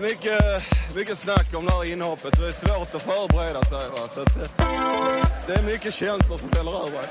Mycket, 0.00 0.64
mycket 0.96 1.18
snack 1.18 1.54
om 1.54 1.66
det 1.66 1.72
här 1.72 1.92
inhoppet. 1.92 2.38
Det 2.38 2.46
är 2.46 2.52
svårt 2.52 2.94
att 2.94 3.02
förbereda 3.02 3.64
sig. 3.64 3.88
Va? 3.90 3.96
Så 3.96 4.22
att, 4.22 4.36
eh, 4.36 5.26
det 5.46 5.54
är 5.54 5.62
mycket 5.62 5.94
känslor 5.94 6.38
som 6.38 6.50
fäller 6.50 6.72
över. 6.72 7.04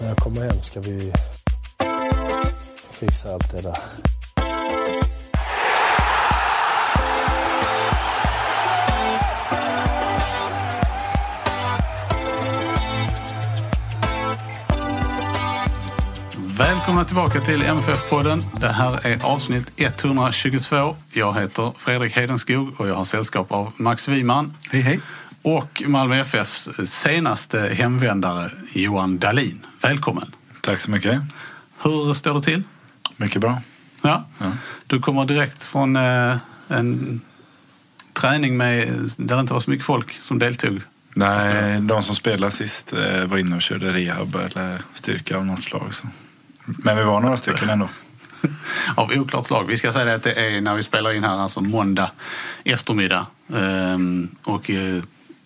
När 0.00 0.08
jag 0.08 0.16
kommer 0.16 0.40
hem 0.40 0.60
ska 0.60 0.80
vi 0.80 1.12
fixa 2.90 3.34
allt 3.34 3.50
det 3.50 3.62
där. 3.62 4.13
Välkomna 16.58 17.04
tillbaka 17.04 17.40
till 17.40 17.62
MFF-podden. 17.62 18.44
Det 18.60 18.68
här 18.68 19.06
är 19.06 19.24
avsnitt 19.24 19.72
122. 19.76 20.96
Jag 21.12 21.40
heter 21.40 21.72
Fredrik 21.78 22.16
Hedenskog 22.16 22.80
och 22.80 22.88
jag 22.88 22.94
har 22.94 23.04
sällskap 23.04 23.52
av 23.52 23.72
Max 23.76 24.08
Wiman. 24.08 24.54
Hej, 24.70 24.80
hej. 24.80 25.00
Och 25.42 25.82
Malmö 25.86 26.20
FFs 26.20 26.68
senaste 26.84 27.60
hemvändare 27.60 28.50
Johan 28.72 29.18
Dahlin. 29.18 29.66
Välkommen. 29.82 30.32
Tack 30.60 30.80
så 30.80 30.90
mycket. 30.90 31.20
Hur 31.82 32.14
står 32.14 32.34
det 32.34 32.42
till? 32.42 32.62
Mycket 33.16 33.40
bra. 33.40 33.58
Ja. 34.02 34.24
Ja. 34.38 34.52
Du 34.86 35.00
kommer 35.00 35.24
direkt 35.24 35.62
från 35.62 35.96
eh, 35.96 36.36
en 36.68 37.20
träning 38.20 38.56
med, 38.56 38.88
där 39.16 39.34
det 39.34 39.40
inte 39.40 39.52
var 39.52 39.60
så 39.60 39.70
mycket 39.70 39.86
folk 39.86 40.12
som 40.20 40.38
deltog. 40.38 40.80
Nej, 41.14 41.80
de 41.80 42.02
som 42.02 42.14
spelade 42.14 42.50
sist 42.50 42.92
eh, 42.92 43.24
var 43.24 43.38
inne 43.38 43.56
och 43.56 43.62
körde 43.62 43.92
rehab 43.92 44.34
eller 44.34 44.82
styrka 44.94 45.36
av 45.36 45.46
något 45.46 45.62
slag. 45.62 45.94
Så. 45.94 46.06
Men 46.64 46.96
vi 46.96 47.02
var 47.02 47.20
några 47.20 47.36
stycken 47.36 47.68
ändå. 47.70 47.88
Av 48.94 49.10
oklart 49.16 49.46
slag. 49.46 49.64
Vi 49.68 49.76
ska 49.76 49.92
säga 49.92 50.04
det 50.04 50.14
att 50.14 50.22
det 50.22 50.32
är 50.32 50.60
när 50.60 50.74
vi 50.74 50.82
spelar 50.82 51.12
in 51.12 51.24
här, 51.24 51.38
alltså 51.38 51.60
måndag 51.60 52.10
eftermiddag. 52.64 53.26
Ehm, 53.54 54.28
och 54.44 54.70
eh, 54.70 55.02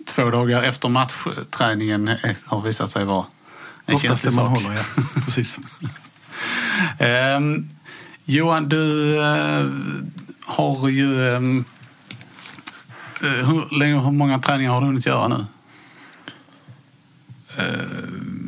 två 0.07 0.31
dagar 0.31 0.63
efter 0.63 0.89
matchträningen 0.89 2.09
eh, 2.09 2.17
har 2.47 2.61
visat 2.61 2.91
sig 2.91 3.05
vara 3.05 3.27
en 3.87 3.95
Oftast 3.95 4.23
det 4.23 4.31
känslig 4.31 4.45
man 4.45 4.55
sak. 4.55 4.65
håller, 4.65 4.77
ja. 4.77 5.03
Precis. 5.25 5.59
Ehm, 6.99 7.69
Johan, 8.25 8.69
du 8.69 9.17
eh, 9.19 9.67
har 10.45 10.89
ju... 10.89 11.35
eh, 11.35 11.41
hur, 13.21 13.79
länge, 13.79 14.01
hur 14.01 14.11
många 14.11 14.39
träningar 14.39 14.73
har 14.73 14.81
du 14.81 14.87
hunnit 14.87 15.07
göra 15.07 15.29
nu? 15.29 15.47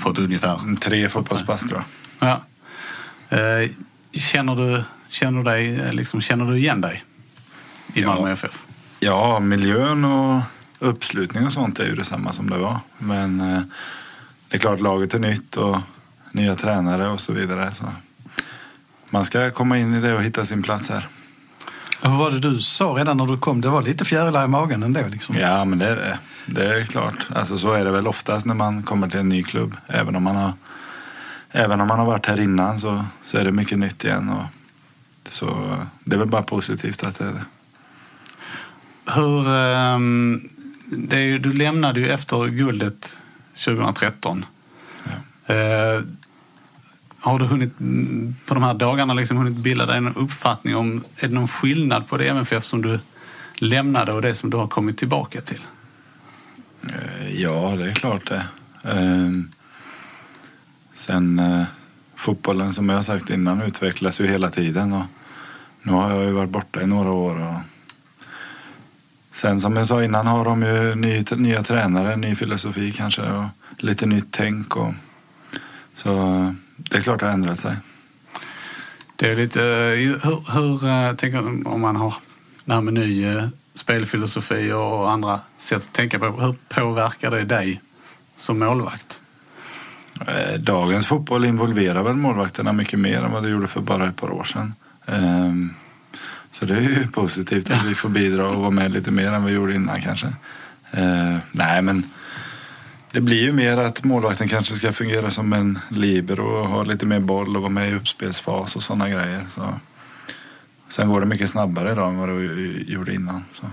På 0.03 0.11
ett 0.11 0.19
ungefär. 0.19 0.77
Tre 0.77 1.09
fotbollspass 1.09 1.61
tror 1.69 1.85
jag. 2.19 2.29
Ja. 2.29 2.41
Eh, 3.31 3.71
känner, 4.13 4.57
du, 4.57 4.83
känner, 5.09 5.39
du 5.39 5.45
dig, 5.45 5.81
eh, 5.81 5.93
liksom, 5.93 6.21
känner 6.21 6.45
du 6.45 6.59
igen 6.59 6.81
dig 6.81 7.05
i 7.95 8.01
Ja. 8.01 8.09
Malmö 8.09 8.33
FF? 8.33 8.65
Ja, 9.01 9.41
miljön 9.41 10.05
och 10.05 10.43
uppslutning 10.79 11.47
och 11.47 11.53
sånt 11.53 11.79
är 11.79 11.85
ju 11.87 11.95
detsamma 11.95 12.33
som 12.33 12.51
det 12.51 12.59
var. 12.59 12.79
Men 12.99 13.41
eh, 13.41 13.61
det 14.49 14.57
är 14.57 14.59
klart, 14.59 14.81
laget 14.81 15.15
är 15.15 15.19
nytt 15.19 15.57
och 15.57 15.79
nya 16.33 16.55
tränare 16.55 17.09
och 17.09 17.21
så 17.21 17.33
vidare. 17.33 17.73
Så 17.73 17.85
man 19.11 19.25
ska 19.25 19.51
komma 19.51 19.79
in 19.79 19.95
i 19.95 20.01
det 20.01 20.15
och 20.15 20.23
hitta 20.23 20.45
sin 20.45 20.63
plats 20.63 20.89
här. 20.89 21.07
Vad 22.03 22.19
var 22.19 22.31
det 22.31 22.39
du 22.41 22.61
sa 22.61 22.85
redan 22.85 23.17
när 23.17 23.27
du 23.27 23.39
kom? 23.39 23.61
Det 23.61 23.69
var 23.69 23.83
lite 23.83 24.05
fjärilar 24.05 24.45
i 24.45 24.49
magen 24.49 24.83
ändå. 24.83 25.01
Liksom. 25.09 25.37
Ja, 25.37 25.65
men 25.65 25.79
det 25.79 25.87
är 25.89 25.97
det. 25.97 26.19
Det 26.47 26.79
är 26.81 26.85
klart. 26.85 27.27
Alltså, 27.35 27.59
så 27.59 27.73
är 27.73 27.85
det 27.85 27.91
väl 27.91 28.07
oftast 28.07 28.47
när 28.47 28.55
man 28.55 28.83
kommer 28.83 29.09
till 29.09 29.21
en 29.21 29.29
ny 29.29 29.43
klubb. 29.43 29.77
Även 29.87 30.17
om 30.17 30.23
man 30.23 30.37
har, 30.37 30.53
även 31.53 31.81
om 31.81 31.87
man 31.87 31.99
har 31.99 32.07
varit 32.07 32.27
här 32.27 32.41
innan 32.41 32.79
så, 32.79 33.05
så 33.25 33.39
är 33.39 33.45
det 33.45 33.53
mycket 33.53 33.79
nytt 33.79 34.05
igen. 34.05 34.29
Och, 34.29 34.45
så 35.29 35.77
det 36.05 36.15
är 36.15 36.19
väl 36.19 36.29
bara 36.29 36.43
positivt 36.43 37.05
att 37.05 37.19
det 37.19 37.25
är 37.25 37.33
det. 37.33 37.45
Hur, 39.15 39.55
ehm, 39.55 40.49
det 40.87 41.39
du 41.39 41.53
lämnade 41.53 42.01
ju 42.01 42.09
efter 42.09 42.47
guldet 42.47 43.17
2013. 43.55 44.45
Eh, 45.47 46.03
har 47.21 47.39
du 47.39 47.45
hunnit 47.45 47.79
på 48.47 48.55
de 48.55 48.63
här 48.63 48.75
dagarna 48.75 49.15
liksom 49.15 49.37
hunnit 49.37 49.57
bilda 49.57 49.87
dig 49.87 49.97
en 49.97 50.15
uppfattning 50.15 50.77
om, 50.77 51.05
är 51.17 51.29
det 51.29 51.35
någon 51.35 51.49
skillnad 51.49 52.09
på 52.09 52.17
det 52.17 52.29
MFF 52.29 52.65
som 52.65 52.83
du 52.83 52.99
lämnade 53.55 54.13
och 54.13 54.23
det 54.23 54.35
som 54.35 54.51
du 54.51 54.57
har 54.57 54.67
kommit 54.67 54.99
tillbaka 54.99 55.41
till? 55.41 55.61
Eh, 56.83 57.41
Ja, 57.41 57.77
det 57.77 57.91
är 57.91 57.95
klart 57.95 58.27
det. 58.29 58.47
Ehm, 58.83 59.51
Sen 61.01 61.39
eh, 61.39 61.65
fotbollen 62.15 62.73
som 62.73 62.89
jag 62.89 62.97
har 62.97 63.03
sagt 63.03 63.31
innan 63.31 63.63
utvecklas 63.63 64.21
ju 64.21 64.27
hela 64.27 64.51
tiden. 64.51 64.93
Och 64.93 65.05
nu 65.83 65.93
har 65.93 66.11
jag 66.11 66.25
ju 66.25 66.31
varit 66.31 66.51
borta 66.51 66.83
i 66.83 66.87
några 66.87 67.11
år. 67.11 67.35
Och 67.49 67.55
sen 69.31 69.61
som 69.61 69.77
jag 69.77 69.87
sa 69.87 70.05
innan 70.05 70.27
har 70.27 70.45
de 70.45 70.63
ju 70.63 70.95
ny, 70.95 71.25
nya 71.37 71.63
tränare, 71.63 72.17
ny 72.17 72.35
filosofi 72.37 72.93
kanske 72.93 73.23
och 73.23 73.45
lite 73.79 74.07
nytt 74.07 74.29
tänk. 74.31 74.77
Och, 74.77 74.93
så 75.95 76.11
det 76.77 76.97
är 76.97 77.03
klart 77.03 77.21
det 77.21 77.27
har 77.27 77.33
ändrat 77.33 77.59
sig. 77.59 77.77
Det 79.17 79.31
är 79.31 79.37
lite, 79.37 79.63
eh, 79.63 80.29
hur, 80.29 80.53
hur 80.53 80.89
eh, 80.89 81.13
tänker 81.17 81.43
du 81.43 81.65
om 81.65 81.81
man 81.81 81.97
har 81.97 82.15
det 82.65 82.75
här 82.75 82.81
med 82.81 82.95
ny 82.95 83.25
eh, 83.25 83.49
spelfilosofi 83.75 84.73
och 84.73 85.11
andra 85.11 85.41
sätt 85.57 85.79
att 85.79 85.93
tänka 85.93 86.19
på. 86.19 86.27
Hur 86.27 86.55
påverkar 86.69 87.31
det 87.31 87.45
dig 87.45 87.81
som 88.37 88.59
målvakt? 88.59 89.21
Eh, 90.27 90.59
Dagens 90.61 91.07
fotboll 91.07 91.45
involverar 91.45 92.03
väl 92.03 92.17
målvakterna 92.17 92.73
mycket 92.73 92.99
mer 92.99 93.23
än 93.23 93.33
vad 93.33 93.43
det 93.43 93.49
gjorde 93.49 93.67
för 93.67 93.81
bara 93.81 94.09
ett 94.09 94.17
par 94.17 94.31
år 94.31 94.45
sedan. 94.45 94.75
Ehm, 95.07 95.71
Så 96.53 96.65
det 96.65 96.75
är 96.77 96.81
ju 96.81 97.07
positivt 97.13 97.71
att 97.71 97.85
vi 97.85 97.95
får 97.95 98.09
bidra 98.09 98.49
och 98.49 98.61
vara 98.61 98.71
med 98.71 98.93
lite 98.93 99.11
mer 99.11 99.33
än 99.33 99.45
vi 99.45 99.53
gjorde 99.53 99.75
innan 99.75 100.01
kanske. 100.01 100.27
Eh, 100.91 101.37
Nej, 101.53 101.83
men 101.83 102.05
det 103.13 103.21
blir 103.21 103.41
ju 103.43 103.53
mer 103.53 103.77
att 103.79 104.05
målvakten 104.05 104.49
kanske 104.49 104.75
ska 104.77 104.93
fungera 104.93 105.31
som 105.31 105.53
en 105.53 105.79
libero 105.89 106.43
och 106.63 106.69
ha 106.69 106.83
lite 106.83 107.07
mer 107.07 107.21
boll 107.21 107.57
och 107.57 107.63
vara 107.63 107.73
med 107.73 107.91
i 107.91 107.95
uppspelsfas 107.95 108.77
och 108.77 108.83
sådana 108.83 109.09
grejer. 109.09 109.43
Så. 109.49 109.75
Sen 110.89 111.09
går 111.09 111.21
det 111.21 111.27
mycket 111.27 111.51
snabbare 111.51 111.93
idag 111.93 112.09
än 112.09 112.19
vad 112.19 112.29
det 112.29 112.35
gjorde 112.93 113.15
innan. 113.15 113.45
Så. 113.53 113.67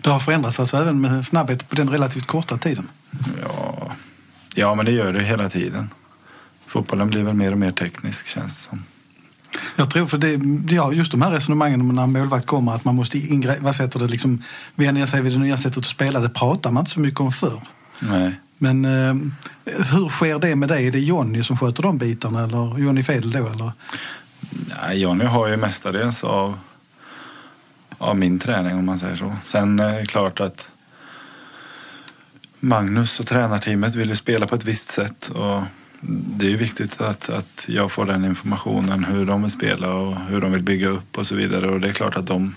Det 0.00 0.10
har 0.10 0.18
förändrats 0.20 0.60
alltså 0.60 0.76
även 0.76 1.00
med 1.00 1.26
snabbhet 1.26 1.68
på 1.68 1.74
den 1.76 1.90
relativt 1.90 2.26
korta 2.26 2.58
tiden. 2.58 2.88
Ja, 3.42 3.69
ja, 4.54 4.74
men 4.74 4.86
det 4.86 4.92
gör 4.92 5.12
det 5.12 5.22
hela 5.22 5.48
tiden. 5.48 5.90
Fotbollen 6.66 7.10
blir 7.10 7.22
väl 7.22 7.34
mer 7.34 7.52
och 7.52 7.58
mer 7.58 7.70
teknisk 7.70 8.26
känns 8.26 8.54
det 8.54 8.62
som. 8.62 8.84
Jag 9.76 9.90
tror 9.90 10.06
för 10.06 10.18
det, 10.18 10.40
ja, 10.74 10.92
just 10.92 11.10
de 11.10 11.22
här 11.22 11.30
resonemangen 11.30 11.80
om 11.80 11.88
när 11.88 12.02
en 12.02 12.12
målvakt 12.12 12.46
kommer 12.46 12.74
att 12.74 12.84
man 12.84 12.94
måste 12.94 13.18
ingre, 13.18 13.56
vad 13.60 13.76
heter 13.76 14.00
det, 14.00 14.06
liksom, 14.06 14.42
vänja 14.74 15.06
sig 15.06 15.22
vid 15.22 15.32
det 15.32 15.38
nya 15.38 15.56
sättet 15.56 15.78
att 15.78 15.84
spela. 15.84 16.20
Det 16.20 16.28
pratar 16.28 16.70
man 16.70 16.80
inte 16.80 16.90
så 16.90 17.00
mycket 17.00 17.20
om 17.20 17.32
förr. 17.32 17.60
Nej. 18.00 18.40
Men 18.58 18.84
eh, 18.84 19.14
hur 19.64 20.08
sker 20.08 20.38
det 20.38 20.56
med 20.56 20.68
dig? 20.68 20.86
Är 20.86 20.92
det 20.92 21.00
Jonny 21.00 21.42
som 21.42 21.58
sköter 21.58 21.82
de 21.82 21.98
bitarna 21.98 22.44
eller 22.44 22.78
Jonny 22.78 23.02
Fedel 23.02 23.32
då? 23.32 23.46
Eller? 23.46 23.72
Nej, 24.50 25.00
Jonny 25.00 25.24
har 25.24 25.48
ju 25.48 25.56
mestadels 25.56 26.24
av, 26.24 26.58
av 27.98 28.16
min 28.16 28.38
träning 28.38 28.76
om 28.76 28.84
man 28.84 28.98
säger 28.98 29.16
så. 29.16 29.36
Sen 29.44 29.80
är 29.80 30.00
det 30.00 30.06
klart 30.06 30.40
att 30.40 30.70
Magnus 32.60 33.20
och 33.20 33.26
tränarteamet 33.26 33.94
vill 33.94 34.08
ju 34.08 34.16
spela 34.16 34.46
på 34.46 34.54
ett 34.54 34.64
visst 34.64 34.90
sätt. 34.90 35.28
Och 35.28 35.62
det 36.00 36.46
är 36.46 36.50
ju 36.50 36.56
viktigt 36.56 37.00
att, 37.00 37.30
att 37.30 37.64
jag 37.68 37.92
får 37.92 38.06
den 38.06 38.24
informationen 38.24 39.04
hur 39.04 39.26
de 39.26 39.42
vill 39.42 39.50
spela 39.50 39.88
och 39.88 40.16
hur 40.16 40.40
de 40.40 40.52
vill 40.52 40.62
bygga 40.62 40.88
upp 40.88 41.18
och 41.18 41.26
så 41.26 41.34
vidare. 41.34 41.68
Och 41.68 41.80
det 41.80 41.88
är 41.88 41.92
klart 41.92 42.16
att 42.16 42.26
de, 42.26 42.54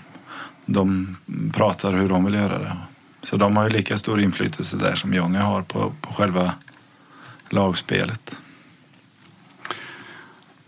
de 0.66 1.16
pratar 1.52 1.92
hur 1.92 2.08
de 2.08 2.24
vill 2.24 2.34
göra 2.34 2.58
det. 2.58 2.76
Så 3.22 3.36
de 3.36 3.56
har 3.56 3.64
ju 3.64 3.70
lika 3.70 3.98
stor 3.98 4.20
inflytelse 4.20 4.76
där 4.76 4.94
som 4.94 5.14
Jonny 5.14 5.38
har 5.38 5.62
på, 5.62 5.92
på 6.00 6.12
själva 6.12 6.54
lagspelet. 7.50 8.38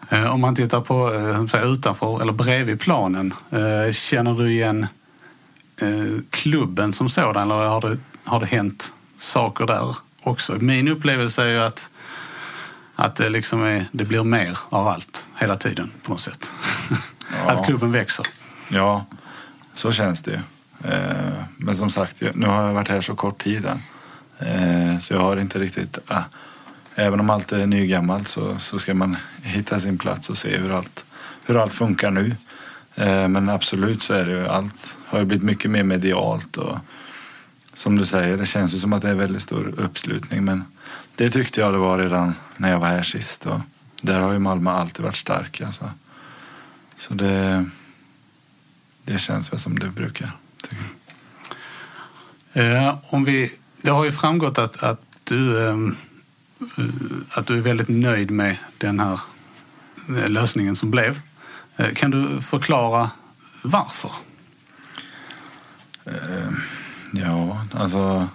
Eh, 0.09 0.35
om 0.35 0.41
man 0.41 0.55
tittar 0.55 0.81
på 0.81 1.15
eh, 1.15 1.73
utanför 1.73 2.23
eller 2.23 2.33
bredvid 2.33 2.81
planen, 2.81 3.35
eh, 3.51 3.93
känner 3.93 4.35
du 4.35 4.53
igen 4.53 4.87
klubben 6.31 6.93
som 6.93 7.09
sådan 7.09 7.51
eller 7.51 7.55
har 7.55 7.81
det, 7.81 7.99
har 8.25 8.41
det 8.41 8.47
hänt 8.47 8.93
saker 9.19 9.67
där 9.67 9.97
också? 10.23 10.53
Min 10.53 10.89
upplevelse 10.89 11.43
är 11.43 11.49
ju 11.49 11.59
att, 11.59 11.91
att 12.95 13.17
det, 13.17 13.29
liksom 13.29 13.63
är, 13.63 13.87
det 13.93 14.05
blir 14.05 14.25
mer 14.25 14.59
av 14.69 14.89
allt 14.89 15.29
hela 15.37 15.57
tiden 15.57 15.91
på 16.03 16.11
något 16.11 16.21
sätt. 16.21 16.53
Ja. 16.91 16.97
Att 17.53 17.67
klubben 17.67 17.93
växer. 17.93 18.27
Ja, 18.69 19.07
så 19.75 19.93
känns 19.93 20.23
det 20.23 20.31
ju. 20.31 20.39
Eh, 20.91 21.43
men 21.57 21.75
som 21.75 21.91
sagt, 21.91 22.23
nu 22.35 22.47
har 22.47 22.63
jag 22.63 22.75
varit 22.75 22.89
här 22.89 23.01
så 23.01 23.15
kort 23.15 23.43
tid 23.43 23.67
än. 23.67 23.83
Eh, 24.39 24.99
så 24.99 25.15
jag 25.15 25.21
har 25.21 25.37
inte 25.37 25.59
riktigt... 25.59 25.99
Ah, 26.07 26.23
även 26.95 27.21
om 27.21 27.31
allt 27.31 27.53
är 27.53 27.67
nygammalt 27.67 28.29
så, 28.29 28.59
så 28.59 28.79
ska 28.79 28.95
man 28.95 29.17
hitta 29.43 29.81
sin 29.81 29.99
plats 29.99 30.31
och 30.31 30.39
se 30.39 30.57
hur 30.57 30.77
allt, 30.77 31.05
hur 31.47 31.63
allt 31.63 31.73
funkar 31.73 32.11
nu. 32.11 32.37
Eh, 32.95 33.29
men 33.29 33.49
absolut 33.49 34.03
så 34.03 34.15
är 34.15 34.27
det 34.27 34.33
ju 34.33 34.49
allt 34.49 34.97
har 35.07 35.19
ju 35.19 35.25
blivit 35.25 35.45
mycket 35.45 35.71
mer 35.71 35.83
medialt 35.83 36.57
och 36.57 36.79
som 37.77 37.99
du 37.99 38.07
säger, 38.07 38.37
det 38.37 38.47
känns 38.47 38.75
ju 38.75 38.79
som 38.79 38.93
att 38.93 39.03
det 39.03 39.11
är 39.11 39.15
väldigt 39.15 39.43
stor 39.43 39.75
uppslutning 39.77 40.45
men 40.45 40.65
det 41.17 41.31
tyckte 41.31 41.61
jag 41.61 41.73
det 41.73 41.79
var 41.79 41.99
redan 41.99 42.35
när 42.57 42.71
jag 42.71 42.81
var 42.81 42.89
här 42.89 43.03
sist 43.03 43.47
och 43.47 43.61
där 44.01 44.21
har 44.21 44.33
ju 44.33 44.39
Malmö 44.39 44.71
alltid 44.71 45.05
varit 45.05 45.17
stark 45.17 45.61
alltså. 45.61 45.91
Så 46.97 47.15
det, 47.15 47.67
det 49.05 49.19
känns 49.19 49.53
väl 49.53 49.59
som 49.59 49.79
det 49.79 49.89
brukar. 49.89 50.31
Eh, 52.53 52.99
om 53.03 53.25
vi, 53.25 53.53
det 53.83 53.91
har 53.91 54.05
ju 54.05 54.13
framgått 54.13 54.59
att, 54.59 54.83
att, 54.83 55.01
du, 55.25 55.69
eh, 55.69 55.77
att 57.31 57.47
du 57.47 57.59
är 57.59 57.63
väldigt 57.63 57.89
nöjd 57.89 58.31
med 58.31 58.57
den 58.79 59.01
här 59.01 59.21
eh, 60.09 60.29
lösningen 60.29 60.77
som 60.77 60.91
blev. 60.91 61.21
Eh, 61.77 61.95
kan 61.95 62.11
du 62.11 62.41
förklara 62.41 63.11
varför? 63.63 64.11
Ja, 67.19 67.67
alltså 67.73 68.29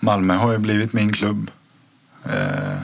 Malmö 0.00 0.34
har 0.34 0.52
ju 0.52 0.58
blivit 0.58 0.92
min 0.92 1.12
klubb. 1.12 1.50
Eh, 2.24 2.78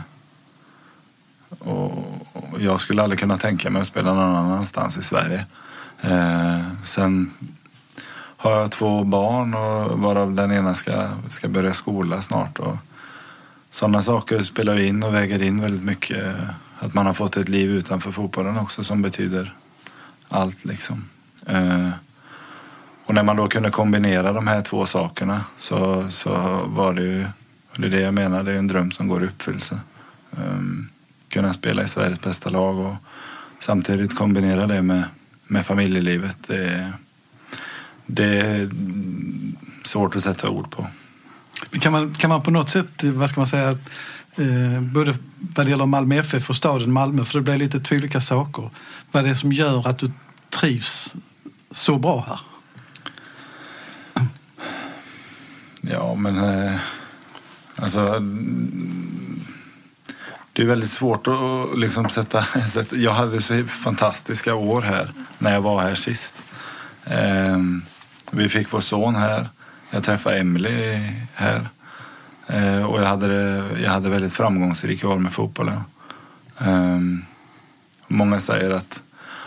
och, 1.59 1.93
och 2.33 2.61
jag 2.61 2.81
skulle 2.81 3.03
aldrig 3.03 3.21
kunna 3.21 3.39
tänka 3.39 3.71
mig 3.71 3.83
att 3.83 3.89
spela 3.89 4.15
någon 4.15 4.37
annanstans 4.37 4.99
i 4.99 5.03
Sverige. 5.03 5.47
Eh, 6.01 6.61
sen 6.83 7.31
har 8.37 8.53
jag 8.53 8.71
två 8.71 9.05
barn 9.05 9.55
och 9.55 9.99
varav 9.99 10.35
den 10.35 10.53
ena 10.53 10.75
ska, 10.75 11.11
ska 11.29 11.49
börja 11.49 11.75
skola 11.75 12.23
snart. 12.23 12.59
Och 12.59 12.77
sådana 13.71 14.03
saker 14.03 14.43
spelar 14.43 14.81
in 14.81 15.03
och 15.03 15.15
väger 15.15 15.43
in 15.43 15.61
väldigt 15.61 15.85
mycket. 15.85 16.35
Att 16.79 16.95
man 16.95 17.07
har 17.07 17.15
fått 17.15 17.37
ett 17.37 17.49
liv 17.49 17.71
utanför 17.71 18.11
fotbollen 18.11 18.59
också 18.59 18.85
som 18.85 19.03
betyder 19.03 19.55
allt 20.29 20.65
liksom. 20.65 21.05
Eh, 21.47 21.91
och 23.05 23.15
när 23.15 23.23
man 23.23 23.37
då 23.37 23.49
kunde 23.49 23.71
kombinera 23.71 24.33
de 24.33 24.47
här 24.47 24.63
två 24.63 24.87
sakerna 24.87 25.45
så, 25.59 26.07
så 26.11 26.31
var 26.67 26.95
det 26.95 27.03
ju, 27.03 27.27
och 27.71 27.81
det 27.81 27.87
är 27.87 27.91
det 27.91 28.01
jag 28.01 28.15
menar, 28.15 28.43
det 28.43 28.53
är 28.53 28.57
en 28.57 28.67
dröm 28.67 28.91
som 28.91 29.09
går 29.09 29.25
i 29.25 29.27
uppfyllelse. 29.27 29.81
Um, 30.31 30.89
kunna 31.29 31.53
spela 31.53 31.83
i 31.83 31.89
Sveriges 31.89 32.21
bästa 32.21 32.51
lag 32.51 32.79
och 32.79 32.95
samtidigt 33.59 34.17
kombinera 34.17 34.67
det 34.67 34.83
med, 34.83 35.05
med 35.47 35.67
familjelivet. 35.67 36.37
Det, 36.47 36.93
det 38.07 38.41
är 38.41 38.71
svårt 39.85 40.17
att 40.17 40.23
sätta 40.23 40.49
ord 40.49 40.71
på. 40.71 40.87
Kan 41.71 41.93
man, 41.93 42.15
kan 42.15 42.31
man 42.31 42.43
på 42.43 42.51
något 42.51 42.71
sätt, 42.71 43.05
vad 43.05 43.31
ska 43.31 43.41
man 43.41 43.47
säga, 43.47 43.71
eh, 44.37 44.81
både 44.81 45.15
vad 45.39 45.67
det 45.67 45.71
gäller 45.71 45.87
Malmö 45.87 46.17
FF 46.17 46.51
och 46.51 46.57
staden 46.57 46.93
Malmö, 46.93 47.25
för 47.25 47.39
det 47.39 47.43
blir 47.43 47.59
lite 47.59 47.81
två 47.81 47.97
olika 47.97 48.21
saker. 48.21 48.71
Vad 49.13 49.25
det 49.25 49.31
är 49.31 49.35
som 49.35 49.53
gör 49.53 49.89
att 49.89 49.99
du 49.99 50.13
trivs 50.51 51.15
så 51.71 51.99
bra 51.99 52.25
här? 52.29 52.41
Ja, 55.81 56.15
men 56.15 56.39
eh, 56.39 56.77
alltså... 57.77 58.23
Det 60.53 60.63
är 60.63 60.67
väldigt 60.67 60.91
svårt 60.91 61.27
att 61.27 61.79
liksom 61.79 62.09
sätta, 62.09 62.43
sätta... 62.73 62.97
Jag 62.97 63.13
hade 63.13 63.41
så 63.41 63.65
fantastiska 63.65 64.55
år 64.55 64.83
här 64.83 65.13
när 65.39 65.53
jag 65.53 65.61
var 65.61 65.83
här 65.83 65.95
sist. 65.95 66.35
Eh, 67.05 67.59
vi 68.31 68.49
fick 68.49 68.73
vår 68.73 68.81
son 68.81 69.15
här. 69.15 69.49
Jag 69.91 70.05
träffade 70.05 70.39
Emily 70.39 70.99
här. 71.35 71.69
Eh, 72.47 72.83
och 72.83 73.01
jag 73.01 73.07
hade, 73.07 73.63
jag 73.83 73.91
hade 73.91 74.11
väldigt 74.11 74.33
framgångsrika 74.33 75.09
år 75.09 75.19
med 75.19 75.33
fotbollen. 75.33 75.81
Eh, 76.59 76.99
många 78.09 78.41
säger 78.41 78.71
att 78.71 79.01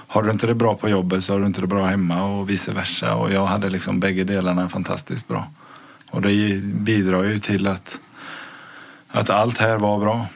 har 0.08 0.24
du 0.24 0.32
inte 0.32 0.48
det 0.48 0.56
bra 0.56 0.74
på 0.74 0.90
jobbet 0.90 1.24
så 1.24 1.34
har 1.34 1.40
du 1.40 1.46
inte 1.46 1.62
det 1.62 1.68
bra 1.68 1.86
hemma 1.86 2.24
och 2.24 2.50
vice 2.50 2.72
versa. 2.72 3.16
Och 3.16 3.32
jag 3.32 3.46
hade 3.46 3.70
liksom 3.70 4.00
bägge 4.00 4.24
delarna 4.24 4.70
fantastiskt 4.70 5.28
bra. 5.28 5.48
Och 6.14 6.22
det 6.22 6.64
bidrar 6.64 7.24
ju 7.24 7.40
till 7.40 7.68
att, 7.68 8.00
att 9.08 9.30
allt 9.30 9.58
här 9.58 9.78
var 9.78 10.00
bra. 10.00 10.28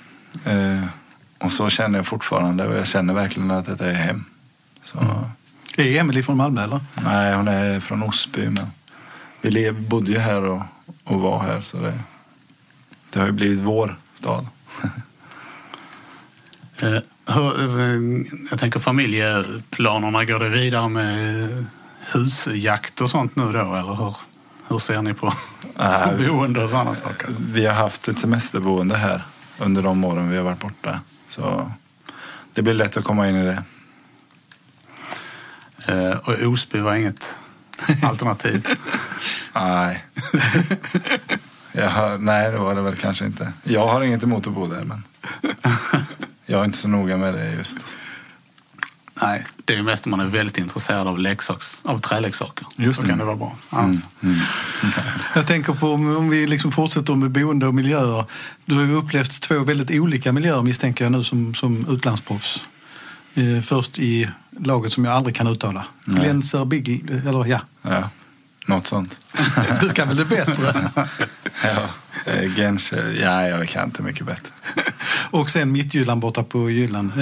Eh, 0.45 0.83
och 1.37 1.51
så 1.51 1.69
känner 1.69 1.99
jag 1.99 2.05
fortfarande 2.05 2.67
och 2.67 2.75
jag 2.75 2.87
känner 2.87 3.13
verkligen 3.13 3.51
att 3.51 3.65
detta 3.65 3.87
är 3.87 3.93
hem. 3.93 4.25
Så, 4.81 4.97
Är 5.77 5.99
Emelie 5.99 6.23
från 6.23 6.37
Malmö 6.37 6.63
eller? 6.63 6.79
Nej, 6.93 7.35
hon 7.35 7.47
är 7.47 7.79
från 7.79 8.03
Osby 8.03 8.49
men 8.49 8.71
vi 9.41 9.71
bodde 9.71 10.11
ju 10.11 10.19
här 10.19 10.43
och, 10.43 10.61
och 11.03 11.21
var 11.21 11.39
här 11.39 11.61
så 11.61 11.77
det, 11.77 11.99
det 13.09 13.19
har 13.19 13.25
ju 13.25 13.31
blivit 13.31 13.59
vår 13.59 13.99
stad. 14.13 14.47
Eh, 16.81 16.93
eh, 16.93 17.99
jag 18.49 18.59
tänker 18.59 18.79
familjeplanerna, 18.79 20.25
går 20.25 20.39
det 20.39 20.49
vidare 20.49 20.89
med 20.89 21.65
husjakt 22.13 23.01
och 23.01 23.09
sånt 23.09 23.35
nu 23.35 23.43
då? 23.43 23.75
Eller 23.75 23.95
hur, 23.95 24.15
hur 24.67 24.79
ser 24.79 25.01
ni 25.01 25.13
på 25.13 25.33
Nej. 25.75 26.17
boende 26.27 26.63
och 26.63 26.69
sådana 26.69 26.95
saker? 26.95 27.27
Vi 27.39 27.65
har 27.65 27.73
haft 27.73 28.07
ett 28.07 28.19
semesterboende 28.19 28.97
här 28.97 29.21
under 29.57 29.81
de 29.81 30.03
åren 30.03 30.29
vi 30.29 30.37
har 30.37 30.43
varit 30.43 30.59
borta. 30.59 30.99
Så 31.27 31.71
det 32.53 32.61
blir 32.61 32.73
lätt 32.73 32.97
att 32.97 33.03
komma 33.03 33.29
in 33.29 33.35
i 33.35 33.43
det. 33.45 33.63
Eh, 35.87 36.17
och 36.17 36.51
Osby 36.51 36.79
var 36.79 36.95
inget 36.95 37.37
alternativ. 38.03 38.67
Nej. 39.53 40.05
Har, 41.73 42.17
nej, 42.17 42.51
det 42.51 42.57
var 42.57 42.75
det 42.75 42.81
väl 42.81 42.95
kanske 42.95 43.25
inte. 43.25 43.53
Jag 43.63 43.87
har 43.87 44.01
inget 44.01 44.23
emot 44.23 44.47
att 44.47 44.53
bo 44.53 44.67
där, 44.67 44.83
men 44.83 45.03
jag 46.45 46.61
är 46.61 46.65
inte 46.65 46.77
så 46.77 46.87
noga 46.87 47.17
med 47.17 47.33
det 47.33 47.51
just. 47.51 47.77
Nej, 49.21 49.45
det 49.65 49.75
är 49.75 49.83
mest 49.83 50.05
om 50.05 50.11
man 50.11 50.19
är 50.19 50.25
väldigt 50.25 50.57
intresserad 50.57 51.07
av, 51.07 51.19
leksaks, 51.19 51.81
av 51.85 51.97
träleksaker. 51.99 52.67
Just 52.75 52.99
Då 52.99 53.03
det. 53.03 53.09
kan 53.09 53.19
det 53.19 53.25
vara 53.25 53.35
bra. 53.35 53.57
Annars, 53.69 53.95
Jag 55.35 55.47
tänker 55.47 55.73
på 55.73 55.93
om 55.93 56.29
vi 56.29 56.47
liksom 56.47 56.71
fortsätter 56.71 57.15
med 57.15 57.31
boende 57.31 57.67
och 57.67 57.75
miljöer. 57.75 58.25
Du 58.65 58.75
har 58.75 58.83
ju 58.83 58.95
upplevt 58.95 59.41
två 59.41 59.59
väldigt 59.59 59.91
olika 59.91 60.33
miljöer 60.33 60.61
misstänker 60.61 61.05
jag 61.05 61.11
nu 61.11 61.23
som, 61.23 61.55
som 61.55 61.85
utlandsproffs. 61.89 62.69
Eh, 63.33 63.61
först 63.61 63.99
i 63.99 64.29
laget 64.59 64.91
som 64.93 65.05
jag 65.05 65.13
aldrig 65.13 65.35
kan 65.35 65.47
uttala. 65.47 65.85
Glenser 66.05 66.65
Big, 66.65 67.09
eller 67.09 67.45
ja, 67.45 67.59
Ja, 67.81 68.09
något 68.67 68.87
sånt. 68.87 69.19
du 69.81 69.89
kan 69.89 70.07
väl 70.07 70.17
det 70.17 70.25
bättre. 70.25 70.89
Ja, 71.63 71.89
eh, 72.25 72.55
Genscher, 72.55 73.17
ja, 73.21 73.47
jag 73.47 73.67
kan 73.67 73.83
inte 73.83 74.03
mycket 74.03 74.25
bättre. 74.25 74.53
Och 75.31 75.49
sen 75.49 75.71
Mittjylland 75.71 76.21
borta 76.21 76.43
på 76.43 76.69
Jylland. 76.69 77.11
Eh, 77.11 77.17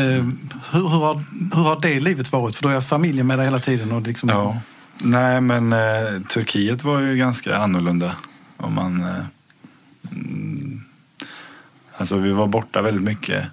hur, 0.72 0.89
hur, 0.89 1.00
har, 1.00 1.24
hur 1.55 1.63
har 1.63 1.81
det 1.81 2.00
livet 2.00 2.31
varit? 2.31 2.55
För 2.55 2.63
då 2.63 2.70
är 2.70 2.81
familjen 2.81 3.27
med 3.27 3.39
dig 3.39 3.46
hela 3.46 3.60
tiden. 3.60 3.91
Och 3.91 4.01
liksom, 4.01 4.29
Ja. 4.29 4.62
Nej, 4.98 5.41
men 5.41 5.74
eh, 5.74 6.22
Turkiet 6.29 6.84
var 6.84 7.00
ju 7.00 7.17
ganska 7.17 7.58
annorlunda. 7.58 8.15
Om 8.58 8.74
man, 8.74 9.03
eh, 9.03 9.25
mm, 10.12 10.84
alltså 11.98 12.17
vi 12.17 12.31
var 12.31 12.48
borta 12.48 12.81
väldigt 12.81 13.03
mycket. 13.03 13.46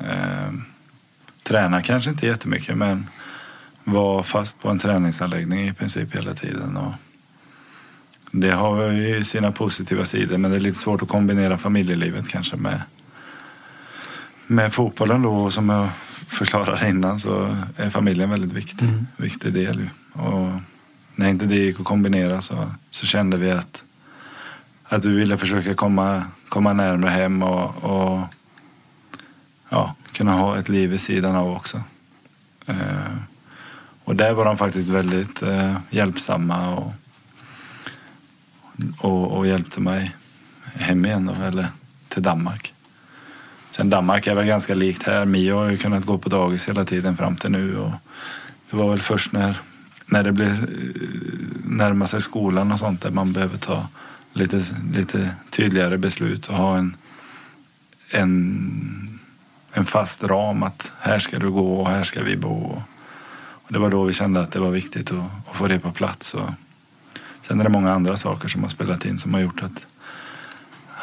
Eh, 0.00 0.52
tränade 1.42 1.82
kanske 1.82 2.10
inte 2.10 2.26
jättemycket, 2.26 2.76
men 2.76 3.08
var 3.84 4.22
fast 4.22 4.60
på 4.60 4.70
en 4.70 4.78
träningsanläggning 4.78 5.68
i 5.68 5.72
princip 5.72 6.16
hela 6.16 6.34
tiden. 6.34 6.76
Och 6.76 6.92
det 8.36 8.50
har 8.50 8.90
ju 8.90 9.24
sina 9.24 9.52
positiva 9.52 10.04
sidor, 10.04 10.38
men 10.38 10.50
det 10.50 10.56
är 10.56 10.60
lite 10.60 10.78
svårt 10.78 11.02
att 11.02 11.08
kombinera 11.08 11.58
familjelivet 11.58 12.28
kanske 12.28 12.56
med, 12.56 12.82
med 14.46 14.72
fotbollen 14.72 15.22
då. 15.22 15.50
Som 15.50 15.68
jag 15.68 15.88
förklarade 16.26 16.88
innan 16.88 17.20
så 17.20 17.56
är 17.76 17.90
familjen 17.90 18.30
väldigt 18.30 18.52
viktig, 18.52 18.88
viktig 19.16 19.52
del. 19.52 19.80
ju. 19.80 19.88
Och 20.22 20.50
när 21.14 21.28
inte 21.28 21.46
det 21.46 21.54
gick 21.54 21.80
att 21.80 21.86
kombinera 21.86 22.40
så, 22.40 22.70
så 22.90 23.06
kände 23.06 23.36
vi 23.36 23.50
att, 23.50 23.84
att 24.84 25.04
vi 25.04 25.16
ville 25.16 25.36
försöka 25.36 25.74
komma, 25.74 26.24
komma 26.48 26.72
närmare 26.72 27.10
hem 27.10 27.42
och, 27.42 27.84
och 27.84 28.20
ja, 29.68 29.94
kunna 30.12 30.32
ha 30.32 30.58
ett 30.58 30.68
liv 30.68 30.90
vid 30.90 31.00
sidan 31.00 31.36
av 31.36 31.48
också. 31.52 31.82
Eh, 32.66 33.16
och 34.04 34.16
där 34.16 34.32
var 34.32 34.44
de 34.44 34.56
faktiskt 34.56 34.88
väldigt 34.88 35.42
eh, 35.42 35.76
hjälpsamma 35.90 36.74
och, 36.74 36.92
och, 38.98 39.32
och 39.32 39.46
hjälpte 39.46 39.80
mig 39.80 40.16
hem 40.74 41.06
igen 41.06 41.26
då, 41.26 41.42
eller 41.42 41.66
till 42.08 42.22
Danmark. 42.22 42.74
Sen 43.70 43.90
Danmark 43.90 44.26
är 44.26 44.34
väl 44.34 44.46
ganska 44.46 44.74
likt 44.74 45.02
här. 45.02 45.24
Mio 45.24 45.54
har 45.54 45.70
ju 45.70 45.76
kunnat 45.76 46.04
gå 46.04 46.18
på 46.18 46.28
dagis 46.28 46.68
hela 46.68 46.84
tiden 46.84 47.16
fram 47.16 47.36
till 47.36 47.50
nu. 47.50 47.78
Och 47.78 47.92
det 48.70 48.76
var 48.76 48.90
väl 48.90 49.00
först 49.00 49.32
när, 49.32 49.60
när 50.06 50.22
det 50.22 50.32
blev 50.32 50.50
eh, 50.50 50.58
närma 51.64 52.06
sig 52.06 52.20
skolan 52.20 52.72
och 52.72 52.78
sånt 52.78 53.02
där 53.02 53.10
man 53.10 53.32
behöver 53.32 53.58
ta 53.58 53.86
lite, 54.32 54.62
lite 54.92 55.30
tydligare 55.50 55.98
beslut 55.98 56.48
och 56.48 56.56
ha 56.56 56.78
en, 56.78 56.96
en, 58.10 59.18
en 59.72 59.84
fast 59.84 60.22
ram 60.22 60.62
att 60.62 60.92
här 61.00 61.18
ska 61.18 61.38
du 61.38 61.50
gå 61.50 61.80
och 61.80 61.90
här 61.90 62.02
ska 62.02 62.22
vi 62.22 62.36
bo. 62.36 62.82
Och 63.36 63.72
det 63.72 63.78
var 63.78 63.90
då 63.90 64.04
vi 64.04 64.12
kände 64.12 64.40
att 64.40 64.52
det 64.52 64.58
var 64.58 64.70
viktigt 64.70 65.12
att, 65.12 65.48
att 65.50 65.56
få 65.56 65.68
det 65.68 65.80
på 65.80 65.92
plats. 65.92 66.34
Och 66.34 66.50
Sen 67.46 67.60
är 67.60 67.64
det 67.64 67.70
många 67.70 67.92
andra 67.92 68.16
saker 68.16 68.48
som 68.48 68.62
har 68.62 68.68
spelat 68.68 69.04
in 69.04 69.18
som 69.18 69.34
har 69.34 69.40
gjort 69.40 69.62
att, 69.62 69.86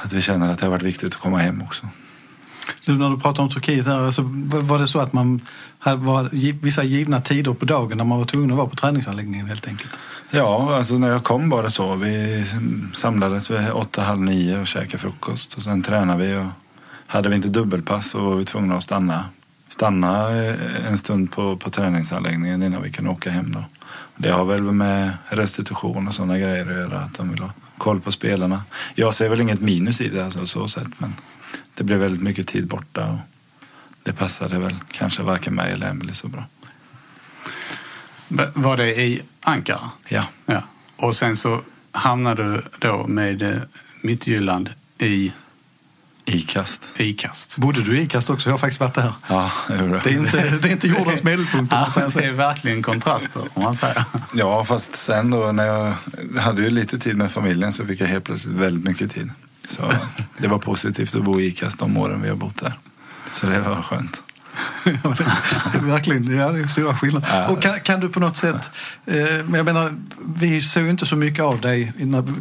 att 0.03 0.13
vi 0.13 0.21
känner 0.21 0.51
att 0.51 0.59
det 0.59 0.65
har 0.65 0.71
varit 0.71 0.83
viktigt 0.83 1.15
att 1.15 1.21
komma 1.21 1.37
hem 1.37 1.61
också. 1.61 1.87
Nu 2.85 2.97
när 2.97 3.09
du 3.09 3.19
pratar 3.19 3.43
om 3.43 3.49
Turkiet 3.49 3.85
här, 3.85 3.99
alltså, 3.99 4.21
var 4.45 4.79
det 4.79 4.87
så 4.87 4.99
att 4.99 5.13
man 5.13 5.41
hade 5.79 6.29
vissa 6.61 6.83
givna 6.83 7.21
tider 7.21 7.53
på 7.53 7.65
dagen 7.65 7.97
när 7.97 8.05
man 8.05 8.17
var 8.17 8.25
tvungen 8.25 8.51
att 8.51 8.57
vara 8.57 8.67
på 8.67 8.75
träningsanläggningen 8.75 9.47
helt 9.47 9.67
enkelt? 9.67 9.97
Ja, 10.29 10.75
alltså 10.75 10.97
när 10.97 11.09
jag 11.09 11.23
kom 11.23 11.49
var 11.49 11.63
det 11.63 11.71
så. 11.71 11.95
Vi 11.95 12.45
samlades 12.93 13.51
vid 13.51 13.71
åtta, 13.71 14.01
halv 14.01 14.21
nio 14.21 14.61
och 14.61 14.67
käkade 14.67 14.97
frukost. 14.97 15.53
Och 15.53 15.63
sen 15.63 15.81
tränade 15.81 16.25
vi. 16.25 16.35
Och 16.35 16.47
hade 17.07 17.29
vi 17.29 17.35
inte 17.35 17.47
dubbelpass 17.47 18.09
så 18.09 18.21
var 18.21 18.35
vi 18.35 18.45
tvungna 18.45 18.75
att 18.75 18.83
stanna, 18.83 19.25
stanna 19.69 20.43
eh, 20.43 20.87
en 20.87 20.97
stund 20.97 21.31
på, 21.31 21.57
på 21.57 21.69
träningsanläggningen 21.69 22.63
innan 22.63 22.81
vi 22.81 22.89
kunde 22.89 23.11
åka 23.11 23.29
hem. 23.31 23.51
Då. 23.51 23.63
Det 24.21 24.31
har 24.31 24.45
väl 24.45 24.61
med 24.61 25.13
restitution 25.29 26.07
och 26.07 26.13
sådana 26.13 26.37
grejer 26.37 26.61
att 26.61 26.77
göra. 26.77 26.99
Att 26.99 27.13
de 27.13 27.29
vill 27.29 27.39
ha 27.39 27.51
koll 27.77 28.01
på 28.01 28.11
spelarna. 28.11 28.63
Jag 28.95 29.13
ser 29.13 29.29
väl 29.29 29.41
inget 29.41 29.61
minus 29.61 30.01
i 30.01 30.09
det 30.09 30.25
alltså, 30.25 30.45
så 30.45 30.67
sätt. 30.67 30.87
Men 30.97 31.15
det 31.75 31.83
blev 31.83 31.99
väldigt 31.99 32.21
mycket 32.21 32.47
tid 32.47 32.67
borta. 32.67 33.07
Och 33.07 33.17
det 34.03 34.13
passade 34.13 34.59
väl 34.59 34.75
kanske 34.91 35.23
varken 35.23 35.55
mig 35.55 35.71
eller 35.71 35.89
Emily 35.89 36.13
så 36.13 36.27
bra. 36.27 36.43
Var 38.53 38.77
det 38.77 39.01
i 39.01 39.21
Ankara? 39.41 39.91
Ja, 40.07 40.25
Ja. 40.45 40.63
Och 40.95 41.15
sen 41.15 41.35
så 41.35 41.61
hamnade 41.91 42.53
du 42.53 42.63
då 42.79 43.07
med 43.07 43.41
eh, 43.41 43.61
Midtjylland 44.01 44.69
i 44.97 45.33
ikast. 46.25 46.83
IKAST. 46.97 47.57
Bodde 47.57 47.81
du 47.81 47.97
i 47.97 48.01
Ikast 48.01 48.29
också? 48.29 48.49
Jag 48.49 48.53
har 48.53 48.57
faktiskt 48.57 48.79
varit 48.79 48.93
där. 48.93 49.13
Ja, 49.29 49.51
det 49.67 49.75
gjorde 49.75 50.01
Det 50.03 50.09
är 50.09 50.17
inte, 50.17 50.49
det 50.61 50.67
är 50.67 50.71
inte 50.71 50.87
jordens 50.87 51.23
medelpunkt 51.23 51.73
om 51.73 51.79
man 51.79 51.91
säger 51.91 52.09
så. 52.09 52.19
det 52.19 52.25
är 52.25 52.31
verkligen 52.31 52.81
kontraster 52.83 53.41
om 53.53 53.63
man 53.63 53.75
säger. 53.75 54.03
Ja, 54.33 54.65
fast 54.65 54.95
sen 54.95 55.31
då 55.31 55.51
när 55.51 55.65
jag 55.65 55.93
hade 56.41 56.61
ju 56.61 56.69
lite 56.69 56.99
tid 56.99 57.17
med 57.17 57.31
familjen 57.31 57.73
så 57.73 57.85
fick 57.85 58.01
jag 58.01 58.07
helt 58.07 58.23
plötsligt 58.23 58.55
väldigt 58.55 58.85
mycket 58.85 59.11
tid. 59.11 59.29
Så 59.67 59.93
det 60.37 60.47
var 60.47 60.57
positivt 60.57 61.15
att 61.15 61.23
bo 61.23 61.39
i 61.41 61.45
Ikast 61.47 61.79
de 61.79 61.97
åren 61.97 62.21
vi 62.21 62.29
har 62.29 62.35
bott 62.35 62.57
där. 62.57 62.73
Så 63.33 63.47
det 63.47 63.59
var 63.59 63.81
skönt. 63.81 64.23
Verkligen, 65.81 66.37
ja, 66.37 66.51
det 66.51 66.59
är 66.59 66.67
stora 66.67 66.97
skillnader. 66.97 67.51
Och 67.51 67.61
kan, 67.61 67.79
kan 67.79 67.99
du 67.99 68.09
på 68.09 68.19
något 68.19 68.37
sätt, 68.37 68.71
eh, 69.05 69.15
men 69.45 69.53
jag 69.53 69.65
menar, 69.65 69.93
vi 70.35 70.61
såg 70.61 70.87
inte 70.87 71.05
så 71.05 71.15
mycket 71.15 71.43
av 71.43 71.61
dig 71.61 71.93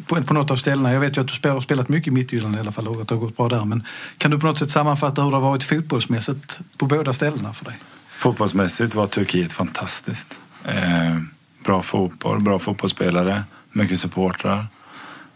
på, 0.07 0.23
på 0.23 0.35
något 0.35 0.51
av 0.51 0.57
ställena. 0.57 0.93
Jag 0.93 1.01
vet 1.01 1.17
ju 1.17 1.21
att 1.21 1.43
du 1.43 1.51
har 1.51 1.61
spelat 1.61 1.89
mycket 1.89 2.09
i 2.09 2.11
Midtjylland 2.11 2.57
i 2.57 2.59
alla 2.59 2.73
fall 2.73 2.89
och 2.89 3.01
att 3.01 3.09
det 3.09 3.15
har 3.15 3.21
gått 3.21 3.37
bra 3.37 3.49
där. 3.49 3.65
Men 3.65 3.85
kan 4.19 4.31
du 4.31 4.39
på 4.39 4.47
något 4.47 4.59
sätt 4.59 4.71
sammanfatta 4.71 5.23
hur 5.23 5.31
det 5.31 5.37
har 5.37 5.51
varit 5.51 5.65
fotbollsmässigt 5.65 6.61
på 6.77 6.87
båda 6.87 7.13
ställena 7.13 7.53
för 7.53 7.65
dig? 7.65 7.79
Fotbollsmässigt 8.19 8.95
var 8.95 9.07
Turkiet 9.07 9.53
fantastiskt. 9.53 10.41
Eh, 10.65 11.17
bra 11.65 11.83
fotboll, 11.83 12.41
bra 12.41 12.59
fotbollsspelare, 12.59 13.45
mycket 13.73 14.01
supportrar. 14.01 14.67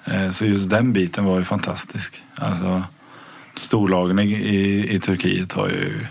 Eh, 0.04 0.30
så 0.30 0.44
just 0.44 0.70
den 0.70 0.92
biten 0.92 1.24
var 1.24 1.38
ju 1.38 1.44
fantastisk. 1.44 2.22
Alltså, 2.34 2.82
storlagen 3.60 4.18
i, 4.18 4.32
i, 4.32 4.94
i 4.94 4.98
Turkiet 5.00 5.52
har 5.52 5.68
ju 5.68 6.06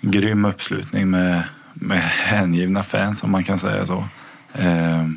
grym 0.00 0.44
uppslutning 0.44 1.10
med, 1.10 1.42
med 1.74 2.00
hängivna 2.02 2.82
fans 2.82 3.22
om 3.22 3.30
man 3.30 3.44
kan 3.44 3.58
säga 3.58 3.86
så. 3.86 4.04
Eh, 4.52 5.08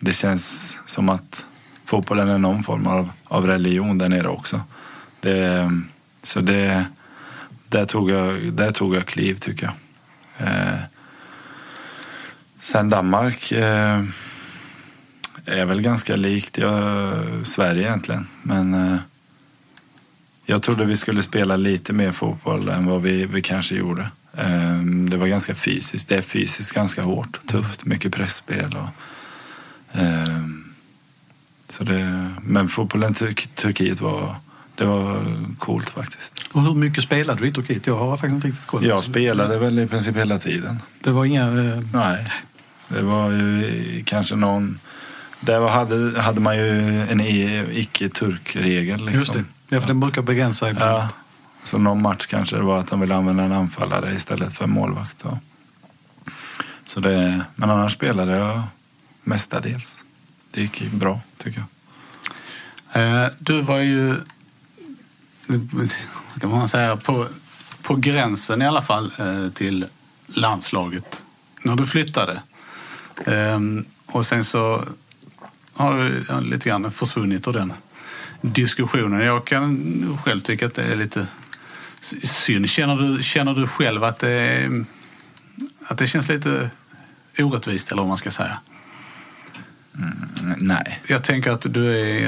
det 0.00 0.12
känns 0.12 0.78
som 0.84 1.08
att 1.08 1.46
fotbollen 1.84 2.28
är 2.28 2.38
någon 2.38 2.62
form 2.62 2.86
av, 2.86 3.10
av 3.24 3.46
religion 3.46 3.98
där 3.98 4.08
nere 4.08 4.28
också. 4.28 4.60
Det, 5.20 5.70
så 6.22 6.40
det, 6.40 6.84
där, 7.68 7.84
tog 7.84 8.10
jag, 8.10 8.52
där 8.52 8.70
tog 8.70 8.96
jag 8.96 9.06
kliv 9.06 9.34
tycker 9.34 9.66
jag. 9.66 9.74
Eh, 10.48 10.78
sen 12.58 12.90
Danmark 12.90 13.52
eh, 13.52 14.02
är 15.44 15.64
väl 15.64 15.82
ganska 15.82 16.16
likt 16.16 16.58
jag, 16.58 17.14
Sverige 17.42 17.82
egentligen. 17.82 18.26
Men 18.42 18.74
eh, 18.74 18.98
jag 20.50 20.62
trodde 20.62 20.84
vi 20.84 20.96
skulle 20.96 21.22
spela 21.22 21.56
lite 21.56 21.92
mer 21.92 22.12
fotboll 22.12 22.68
än 22.68 22.86
vad 22.86 23.02
vi, 23.02 23.26
vi 23.26 23.42
kanske 23.42 23.74
gjorde. 23.74 24.02
Eh, 24.36 24.78
det 25.10 25.16
var 25.16 25.26
ganska 25.26 25.54
fysiskt. 25.54 26.08
Det 26.08 26.16
är 26.16 26.22
fysiskt 26.22 26.72
ganska 26.72 27.02
hårt, 27.02 27.38
tufft, 27.46 27.84
mycket 27.84 28.12
pressspel. 28.14 28.76
Och, 28.76 28.88
eh, 30.00 30.38
så 31.68 31.84
det, 31.84 32.30
men 32.42 32.68
fotbollen 32.68 33.10
i 33.12 33.14
Tur- 33.14 33.48
Turkiet 33.54 34.00
var, 34.00 34.36
det 34.76 34.84
var 34.84 35.36
coolt 35.58 35.90
faktiskt. 35.90 36.34
Och 36.52 36.62
hur 36.62 36.74
mycket 36.74 37.04
spelade 37.04 37.40
du 37.40 37.46
i 37.48 37.52
Turkiet? 37.52 37.86
Jag 37.86 37.96
har 37.98 38.16
faktiskt 38.16 38.34
inte 38.34 38.48
riktigt 38.48 38.66
koll. 38.66 38.86
Jag 38.86 39.04
spelade 39.04 39.58
väl 39.58 39.78
i 39.78 39.86
princip 39.86 40.16
hela 40.16 40.38
tiden. 40.38 40.80
Det 41.00 41.10
var 41.10 41.24
inga... 41.24 41.42
Eh, 41.46 41.80
Nej, 41.92 42.32
det 42.88 43.02
var 43.02 43.30
ju 43.30 44.02
kanske 44.06 44.36
någon... 44.36 44.78
Där 45.40 45.60
hade, 45.68 46.20
hade 46.20 46.40
man 46.40 46.56
ju 46.56 47.00
en 47.02 47.20
icke-turk-regel. 47.20 48.96
Liksom. 48.98 49.12
just 49.20 49.32
det. 49.32 49.44
Ja, 49.68 49.80
för 49.80 49.88
den 49.88 50.00
brukar 50.00 50.22
begränsa 50.22 50.70
ibland. 50.70 50.90
Ja, 50.92 51.08
så 51.64 51.78
någon 51.78 52.02
match 52.02 52.26
kanske 52.26 52.56
det 52.56 52.62
var 52.62 52.78
att 52.78 52.86
de 52.86 53.00
ville 53.00 53.14
använda 53.14 53.42
en 53.44 53.52
anfallare 53.52 54.14
istället 54.14 54.52
för 54.52 54.64
en 54.64 54.70
målvakt. 54.70 55.22
Och. 55.24 55.38
Så 56.84 57.00
det, 57.00 57.44
men 57.54 57.70
annars 57.70 57.92
spelade 57.92 58.36
jag 58.36 58.62
mestadels. 59.24 60.04
Det 60.50 60.60
gick 60.60 60.92
bra, 60.92 61.20
tycker 61.38 61.64
jag. 62.92 63.24
Eh, 63.24 63.30
Du 63.38 63.60
var 63.60 63.78
ju, 63.78 64.14
kan 66.40 66.50
man 66.50 66.68
säga, 66.68 66.96
på, 66.96 67.26
på 67.82 67.96
gränsen 67.96 68.62
i 68.62 68.66
alla 68.66 68.82
fall 68.82 69.12
eh, 69.18 69.50
till 69.52 69.86
landslaget 70.26 71.22
när 71.62 71.76
du 71.76 71.86
flyttade. 71.86 72.42
Ehm, 73.26 73.84
Och 74.06 74.26
sen 74.26 74.44
så 74.44 74.84
har 75.72 75.98
du 75.98 76.24
lite 76.40 76.68
grann 76.68 76.92
försvunnit 76.92 77.48
ur 77.48 77.52
den 77.52 77.72
diskussionen. 78.40 79.20
Jag 79.20 79.44
kan 79.46 80.18
själv 80.24 80.40
tycka 80.40 80.66
att 80.66 80.74
det 80.74 80.82
är 80.84 80.96
lite 80.96 81.26
synd. 82.22 82.68
Känner 82.70 82.96
du, 82.96 83.22
känner 83.22 83.54
du 83.54 83.66
själv 83.66 84.04
att 84.04 84.18
det, 84.18 84.30
är, 84.40 84.84
att 85.86 85.98
det 85.98 86.06
känns 86.06 86.28
lite 86.28 86.70
orättvist, 87.38 87.92
eller 87.92 88.02
vad 88.02 88.08
man 88.08 88.16
ska 88.16 88.30
säga? 88.30 88.58
Mm, 89.94 90.54
nej. 90.58 91.00
Jag 91.06 91.24
tänker 91.24 91.50
att 91.50 91.74
du 91.74 91.96
är... 92.00 92.24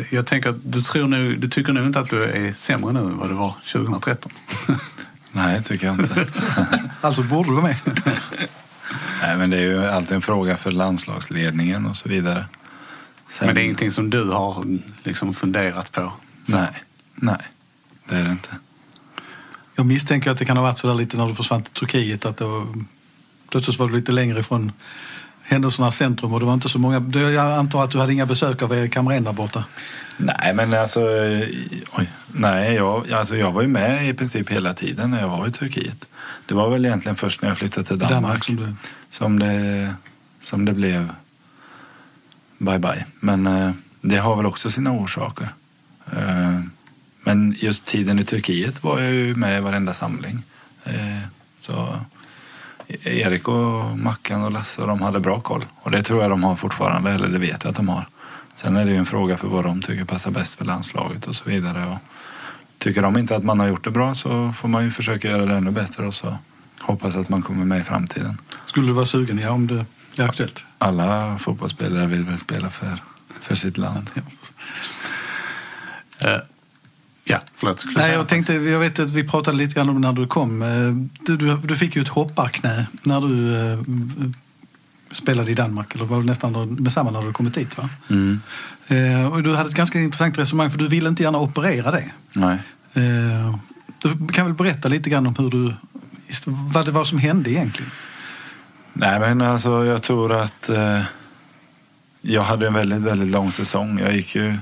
eh, 0.00 0.14
Jag 0.14 0.26
tänker 0.26 0.50
att 0.50 0.56
du, 0.64 0.82
tror 0.82 1.08
nu, 1.08 1.36
du 1.36 1.48
tycker 1.48 1.72
nog 1.72 1.86
inte 1.86 2.00
att 2.00 2.10
du 2.10 2.24
är 2.24 2.52
sämre 2.52 2.92
nu 2.92 2.98
än 3.00 3.18
vad 3.18 3.28
du 3.30 3.34
var 3.34 3.54
2013. 3.72 4.32
Nej, 5.32 5.62
tycker 5.62 5.86
jag 5.86 6.00
inte. 6.00 6.26
Alltså 7.00 7.22
borde 7.22 7.48
du 7.48 7.54
vara 7.54 7.62
med. 7.66 7.76
Nej, 9.22 9.36
men 9.36 9.50
det 9.50 9.56
är 9.56 9.60
ju 9.62 9.86
alltid 9.86 10.12
en 10.14 10.22
fråga 10.22 10.56
för 10.56 10.70
landslagsledningen 10.70 11.86
och 11.86 11.96
så 11.96 12.08
vidare. 12.08 12.44
Sen, 13.26 13.46
Men 13.46 13.54
det 13.54 13.60
är 13.60 13.62
ingenting 13.62 13.92
som 13.92 14.10
du 14.10 14.30
har 14.30 14.64
liksom 15.02 15.34
funderat 15.34 15.92
på? 15.92 16.12
Så. 16.44 16.56
Nej, 16.56 16.70
nej, 17.14 17.38
det 18.08 18.16
är 18.16 18.24
det 18.24 18.30
inte. 18.30 18.48
Jag 19.74 19.86
misstänker 19.86 20.30
att 20.30 20.38
det 20.38 20.44
kan 20.44 20.56
ha 20.56 20.64
varit 20.64 20.78
så 20.78 20.86
där 20.86 20.94
lite 20.94 21.16
när 21.16 21.26
du 21.28 21.34
försvann 21.34 21.62
till 21.62 21.72
Turkiet 21.72 22.26
att 22.26 22.36
då, 22.36 22.66
plötsligt 23.50 23.78
var 23.78 23.88
du 23.88 23.94
lite 23.94 24.12
längre 24.12 24.40
ifrån 24.40 24.72
händelsernas 25.42 25.96
centrum 25.96 26.34
och 26.34 26.40
det 26.40 26.46
var 26.46 26.54
inte 26.54 26.68
så 26.68 26.78
många. 26.78 27.02
Jag 27.14 27.52
antar 27.52 27.84
att 27.84 27.90
du 27.90 27.98
hade 27.98 28.12
inga 28.12 28.26
besök 28.26 28.62
av 28.62 28.72
Erik 28.72 28.96
Hamrén 28.96 29.24
där 29.24 29.32
borta. 29.32 29.64
Nej, 30.16 30.54
men 30.54 30.74
alltså, 30.74 31.00
eh, 31.00 31.48
oj, 31.92 32.10
nej 32.26 32.74
jag, 32.74 33.12
alltså 33.12 33.36
jag 33.36 33.52
var 33.52 33.62
ju 33.62 33.68
med 33.68 34.08
i 34.08 34.14
princip 34.14 34.50
hela 34.50 34.72
tiden 34.72 35.10
när 35.10 35.20
jag 35.20 35.28
var 35.28 35.46
i 35.46 35.52
Turkiet. 35.52 36.04
Det 36.46 36.54
var 36.54 36.70
väl 36.70 36.86
egentligen 36.86 37.16
först 37.16 37.42
när 37.42 37.48
jag 37.48 37.58
flyttade 37.58 37.86
till 37.86 37.98
Danmark, 37.98 38.22
Danmark 38.22 38.44
som 38.44 38.56
du... 38.56 38.74
som, 39.10 39.38
det, 39.38 39.94
som 40.40 40.64
det 40.64 40.72
blev 40.72 41.12
bye 42.58 42.78
bye. 42.78 43.04
Men 43.20 43.46
eh, 43.46 43.70
det 44.00 44.16
har 44.16 44.36
väl 44.36 44.46
också 44.46 44.70
sina 44.70 44.92
orsaker. 44.92 45.48
Eh, 46.12 46.60
men 47.24 47.56
just 47.58 47.84
tiden 47.86 48.18
i 48.18 48.24
Turkiet 48.24 48.82
var 48.82 49.00
jag 49.00 49.14
ju 49.14 49.34
med 49.34 49.58
i 49.58 49.60
varenda 49.60 49.92
samling. 49.92 50.42
Eh, 50.84 51.22
så 51.58 51.96
e- 52.88 53.20
Erik 53.20 53.48
och 53.48 53.98
Mackan 53.98 54.44
och 54.44 54.52
Lasse 54.52 54.80
och 54.82 54.88
de 54.88 55.02
hade 55.02 55.20
bra 55.20 55.40
koll. 55.40 55.64
Och 55.74 55.90
det 55.90 56.02
tror 56.02 56.22
jag 56.22 56.30
de 56.30 56.44
har 56.44 56.56
fortfarande, 56.56 57.10
eller 57.10 57.28
det 57.28 57.38
vet 57.38 57.64
jag 57.64 57.70
att 57.70 57.76
de 57.76 57.88
har. 57.88 58.06
Sen 58.54 58.76
är 58.76 58.84
det 58.84 58.90
ju 58.90 58.96
en 58.96 59.06
fråga 59.06 59.36
för 59.36 59.48
vad 59.48 59.64
de 59.64 59.82
tycker 59.82 60.04
passar 60.04 60.30
bäst 60.30 60.54
för 60.54 60.64
landslaget 60.64 61.26
och 61.26 61.36
så 61.36 61.44
vidare. 61.44 61.86
Och 61.86 61.98
tycker 62.78 63.02
de 63.02 63.18
inte 63.18 63.36
att 63.36 63.44
man 63.44 63.60
har 63.60 63.66
gjort 63.66 63.84
det 63.84 63.90
bra 63.90 64.14
så 64.14 64.52
får 64.56 64.68
man 64.68 64.84
ju 64.84 64.90
försöka 64.90 65.28
göra 65.28 65.46
det 65.46 65.56
ännu 65.56 65.70
bättre 65.70 66.06
och 66.06 66.14
så 66.14 66.38
hoppas 66.80 67.16
att 67.16 67.28
man 67.28 67.42
kommer 67.42 67.64
med 67.64 67.80
i 67.80 67.84
framtiden. 67.84 68.38
Skulle 68.66 68.86
du 68.86 68.92
vara 68.92 69.06
sugen? 69.06 69.38
Ja, 69.38 69.50
om 69.50 69.66
det 69.66 69.86
aktuellt. 70.24 70.64
Alla 70.78 71.38
fotbollsspelare 71.38 72.06
vill 72.06 72.22
väl 72.22 72.38
spela 72.38 72.68
för, 72.70 72.98
för 73.40 73.54
sitt 73.54 73.78
land. 73.78 74.10
Ja. 74.14 74.22
Eh, 76.28 76.40
ja, 77.24 77.40
förlåt. 77.54 77.84
Nej, 77.96 78.12
jag 78.12 78.28
tänkte, 78.28 78.52
jag 78.54 78.78
vet 78.80 78.98
att 78.98 79.10
vi 79.10 79.28
pratade 79.28 79.56
lite 79.56 79.74
grann 79.74 79.88
om 79.88 80.00
när 80.00 80.12
du 80.12 80.26
kom. 80.26 80.62
Eh, 80.62 80.68
Du, 81.26 81.36
du, 81.36 81.56
du 81.56 81.76
fick 81.76 81.96
ju 81.96 82.02
ett 82.02 82.08
hopparknä 82.08 82.86
när 83.02 83.20
du 83.20 83.56
eh, 83.56 83.78
spelade 85.10 85.50
i 85.50 85.54
Danmark, 85.54 85.94
eller 85.94 86.04
var 86.04 86.18
det 86.20 86.26
nästan 86.26 86.74
med 86.74 86.92
samma 86.92 87.10
när 87.10 87.22
du 87.22 87.32
kommit 87.32 87.54
dit 87.54 87.78
va? 87.78 87.88
Mm. 88.10 88.40
Eh, 88.88 89.32
och 89.32 89.42
du 89.42 89.54
hade 89.54 89.68
ett 89.68 89.74
ganska 89.74 90.00
intressant 90.00 90.38
resonemang 90.38 90.70
för 90.70 90.78
du 90.78 90.88
ville 90.88 91.08
inte 91.08 91.22
gärna 91.22 91.38
operera 91.38 91.90
det. 91.90 92.10
Nej. 92.32 92.58
Du 94.02 94.28
kan 94.32 94.46
väl 94.46 94.54
berätta 94.54 94.88
lite 94.88 95.10
grann 95.10 95.26
om 95.26 95.34
hur 95.38 95.50
du, 95.50 95.74
vad 96.46 96.86
det 96.86 96.92
var 96.92 97.04
som 97.04 97.18
hände 97.18 97.50
egentligen? 97.50 97.90
Nej, 98.98 99.20
men 99.20 99.42
alltså 99.42 99.84
jag 99.84 100.02
tror 100.02 100.32
att... 100.32 100.68
Eh, 100.68 101.02
jag 102.28 102.42
hade 102.42 102.66
en 102.66 102.72
väldigt, 102.72 103.00
väldigt 103.00 103.30
lång 103.30 103.52
säsong. 103.52 103.98
Jag 103.98 104.14
gick 104.14 104.34
ju, 104.34 104.54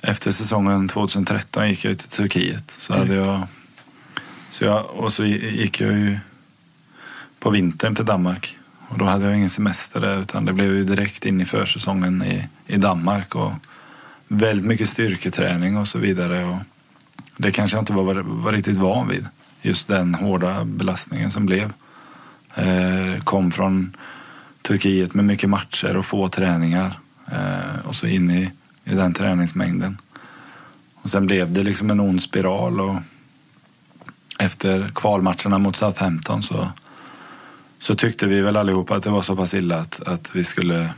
efter 0.00 0.30
säsongen 0.30 0.88
2013 0.88 1.68
gick 1.68 1.84
jag 1.84 1.98
till 1.98 2.08
Turkiet. 2.08 2.70
Så 2.70 2.94
hade 2.94 3.14
jag, 3.14 3.42
så 4.48 4.64
jag, 4.64 4.90
och 4.90 5.12
så 5.12 5.24
gick 5.24 5.80
jag 5.80 5.92
ju 5.92 6.18
på 7.40 7.50
vintern 7.50 7.94
till 7.94 8.04
Danmark. 8.04 8.58
Och 8.88 8.98
då 8.98 9.04
hade 9.04 9.24
jag 9.24 9.36
ingen 9.36 9.50
semester 9.50 10.00
där 10.00 10.20
utan 10.20 10.44
det 10.44 10.52
blev 10.52 10.72
ju 10.72 10.84
direkt 10.84 11.24
in 11.26 11.40
i 11.40 11.44
försäsongen 11.44 12.22
i, 12.22 12.48
i 12.66 12.76
Danmark. 12.76 13.34
Och 13.34 13.52
väldigt 14.28 14.66
mycket 14.66 14.88
styrketräning 14.88 15.76
och 15.76 15.88
så 15.88 15.98
vidare. 15.98 16.44
Och 16.44 16.58
det 17.36 17.50
kanske 17.50 17.76
jag 17.76 17.82
inte 17.82 17.92
var, 17.92 18.14
var 18.14 18.52
riktigt 18.52 18.76
van 18.76 19.08
vid. 19.08 19.28
Just 19.62 19.88
den 19.88 20.14
hårda 20.14 20.64
belastningen 20.64 21.30
som 21.30 21.46
blev. 21.46 21.72
Eh, 22.56 23.22
kom 23.24 23.50
från 23.50 23.96
Turkiet 24.62 25.14
med 25.14 25.24
mycket 25.24 25.50
matcher 25.50 25.96
och 25.96 26.06
få 26.06 26.28
träningar. 26.28 26.98
Eh, 27.32 27.86
och 27.86 27.94
så 27.94 28.06
in 28.06 28.30
i, 28.30 28.52
i 28.84 28.94
den 28.94 29.12
träningsmängden. 29.12 29.98
Och 30.94 31.10
sen 31.10 31.26
blev 31.26 31.52
det 31.52 31.62
liksom 31.62 31.90
en 31.90 32.00
ond 32.00 32.22
spiral. 32.22 32.80
Och 32.80 32.96
efter 34.38 34.90
kvalmatcherna 34.94 35.58
mot 35.58 35.76
Southampton 35.76 36.42
så, 36.42 36.68
så 37.78 37.94
tyckte 37.94 38.26
vi 38.26 38.40
väl 38.40 38.56
allihopa 38.56 38.94
att 38.94 39.02
det 39.02 39.10
var 39.10 39.22
så 39.22 39.36
pass 39.36 39.54
illa 39.54 39.78
att, 39.78 40.00
att 40.00 40.36
vi 40.36 40.44
skulle 40.44 40.90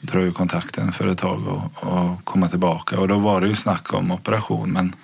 dra 0.00 0.20
ur 0.20 0.32
kontakten 0.32 0.92
för 0.92 1.06
ett 1.06 1.18
tag 1.18 1.48
och, 1.48 1.92
och 1.92 2.24
komma 2.24 2.48
tillbaka. 2.48 3.00
Och 3.00 3.08
då 3.08 3.18
var 3.18 3.40
det 3.40 3.48
ju 3.48 3.54
snack 3.54 3.94
om 3.94 4.10
operation 4.10 4.72
men 4.72 4.94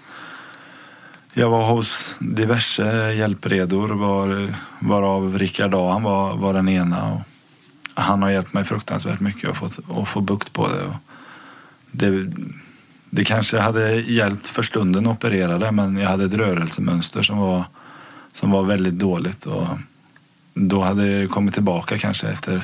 jag 1.39 1.51
var 1.51 1.67
hos 1.67 2.17
diverse 2.19 3.13
hjälpredor 3.13 3.89
var, 3.89 4.55
varav 4.79 5.39
Rickard 5.39 5.75
Ahan 5.75 6.03
var, 6.03 6.37
var 6.37 6.55
den 6.55 6.69
ena. 6.69 7.13
Och 7.13 7.21
han 7.95 8.23
har 8.23 8.31
hjälpt 8.31 8.53
mig 8.53 8.65
fruktansvärt 8.65 9.21
mycket 9.21 9.51
att 9.51 9.57
få, 9.57 9.69
att 10.01 10.09
få 10.09 10.21
bukt 10.21 10.53
på 10.53 10.69
det. 10.69 10.85
Och 10.85 10.95
det. 11.91 12.33
Det 13.11 13.25
kanske 13.25 13.59
hade 13.59 13.95
hjälpt 13.95 14.49
för 14.49 14.63
stunden 14.63 15.07
att 15.07 15.13
operera 15.13 15.59
det 15.59 15.73
men 15.73 15.97
jag 15.97 16.09
hade 16.09 16.25
ett 16.25 16.35
rörelsemönster 16.35 17.23
som 17.23 17.39
var, 17.39 17.65
som 18.33 18.51
var 18.51 18.63
väldigt 18.63 18.99
dåligt. 18.99 19.47
Och 19.47 19.67
då 20.55 20.83
hade 20.83 21.21
det 21.21 21.27
kommit 21.27 21.55
tillbaka 21.55 21.99
kanske 21.99 22.29
efter, 22.29 22.63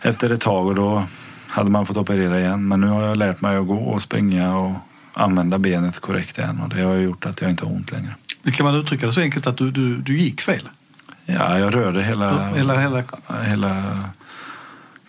efter 0.00 0.30
ett 0.30 0.40
tag 0.40 0.66
och 0.66 0.74
då 0.74 1.04
hade 1.48 1.70
man 1.70 1.86
fått 1.86 1.96
operera 1.96 2.40
igen. 2.40 2.68
Men 2.68 2.80
nu 2.80 2.86
har 2.86 3.02
jag 3.02 3.16
lärt 3.16 3.40
mig 3.40 3.56
att 3.56 3.66
gå 3.66 3.78
och 3.78 4.02
springa 4.02 4.56
och 4.56 4.72
använda 5.12 5.58
benet 5.58 6.00
korrekt 6.00 6.38
igen 6.38 6.60
och 6.60 6.68
det 6.68 6.82
har 6.82 6.94
gjort 6.94 7.26
att 7.26 7.40
jag 7.40 7.50
inte 7.50 7.64
har 7.64 7.72
ont 7.72 7.92
längre. 7.92 8.14
Det 8.42 8.50
kan 8.50 8.66
man 8.66 8.74
uttrycka 8.74 9.06
det 9.06 9.12
så 9.12 9.20
enkelt 9.20 9.46
att 9.46 9.56
du, 9.56 9.70
du, 9.70 9.96
du 9.96 10.18
gick 10.18 10.40
fel? 10.40 10.68
Ja, 11.26 11.58
jag 11.58 11.74
rörde 11.74 12.02
hela, 12.02 12.48
hela, 12.54 12.80
hela... 12.80 13.04
hela 13.42 13.98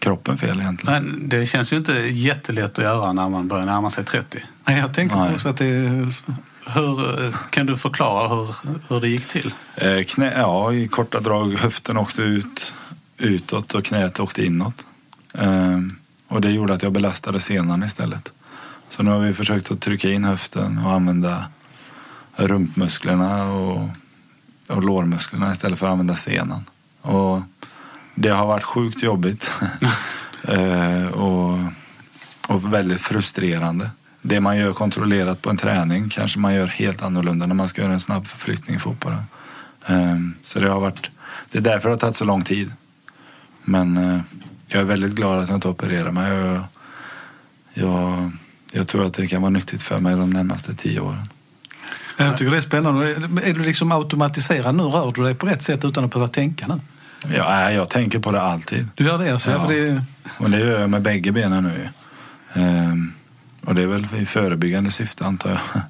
kroppen 0.04 0.38
fel 0.38 0.60
egentligen. 0.60 1.04
Men 1.04 1.30
det 1.30 1.46
känns 1.46 1.74
ju 1.74 1.78
inte 1.78 1.94
jättelätt 1.94 2.80
att 2.80 2.84
göra 2.84 3.14
när 3.14 3.30
man 3.30 3.48
börjar 3.48 3.66
närma 3.66 3.90
sig 3.90 4.06
30. 4.06 4.44
Nej, 4.66 4.80
jag 4.80 4.94
tänker 4.94 5.16
Nej. 5.16 5.34
också 5.34 5.50
att 5.50 5.58
det 5.58 5.66
är... 5.66 6.14
Hur, 6.66 7.32
kan 7.50 7.66
du 7.66 7.78
förklara 7.78 8.28
hur, 8.28 8.56
hur 8.90 9.02
det 9.02 9.08
gick 9.08 9.28
till? 9.28 9.54
Eh, 9.76 10.04
knä, 10.04 10.34
ja, 10.38 10.74
i 10.74 10.88
korta 10.88 11.20
drag. 11.20 11.54
Höften 11.54 11.98
åkte 11.98 12.22
ut, 12.22 12.74
utåt 13.18 13.74
och 13.74 13.86
knät 13.86 14.20
åkte 14.20 14.46
inåt. 14.46 14.86
Eh, 15.34 15.80
och 16.28 16.42
det 16.42 16.52
gjorde 16.52 16.74
att 16.74 16.84
jag 16.84 16.92
belastade 16.92 17.40
senan 17.40 17.84
istället. 17.84 18.32
Så 18.96 19.04
nu 19.04 19.12
har 19.12 19.20
vi 19.20 19.34
försökt 19.34 19.72
att 19.72 19.82
trycka 19.82 20.10
in 20.10 20.24
höften 20.24 20.78
och 20.78 20.94
använda 20.94 21.46
rumpmusklerna 22.36 23.52
och, 23.52 23.90
och 24.70 24.84
lårmusklerna 24.84 25.52
istället 25.52 25.80
för 25.80 25.86
att 25.86 25.92
använda 25.92 26.16
senan. 26.16 26.64
Och 27.02 27.42
det 28.16 28.30
har 28.30 28.48
varit 28.48 28.64
sjukt 28.64 29.04
jobbigt 29.04 29.52
eh, 30.44 31.08
och, 31.08 31.60
och 32.48 32.74
väldigt 32.74 33.02
frustrerande. 33.02 33.92
Det 34.22 34.40
man 34.40 34.58
gör 34.58 34.74
kontrollerat 34.74 35.42
på 35.42 35.50
en 35.50 35.58
träning 35.58 36.10
kanske 36.10 36.40
man 36.40 36.54
gör 36.54 36.68
helt 36.68 37.02
annorlunda 37.02 37.46
när 37.46 37.56
man 37.56 37.68
ska 37.68 37.82
göra 37.82 37.94
en 37.94 38.00
snabb 38.00 38.28
förflyttning 38.28 38.76
i 38.76 38.80
fotbollen. 38.80 39.24
Eh, 39.88 40.18
så 40.44 40.60
det 40.60 40.70
har 40.70 40.80
varit, 40.80 41.12
det 41.52 41.58
är 41.58 41.62
därför 41.62 41.90
det 41.90 41.94
har 41.94 42.00
tagit 42.00 42.16
så 42.16 42.26
lång 42.26 42.44
tid. 42.44 42.74
Men 43.64 43.98
eh, 43.98 44.20
jag 44.68 44.82
är 44.82 44.86
väldigt 44.86 45.16
glad 45.16 45.40
att 45.40 45.50
jag 45.50 45.58
inte 45.58 45.68
opererar 45.68 46.12
mig. 46.12 46.32
Jag, 46.32 46.64
jag, 47.74 48.32
jag 48.76 48.88
tror 48.88 49.06
att 49.06 49.14
det 49.14 49.28
kan 49.28 49.42
vara 49.42 49.50
nyttigt 49.50 49.84
för 49.84 49.98
mig 49.98 50.16
de 50.16 50.30
närmaste 50.30 50.76
tio 50.76 51.00
åren. 51.00 51.26
Jag 52.18 52.38
tycker 52.38 52.52
det 52.52 52.58
är 52.58 52.62
spännande. 52.62 53.12
Är 53.44 53.54
du 53.54 53.64
liksom 53.64 53.92
automatiserad 53.92 54.76
nu? 54.76 54.84
Rör 54.84 55.12
du 55.12 55.24
dig 55.24 55.36
på 55.36 55.46
rätt 55.46 55.62
sätt 55.62 55.86
utan 55.86 56.06
att 56.06 56.12
behöva 56.12 56.28
tänka 56.28 56.68
nu? 56.68 56.80
Ja, 57.36 57.72
jag 57.72 57.90
tänker 57.90 58.20
på 58.20 58.32
det 58.32 58.42
alltid. 58.42 58.88
Du 58.96 59.04
gör 59.04 59.18
det 59.18 59.32
alltså? 59.32 59.52
Ja. 59.52 59.68
För 59.68 59.74
det... 59.74 60.02
Och 60.40 60.50
det 60.50 60.60
gör 60.60 60.80
jag 60.80 60.90
med 60.90 61.02
bägge 61.02 61.32
benen 61.32 61.64
nu. 61.64 61.90
Ehm, 62.54 63.14
och 63.66 63.76
det 63.76 63.82
är 63.82 63.88
väl 63.88 64.08
i 64.18 64.26
förebyggande 64.26 64.92
syfte 64.92 65.26
antar 65.26 65.50
jag. 65.50 65.60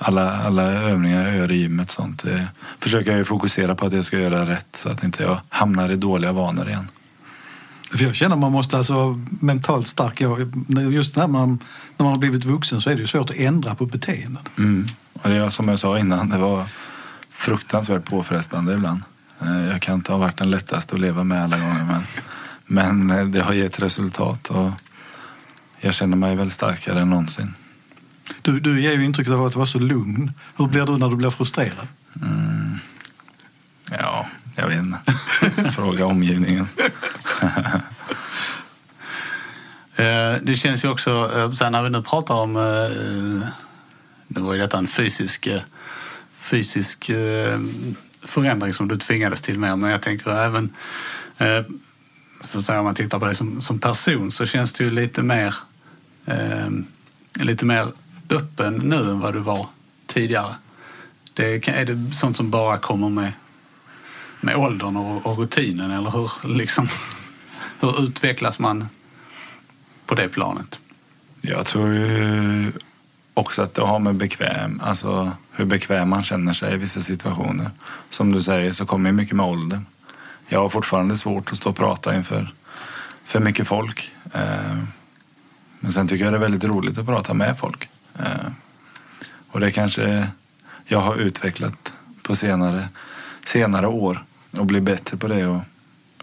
Alla, 0.00 0.36
alla 0.36 0.62
övningar 0.62 1.26
jag 1.26 1.36
gör 1.36 1.52
i 1.52 1.56
gymmet 1.56 1.90
sånt. 1.90 2.22
Det 2.22 2.46
försöker 2.78 3.10
jag 3.10 3.18
ju 3.18 3.24
fokusera 3.24 3.74
på 3.74 3.86
att 3.86 3.92
jag 3.92 4.04
ska 4.04 4.18
göra 4.18 4.50
rätt 4.50 4.66
så 4.72 4.88
att 4.88 5.04
inte 5.04 5.22
jag 5.22 5.40
hamnar 5.48 5.92
i 5.92 5.96
dåliga 5.96 6.32
vanor 6.32 6.68
igen. 6.68 6.88
För 7.90 8.04
jag 8.04 8.14
känner 8.14 8.34
att 8.36 8.40
man 8.40 8.52
måste 8.52 8.78
alltså 8.78 8.92
vara 8.92 9.24
mentalt 9.40 9.86
stark. 9.86 10.20
Just 10.92 11.16
när 11.16 11.28
man, 11.28 11.48
när 11.96 12.04
man 12.04 12.12
har 12.12 12.18
blivit 12.18 12.44
vuxen 12.44 12.80
så 12.80 12.90
är 12.90 12.94
det 12.94 13.00
ju 13.00 13.06
svårt 13.06 13.30
att 13.30 13.36
ändra 13.36 13.74
på 13.74 13.86
beteenden. 13.86 14.42
Mm. 14.58 14.86
Och 15.12 15.28
det 15.28 15.36
är 15.36 15.48
som 15.48 15.68
jag 15.68 15.78
sa 15.78 15.98
innan, 15.98 16.28
det 16.28 16.38
var 16.38 16.66
fruktansvärt 17.30 18.04
påfrestande 18.04 18.74
ibland. 18.74 19.02
Eh, 19.40 19.66
Jag 19.66 19.82
kan 19.82 19.94
inte 19.94 20.12
ha 20.12 20.18
varit 20.18 20.36
den 20.36 20.50
lättaste 20.50 20.94
att 20.94 21.00
leva 21.00 21.24
med 21.24 21.42
alla 21.44 21.58
gånger 21.58 21.84
men, 21.84 22.02
men 22.66 23.18
eh, 23.18 23.26
det 23.26 23.42
har 23.42 23.52
gett 23.52 23.80
resultat 23.82 24.48
och 24.50 24.70
jag 25.80 25.94
känner 25.94 26.16
mig 26.16 26.36
väl 26.36 26.50
starkare 26.50 27.00
än 27.00 27.10
någonsin. 27.10 27.54
Du, 28.42 28.60
du 28.60 28.82
ger 28.82 28.92
ju 28.92 29.04
intrycket 29.04 29.32
av 29.32 29.46
att 29.46 29.56
vara 29.56 29.66
så 29.66 29.78
lugn. 29.78 30.32
Hur 30.56 30.66
blir 30.66 30.86
du 30.86 30.96
när 30.96 31.08
du 31.08 31.16
blir 31.16 31.30
frustrerad? 31.30 31.88
Mm. 32.22 32.78
Ja, 33.90 34.26
jag 34.58 34.68
vet 34.68 34.78
inte. 34.78 35.70
Fråga 35.72 36.06
omgivningen. 36.06 36.66
Eh, 39.98 40.36
det 40.42 40.56
känns 40.56 40.84
ju 40.84 40.88
också, 40.88 41.30
eh, 41.36 41.50
så 41.50 41.70
när 41.70 41.82
vi 41.82 41.90
nu 41.90 42.02
pratar 42.02 42.34
om, 42.34 42.56
eh, 42.56 43.48
nu 44.26 44.40
var 44.40 44.54
ju 44.54 44.60
detta 44.60 44.78
en 44.78 44.86
fysisk, 44.86 45.48
fysisk 46.32 47.10
förändring 48.22 48.72
som 48.72 48.88
du 48.88 48.96
tvingades 48.96 49.40
till 49.40 49.58
med, 49.58 49.78
men 49.78 49.90
jag 49.90 50.02
tänker 50.02 50.30
även, 50.30 50.74
så 52.40 52.58
att 52.58 52.64
säga, 52.64 52.78
om 52.78 52.84
man 52.84 52.94
tittar 52.94 53.18
på 53.18 53.26
dig 53.26 53.34
som, 53.34 53.60
som 53.60 53.78
person 53.78 54.30
så 54.30 54.46
känns 54.46 54.72
du 54.72 54.84
ju 54.84 54.90
lite 54.90 55.22
mer, 55.22 55.54
lite 57.40 57.64
mer 57.64 57.86
öppen 58.30 58.74
nu 58.74 58.96
än 58.96 59.20
vad 59.20 59.34
du 59.34 59.40
var 59.40 59.66
tidigare. 60.06 60.54
Det, 61.34 61.68
är 61.68 61.84
det 61.84 62.14
sånt 62.14 62.36
som 62.36 62.50
bara 62.50 62.76
kommer 62.76 63.08
med, 63.08 63.32
med 64.40 64.56
åldern 64.56 64.96
och, 64.96 65.26
och 65.26 65.38
rutinen 65.38 65.90
eller 65.90 66.10
hur, 66.10 66.54
liksom, 66.54 66.88
hur 67.80 68.04
utvecklas 68.04 68.58
man 68.58 68.88
på 70.06 70.14
det 70.14 70.28
planet. 70.28 70.80
Jag 71.40 71.66
tror 71.66 71.94
ju 71.94 72.72
också 73.34 73.62
att 73.62 73.74
det 73.74 73.82
har 73.82 73.98
med 73.98 74.14
bekväm, 74.14 74.80
alltså 74.84 75.32
hur 75.52 75.64
bekväm 75.64 76.08
man 76.08 76.22
känner 76.22 76.52
sig 76.52 76.74
i 76.74 76.76
vissa 76.76 77.00
situationer. 77.00 77.70
Som 78.10 78.32
du 78.32 78.42
säger 78.42 78.72
så 78.72 78.86
kommer 78.86 79.10
ju 79.10 79.16
mycket 79.16 79.36
med 79.36 79.46
åldern. 79.46 79.86
Jag 80.48 80.60
har 80.60 80.68
fortfarande 80.68 81.16
svårt 81.16 81.52
att 81.52 81.56
stå 81.56 81.70
och 81.70 81.76
prata 81.76 82.16
inför 82.16 82.52
för 83.24 83.40
mycket 83.40 83.68
folk. 83.68 84.12
Eh, 84.32 84.78
men 85.80 85.92
sen 85.92 86.08
tycker 86.08 86.24
jag 86.24 86.32
det 86.32 86.36
är 86.36 86.40
väldigt 86.40 86.64
roligt 86.64 86.98
att 86.98 87.06
prata 87.06 87.34
med 87.34 87.58
folk. 87.58 87.88
Eh, 88.18 88.50
och 89.50 89.60
det 89.60 89.70
kanske 89.70 90.28
jag 90.84 91.00
har 91.00 91.16
utvecklat 91.16 91.92
på 92.22 92.34
senare, 92.34 92.88
senare 93.44 93.86
år 93.86 94.24
och 94.58 94.66
bli 94.66 94.80
bättre 94.80 95.16
på 95.16 95.28
det 95.28 95.46
och, 95.46 95.60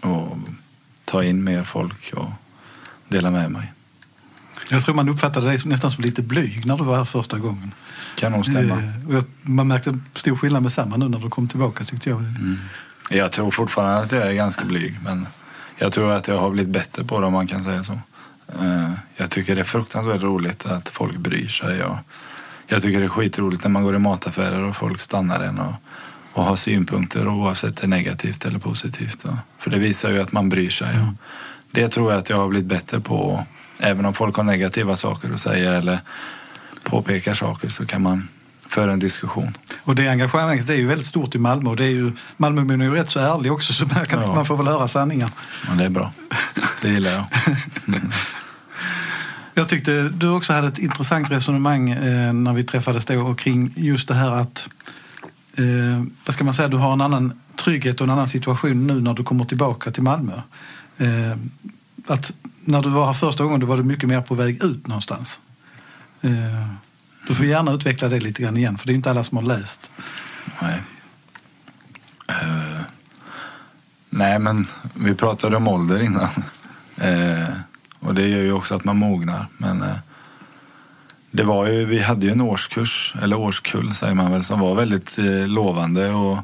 och 0.02 0.36
ta 1.04 1.24
in 1.24 1.44
mer 1.44 1.64
folk 1.64 2.12
och 2.16 2.30
dela 3.08 3.30
med 3.30 3.50
mig. 3.50 3.72
Jag 4.70 4.82
tror 4.82 4.94
man 4.94 5.08
uppfattade 5.08 5.46
dig 5.46 5.58
nästan 5.64 5.90
som 5.90 6.04
lite 6.04 6.22
blyg 6.22 6.66
när 6.66 6.76
du 6.76 6.84
var 6.84 6.96
här 6.96 7.04
första 7.04 7.38
gången. 7.38 7.74
Kan 8.16 8.32
nog 8.32 8.44
stämma. 8.46 8.82
Eh, 9.12 9.22
Man 9.42 9.68
märkte 9.68 9.98
stor 10.14 10.36
skillnad 10.36 10.62
med 10.62 10.72
samma 10.72 10.96
nu 10.96 11.08
när 11.08 11.18
du 11.18 11.30
kom 11.30 11.48
tillbaka 11.48 11.84
tyckte 11.84 12.10
jag. 12.10 12.24
Jag 13.10 13.32
tror 13.32 13.50
fortfarande 13.50 13.98
att 14.02 14.12
jag 14.12 14.22
är 14.28 14.32
ganska 14.32 14.64
blyg, 14.64 14.98
men 15.04 15.26
jag 15.78 15.92
tror 15.92 16.12
att 16.12 16.28
jag 16.28 16.38
har 16.38 16.50
blivit 16.50 16.72
bättre 16.72 17.04
på 17.04 17.20
det 17.20 17.26
om 17.26 17.32
man 17.32 17.46
kan 17.46 17.62
säga 17.64 17.84
så. 17.84 17.92
Eh, 18.60 18.90
Jag 19.16 19.30
tycker 19.30 19.54
det 19.54 19.60
är 19.60 19.64
fruktansvärt 19.64 20.22
roligt 20.22 20.66
att 20.66 20.88
folk 20.88 21.16
bryr 21.16 21.48
sig. 21.48 21.82
Jag 22.66 22.82
tycker 22.82 22.98
det 23.00 23.06
är 23.06 23.08
skitroligt 23.08 23.62
när 23.64 23.70
man 23.70 23.82
går 23.84 23.94
i 23.96 23.98
mataffärer 23.98 24.60
och 24.62 24.76
folk 24.76 25.00
stannar 25.00 25.40
en 25.40 25.58
och, 25.58 25.74
och 26.36 26.44
har 26.44 26.56
synpunkter 26.56 27.28
oavsett 27.28 27.76
det 27.76 27.84
är 27.84 27.88
negativt 27.88 28.44
eller 28.44 28.58
positivt. 28.58 29.24
Och- 29.24 29.36
För 29.58 29.70
det 29.70 29.78
visar 29.78 30.10
ju 30.10 30.22
att 30.22 30.32
man 30.32 30.48
bryr 30.48 30.70
sig. 30.70 30.88
Och 31.00 31.14
det 31.70 31.88
tror 31.88 32.10
jag 32.12 32.18
att 32.18 32.30
jag 32.30 32.36
har 32.36 32.48
blivit 32.48 32.66
bättre 32.68 33.00
på. 33.00 33.44
Även 33.78 34.06
om 34.06 34.14
folk 34.14 34.36
har 34.36 34.44
negativa 34.44 34.96
saker 34.96 35.32
att 35.32 35.40
säga 35.40 35.72
eller 35.74 35.98
påpekar 36.82 37.34
saker 37.34 37.68
så 37.68 37.86
kan 37.86 38.02
man 38.02 38.28
föra 38.68 38.92
en 38.92 38.98
diskussion. 38.98 39.56
Och 39.82 39.94
det 39.94 40.08
engagemanget 40.08 40.66
det 40.66 40.72
är 40.72 40.76
ju 40.76 40.86
väldigt 40.86 41.06
stort 41.06 41.34
i 41.34 41.38
Malmö 41.38 41.70
och 41.70 41.76
det 41.76 41.84
är 41.84 41.90
ju, 41.90 42.12
Malmöbon 42.36 42.80
är 42.80 42.84
ju 42.84 42.94
rätt 42.94 43.10
så 43.10 43.20
ärlig 43.20 43.52
också 43.52 43.72
så 43.72 43.86
man, 43.86 44.04
kan, 44.04 44.22
Ja. 44.22 44.34
man 44.34 44.46
får 44.46 44.56
väl 44.56 44.66
höra 44.66 44.88
sanningar. 44.88 45.30
Men 45.68 45.78
det 45.78 45.84
är 45.84 45.88
bra. 45.90 46.12
Det 46.82 46.88
gillar 46.88 47.10
jag. 47.10 47.24
Jag 49.54 49.68
tyckte 49.68 50.08
du 50.08 50.28
också 50.30 50.52
hade 50.52 50.68
ett 50.68 50.78
intressant 50.78 51.30
resonemang 51.30 51.90
eh, 51.90 52.32
när 52.32 52.52
vi 52.52 52.62
träffades 52.64 53.04
då 53.04 53.18
och 53.20 53.38
kring 53.38 53.72
just 53.76 54.08
det 54.08 54.14
här 54.14 54.30
att 54.30 54.68
eh, 55.56 56.04
vad 56.26 56.34
ska 56.34 56.44
man 56.44 56.54
säga, 56.54 56.68
du 56.68 56.76
har 56.76 56.92
en 56.92 57.00
annan 57.00 57.40
trygghet 57.56 58.00
och 58.00 58.06
en 58.06 58.10
annan 58.10 58.28
situation 58.28 58.86
nu 58.86 59.00
när 59.00 59.14
du 59.14 59.24
kommer 59.24 59.44
tillbaka 59.44 59.90
till 59.90 60.02
Malmö. 60.02 60.32
Eh, 60.98 61.38
att 62.06 62.32
när 62.64 62.82
du 62.82 62.88
var 62.88 63.06
här 63.06 63.12
första 63.12 63.44
gången 63.44 63.60
då 63.60 63.66
var 63.66 63.76
du 63.76 63.82
mycket 63.82 64.08
mer 64.08 64.20
på 64.20 64.34
väg 64.34 64.64
ut 64.64 64.86
någonstans. 64.86 65.40
Eh, 66.20 66.30
du 67.28 67.34
får 67.34 67.46
gärna 67.46 67.72
utveckla 67.72 68.08
det 68.08 68.20
lite 68.20 68.42
grann 68.42 68.56
igen 68.56 68.78
för 68.78 68.86
det 68.86 68.92
är 68.92 68.94
inte 68.94 69.10
alla 69.10 69.24
som 69.24 69.36
har 69.36 69.44
läst. 69.44 69.90
Nej. 70.62 70.82
Uh, 72.30 72.80
nej, 74.10 74.38
men 74.38 74.66
vi 74.94 75.14
pratade 75.14 75.56
om 75.56 75.68
ålder 75.68 76.00
innan. 76.00 76.28
Uh, 77.04 77.54
och 78.00 78.14
det 78.14 78.28
gör 78.28 78.42
ju 78.42 78.52
också 78.52 78.74
att 78.74 78.84
man 78.84 78.96
mognar. 78.96 79.46
Men 79.58 79.82
uh, 79.82 79.96
det 81.36 81.44
var 81.44 81.66
ju, 81.66 81.84
vi 81.84 81.98
hade 81.98 82.26
ju 82.26 82.32
en 82.32 82.40
årskurs, 82.40 83.14
eller 83.22 83.36
årskull 83.36 83.94
säger 83.94 84.14
man 84.14 84.32
väl, 84.32 84.44
som 84.44 84.60
var 84.60 84.74
väldigt 84.74 85.18
eh, 85.18 85.48
lovande. 85.48 86.12
Och 86.12 86.38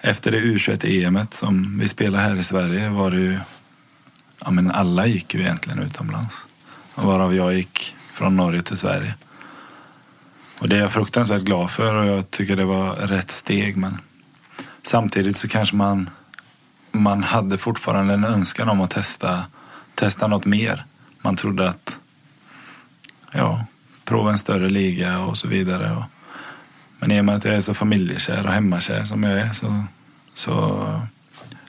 efter 0.00 0.30
det 0.30 0.40
U21-EMet 0.40 1.34
som 1.34 1.78
vi 1.78 1.88
spelade 1.88 2.24
här 2.24 2.36
i 2.36 2.42
Sverige 2.42 2.88
var 2.88 3.10
det 3.10 3.20
ju, 3.20 3.38
ja 4.44 4.50
men 4.50 4.70
alla 4.70 5.06
gick 5.06 5.34
ju 5.34 5.40
egentligen 5.40 5.78
utomlands. 5.78 6.46
Varav 6.94 7.34
jag 7.34 7.54
gick 7.54 7.96
från 8.10 8.36
Norge 8.36 8.62
till 8.62 8.76
Sverige. 8.76 9.14
Och 10.60 10.68
det 10.68 10.76
är 10.76 10.80
jag 10.80 10.92
fruktansvärt 10.92 11.42
glad 11.42 11.70
för 11.70 11.94
och 11.94 12.06
jag 12.06 12.30
tycker 12.30 12.56
det 12.56 12.64
var 12.64 12.94
rätt 12.94 13.30
steg. 13.30 13.76
Men 13.76 13.98
samtidigt 14.82 15.36
så 15.36 15.48
kanske 15.48 15.76
man, 15.76 16.10
man 16.92 17.22
hade 17.22 17.58
fortfarande 17.58 18.14
en 18.14 18.24
önskan 18.24 18.68
om 18.68 18.80
att 18.80 18.90
testa, 18.90 19.44
testa 19.94 20.26
något 20.26 20.44
mer. 20.44 20.84
Man 21.22 21.36
trodde 21.36 21.68
att, 21.68 21.98
ja, 23.32 23.66
prova 24.12 24.30
en 24.30 24.38
större 24.38 24.68
liga 24.68 25.18
och 25.18 25.36
så 25.36 25.48
vidare. 25.48 25.96
Och, 25.96 26.02
men 26.98 27.12
i 27.12 27.20
och 27.20 27.24
med 27.24 27.34
att 27.34 27.44
jag 27.44 27.54
är 27.54 27.60
så 27.60 27.74
familjekär 27.74 28.46
och 28.46 28.52
hemmakär 28.52 29.04
som 29.04 29.22
jag 29.22 29.40
är 29.40 29.50
så, 29.52 29.84
så 30.34 30.84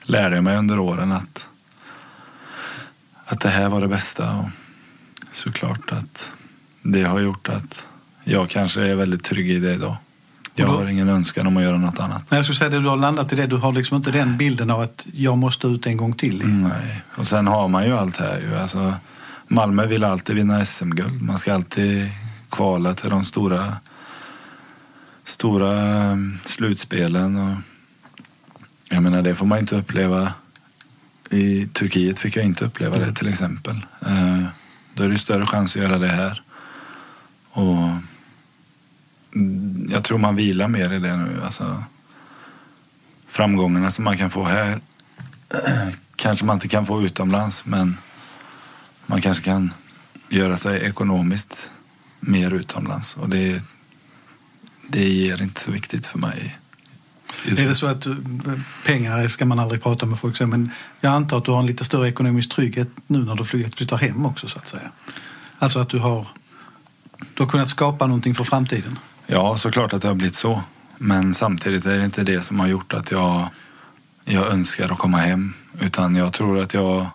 lärde 0.02 0.34
jag 0.34 0.44
mig 0.44 0.56
under 0.56 0.78
åren 0.78 1.12
att, 1.12 1.48
att 3.24 3.40
det 3.40 3.48
här 3.48 3.68
var 3.68 3.80
det 3.80 3.88
bästa. 3.88 4.36
Och 4.36 4.48
såklart 5.30 5.92
att 5.92 6.32
det 6.82 7.02
har 7.02 7.20
gjort 7.20 7.48
att 7.48 7.86
jag 8.24 8.48
kanske 8.48 8.82
är 8.82 8.94
väldigt 8.94 9.24
trygg 9.24 9.50
i 9.50 9.58
det 9.58 9.74
idag. 9.74 9.96
Jag 10.54 10.66
har 10.66 10.86
ingen 10.86 11.08
önskan 11.08 11.46
om 11.46 11.56
att 11.56 11.62
göra 11.62 11.78
något 11.78 11.98
annat. 11.98 12.30
Men 12.30 12.36
jag 12.36 12.44
skulle 12.44 12.56
säga 12.56 12.76
att 12.76 12.84
du 12.84 12.88
har 12.88 12.96
landat 12.96 13.32
i 13.32 13.36
det, 13.36 13.46
du 13.46 13.56
har 13.56 13.72
liksom 13.72 13.96
inte 13.96 14.10
den 14.10 14.36
bilden 14.36 14.70
av 14.70 14.80
att 14.80 15.06
jag 15.12 15.38
måste 15.38 15.66
ut 15.66 15.86
en 15.86 15.96
gång 15.96 16.12
till. 16.12 16.46
Nej. 16.46 17.02
Och 17.16 17.26
sen 17.26 17.46
har 17.46 17.68
man 17.68 17.86
ju 17.86 17.96
allt 17.96 18.16
här. 18.16 18.40
Ju. 18.40 18.56
Alltså, 18.56 18.94
Malmö 19.48 19.86
vill 19.86 20.04
alltid 20.04 20.36
vinna 20.36 20.64
SM-guld. 20.64 21.22
Man 21.22 21.38
ska 21.38 21.54
alltid 21.54 22.10
kvala 22.54 22.94
till 22.94 23.10
de 23.10 23.24
stora, 23.24 23.76
stora 25.24 26.02
eh, 26.10 26.16
slutspelen. 26.44 27.36
Och 27.36 27.56
jag 28.88 29.02
menar, 29.02 29.22
det 29.22 29.34
får 29.34 29.46
man 29.46 29.58
inte 29.58 29.76
uppleva. 29.76 30.32
I 31.30 31.66
Turkiet 31.66 32.18
fick 32.18 32.36
jag 32.36 32.44
inte 32.44 32.64
uppleva 32.64 32.98
det 32.98 33.12
till 33.12 33.28
exempel. 33.28 33.76
Eh, 34.06 34.46
då 34.94 35.02
är 35.02 35.08
det 35.08 35.18
större 35.18 35.46
chans 35.46 35.76
att 35.76 35.82
göra 35.82 35.98
det 35.98 36.08
här. 36.08 36.42
Och 37.50 37.90
mm, 39.34 39.88
jag 39.90 40.04
tror 40.04 40.18
man 40.18 40.36
vilar 40.36 40.68
mer 40.68 40.92
i 40.92 40.98
det 40.98 41.16
nu. 41.16 41.40
Alltså, 41.44 41.84
framgångarna 43.28 43.90
som 43.90 44.04
man 44.04 44.16
kan 44.16 44.30
få 44.30 44.44
här 44.44 44.80
kanske 46.16 46.46
man 46.46 46.56
inte 46.56 46.68
kan 46.68 46.86
få 46.86 47.02
utomlands 47.02 47.64
men 47.64 47.96
man 49.06 49.20
kanske 49.20 49.44
kan 49.44 49.72
göra 50.28 50.56
sig 50.56 50.84
ekonomiskt 50.84 51.70
mer 52.26 52.54
utomlands 52.54 53.16
och 53.16 53.28
det, 53.28 53.62
det 54.88 55.30
är 55.30 55.42
inte 55.42 55.60
så 55.60 55.70
viktigt 55.70 56.06
för 56.06 56.18
mig. 56.18 56.58
Just 57.44 57.62
Är 57.62 57.68
det 57.68 57.74
så 57.74 57.86
att 57.86 58.06
pengar 58.84 59.28
ska 59.28 59.46
man 59.46 59.58
aldrig 59.58 59.82
prata 59.82 60.06
med 60.06 60.18
folk 60.18 60.40
om, 60.40 60.50
men 60.50 60.70
jag 61.00 61.12
antar 61.12 61.38
att 61.38 61.44
du 61.44 61.50
har 61.50 61.60
en 61.60 61.66
lite 61.66 61.84
större 61.84 62.08
ekonomisk 62.08 62.50
trygghet 62.50 62.88
nu 63.06 63.18
när 63.18 63.36
du 63.36 63.44
flyttar 63.44 63.96
hem 63.96 64.26
också 64.26 64.48
så 64.48 64.58
att 64.58 64.68
säga. 64.68 64.90
Alltså 65.58 65.78
att 65.78 65.88
du 65.88 65.98
har, 65.98 66.26
du 67.34 67.42
har 67.42 67.50
kunnat 67.50 67.68
skapa 67.68 68.06
någonting 68.06 68.34
för 68.34 68.44
framtiden. 68.44 68.98
Ja, 69.26 69.56
såklart 69.56 69.92
att 69.92 70.02
det 70.02 70.08
har 70.08 70.14
blivit 70.14 70.34
så. 70.34 70.62
Men 70.98 71.34
samtidigt 71.34 71.86
är 71.86 71.98
det 71.98 72.04
inte 72.04 72.22
det 72.22 72.42
som 72.42 72.60
har 72.60 72.66
gjort 72.66 72.94
att 72.94 73.10
jag, 73.10 73.48
jag 74.24 74.46
önskar 74.46 74.92
att 74.92 74.98
komma 74.98 75.18
hem. 75.18 75.52
Utan 75.80 76.14
jag 76.14 76.32
tror 76.32 76.60
att 76.60 76.74
jag 76.74 77.06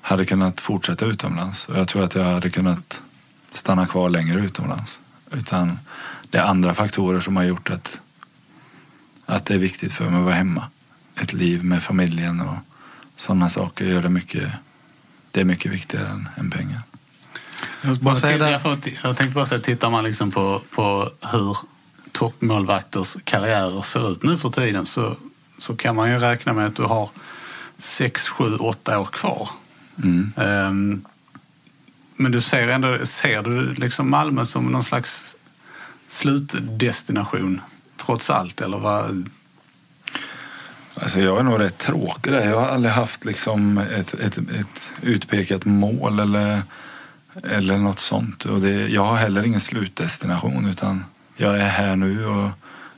hade 0.00 0.24
kunnat 0.24 0.60
fortsätta 0.60 1.06
utomlands. 1.06 1.68
Och 1.68 1.78
jag 1.78 1.88
tror 1.88 2.04
att 2.04 2.14
jag 2.14 2.24
hade 2.24 2.50
kunnat 2.50 3.02
stanna 3.50 3.86
kvar 3.86 4.10
längre 4.10 4.40
utomlands. 4.40 5.00
Utan 5.30 5.78
det 6.30 6.38
är 6.38 6.42
andra 6.42 6.74
faktorer 6.74 7.20
som 7.20 7.36
har 7.36 7.44
gjort 7.44 7.70
att, 7.70 8.00
att 9.26 9.46
det 9.46 9.54
är 9.54 9.58
viktigt 9.58 9.92
för 9.92 10.04
mig 10.04 10.18
att 10.18 10.24
vara 10.24 10.34
hemma. 10.34 10.64
Ett 11.20 11.32
liv 11.32 11.64
med 11.64 11.82
familjen 11.82 12.40
och 12.40 12.56
sådana 13.16 13.48
saker 13.48 13.84
gör 13.84 14.02
det 14.02 14.08
mycket, 14.08 14.52
det 15.30 15.40
är 15.40 15.44
mycket 15.44 15.72
viktigare 15.72 16.08
än, 16.08 16.28
än 16.36 16.50
pengar. 16.50 16.82
Jag, 17.82 17.96
bara 17.96 18.14
det, 18.14 18.50
jag, 18.50 18.62
får, 18.62 18.78
jag 19.02 19.16
tänkte 19.16 19.34
bara 19.34 19.44
säga, 19.44 19.60
tittar 19.60 19.90
man 19.90 20.04
liksom 20.04 20.30
på, 20.30 20.62
på 20.70 21.10
hur 21.32 21.56
toppmålvakters 22.12 23.16
karriärer 23.24 23.80
ser 23.80 24.12
ut 24.12 24.22
nu 24.22 24.38
för 24.38 24.48
tiden 24.48 24.86
så, 24.86 25.16
så 25.58 25.76
kan 25.76 25.96
man 25.96 26.10
ju 26.10 26.18
räkna 26.18 26.52
med 26.52 26.66
att 26.66 26.76
du 26.76 26.82
har 26.82 27.10
sex, 27.78 28.28
sju, 28.28 28.56
åtta 28.56 28.98
år 28.98 29.04
kvar. 29.04 29.48
Mm. 30.02 30.32
Ehm, 30.36 31.04
men 32.18 32.32
du 32.32 32.40
ser 32.40 32.68
ändå, 32.68 33.06
ser 33.06 33.42
du 33.42 33.72
liksom 33.72 34.10
Malmö 34.10 34.44
som 34.44 34.66
någon 34.66 34.84
slags 34.84 35.36
slutdestination 36.06 37.60
trots 37.96 38.30
allt? 38.30 38.60
Eller 38.60 38.78
vad? 38.78 39.30
Alltså 40.94 41.20
jag 41.20 41.38
är 41.38 41.42
nog 41.42 41.60
rätt 41.60 41.78
tråkig 41.78 42.32
där. 42.32 42.50
Jag 42.50 42.60
har 42.60 42.68
aldrig 42.68 42.92
haft 42.92 43.24
liksom 43.24 43.78
ett, 43.78 44.14
ett, 44.14 44.38
ett 44.38 44.92
utpekat 45.02 45.64
mål 45.64 46.20
eller, 46.20 46.62
eller 47.42 47.78
något 47.78 47.98
sånt. 47.98 48.44
Och 48.44 48.60
det, 48.60 48.88
jag 48.88 49.04
har 49.04 49.16
heller 49.16 49.46
ingen 49.46 49.60
slutdestination 49.60 50.66
utan 50.66 51.04
jag 51.36 51.58
är 51.58 51.68
här 51.68 51.96
nu 51.96 52.26
och 52.26 52.50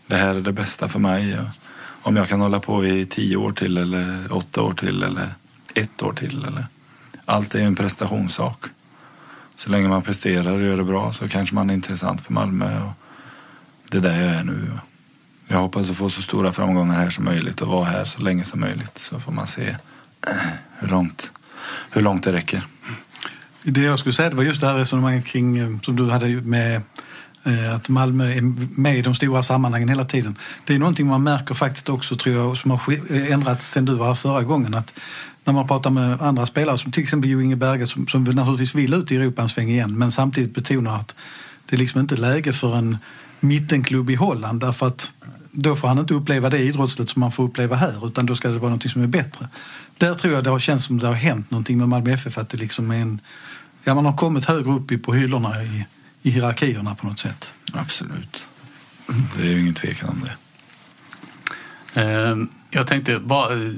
det 0.06 0.16
här 0.16 0.34
är 0.34 0.40
det 0.40 0.52
bästa 0.52 0.88
för 0.88 0.98
mig. 0.98 1.38
Och 1.40 1.46
om 2.02 2.16
jag 2.16 2.28
kan 2.28 2.40
hålla 2.40 2.60
på 2.60 2.86
i 2.86 3.06
tio 3.06 3.36
år 3.36 3.52
till 3.52 3.78
eller 3.78 4.32
åtta 4.32 4.62
år 4.62 4.72
till 4.72 5.02
eller 5.02 5.28
ett 5.74 6.02
år 6.02 6.12
till. 6.12 6.44
Eller, 6.44 6.66
allt 7.24 7.54
är 7.54 7.62
en 7.62 7.74
prestationssak. 7.74 8.64
Så 9.60 9.70
länge 9.70 9.88
man 9.88 10.02
presterar 10.02 10.52
och 10.52 10.62
gör 10.62 10.76
det 10.76 10.84
bra 10.84 11.12
så 11.12 11.28
kanske 11.28 11.54
man 11.54 11.70
är 11.70 11.74
intressant 11.74 12.20
för 12.20 12.32
Malmö. 12.32 12.82
Och 12.82 12.92
det 13.90 13.96
är 13.96 14.02
där 14.02 14.22
jag 14.22 14.34
är 14.34 14.44
nu. 14.44 14.70
Jag 15.48 15.58
hoppas 15.58 15.90
att 15.90 15.96
få 15.96 16.10
så 16.10 16.22
stora 16.22 16.52
framgångar 16.52 16.94
här 16.94 17.10
som 17.10 17.24
möjligt 17.24 17.60
och 17.60 17.68
vara 17.68 17.84
här 17.84 18.04
så 18.04 18.22
länge 18.22 18.44
som 18.44 18.60
möjligt. 18.60 18.98
Så 18.98 19.20
får 19.20 19.32
man 19.32 19.46
se 19.46 19.68
eh, 19.68 20.32
hur 20.78 20.88
långt, 20.88 21.32
hur 21.90 22.02
långt 22.02 22.24
det 22.24 22.32
räcker. 22.32 22.56
Mm. 22.56 22.94
det 23.62 23.80
jag 23.80 23.98
skulle 23.98 24.12
säga 24.12 24.30
det 24.30 24.36
var 24.36 24.44
just 24.44 24.60
det 24.60 24.66
här 24.66 24.74
resonemanget 24.74 25.26
kring 25.26 25.58
eh, 25.58 25.80
som 25.82 25.96
du 25.96 26.10
hade 26.10 26.26
med 26.28 26.82
eh, 27.44 27.74
att 27.74 27.88
Malmö 27.88 28.32
är 28.32 28.42
med 28.80 28.98
i 28.98 29.02
de 29.02 29.14
stora 29.14 29.42
sammanhangen 29.42 29.88
hela 29.88 30.04
tiden. 30.04 30.38
Det 30.64 30.74
är 30.74 30.78
någonting 30.78 31.06
man 31.06 31.22
märker 31.22 31.54
faktiskt 31.54 31.88
också 31.88 32.16
tror 32.16 32.34
jag 32.34 32.56
som 32.56 32.70
har 32.70 32.80
ändrats 33.32 33.70
sen 33.70 33.84
du 33.84 33.94
var 33.94 34.06
här 34.06 34.14
förra 34.14 34.42
gången. 34.42 34.74
Att 34.74 34.92
när 35.44 35.52
man 35.52 35.68
pratar 35.68 35.90
med 35.90 36.22
andra 36.22 36.46
spelare 36.46 36.78
som 36.78 36.92
till 36.92 37.02
exempel 37.02 37.30
Jo 37.30 37.40
Inge 37.40 37.56
Berge 37.56 37.86
som, 37.86 38.06
som 38.06 38.24
naturligtvis 38.24 38.74
vill 38.74 38.94
ut 38.94 39.12
i 39.12 39.16
Europa 39.16 39.42
en 39.42 39.48
sväng 39.48 39.68
igen 39.68 39.98
men 39.98 40.12
samtidigt 40.12 40.54
betonar 40.54 40.96
att 40.96 41.14
det 41.66 41.76
är 41.76 41.78
liksom 41.78 42.00
inte 42.00 42.16
läge 42.16 42.52
för 42.52 42.76
en 42.76 42.98
mittenklubb 43.40 44.10
i 44.10 44.14
Holland 44.14 44.60
därför 44.60 44.86
att 44.86 45.12
då 45.52 45.76
får 45.76 45.88
han 45.88 45.98
inte 45.98 46.14
uppleva 46.14 46.50
det 46.50 46.58
idrottsligt 46.58 47.10
som 47.10 47.20
man 47.20 47.32
får 47.32 47.44
uppleva 47.44 47.76
här 47.76 48.06
utan 48.06 48.26
då 48.26 48.34
ska 48.34 48.48
det 48.48 48.58
vara 48.58 48.72
något 48.72 48.90
som 48.90 49.02
är 49.02 49.06
bättre. 49.06 49.48
Där 49.98 50.14
tror 50.14 50.34
jag 50.34 50.44
det 50.44 50.50
har 50.50 50.58
känts 50.58 50.84
som 50.84 50.98
det 50.98 51.06
har 51.06 51.14
hänt 51.14 51.50
någonting 51.50 51.78
med 51.78 51.88
Malmö 51.88 52.12
FF 52.12 52.38
att 52.38 52.48
det 52.48 52.58
liksom 52.58 52.90
är 52.90 52.96
en, 52.96 53.20
ja 53.84 53.94
man 53.94 54.04
har 54.04 54.16
kommit 54.16 54.44
högre 54.44 54.72
upp 54.72 55.02
på 55.02 55.14
hyllorna 55.14 55.62
i, 55.62 55.86
i 56.22 56.30
hierarkierna 56.30 56.94
på 56.94 57.06
något 57.06 57.18
sätt. 57.18 57.52
Absolut. 57.72 58.42
Det 59.36 59.42
är 59.42 59.50
ju 59.50 59.60
ingen 59.60 59.74
tvekan 59.74 60.08
om 60.08 60.24
det. 60.24 60.36
Eh, 61.94 62.36
jag 62.70 62.86
tänkte 62.86 63.18
bara 63.18 63.52
eh, 63.52 63.70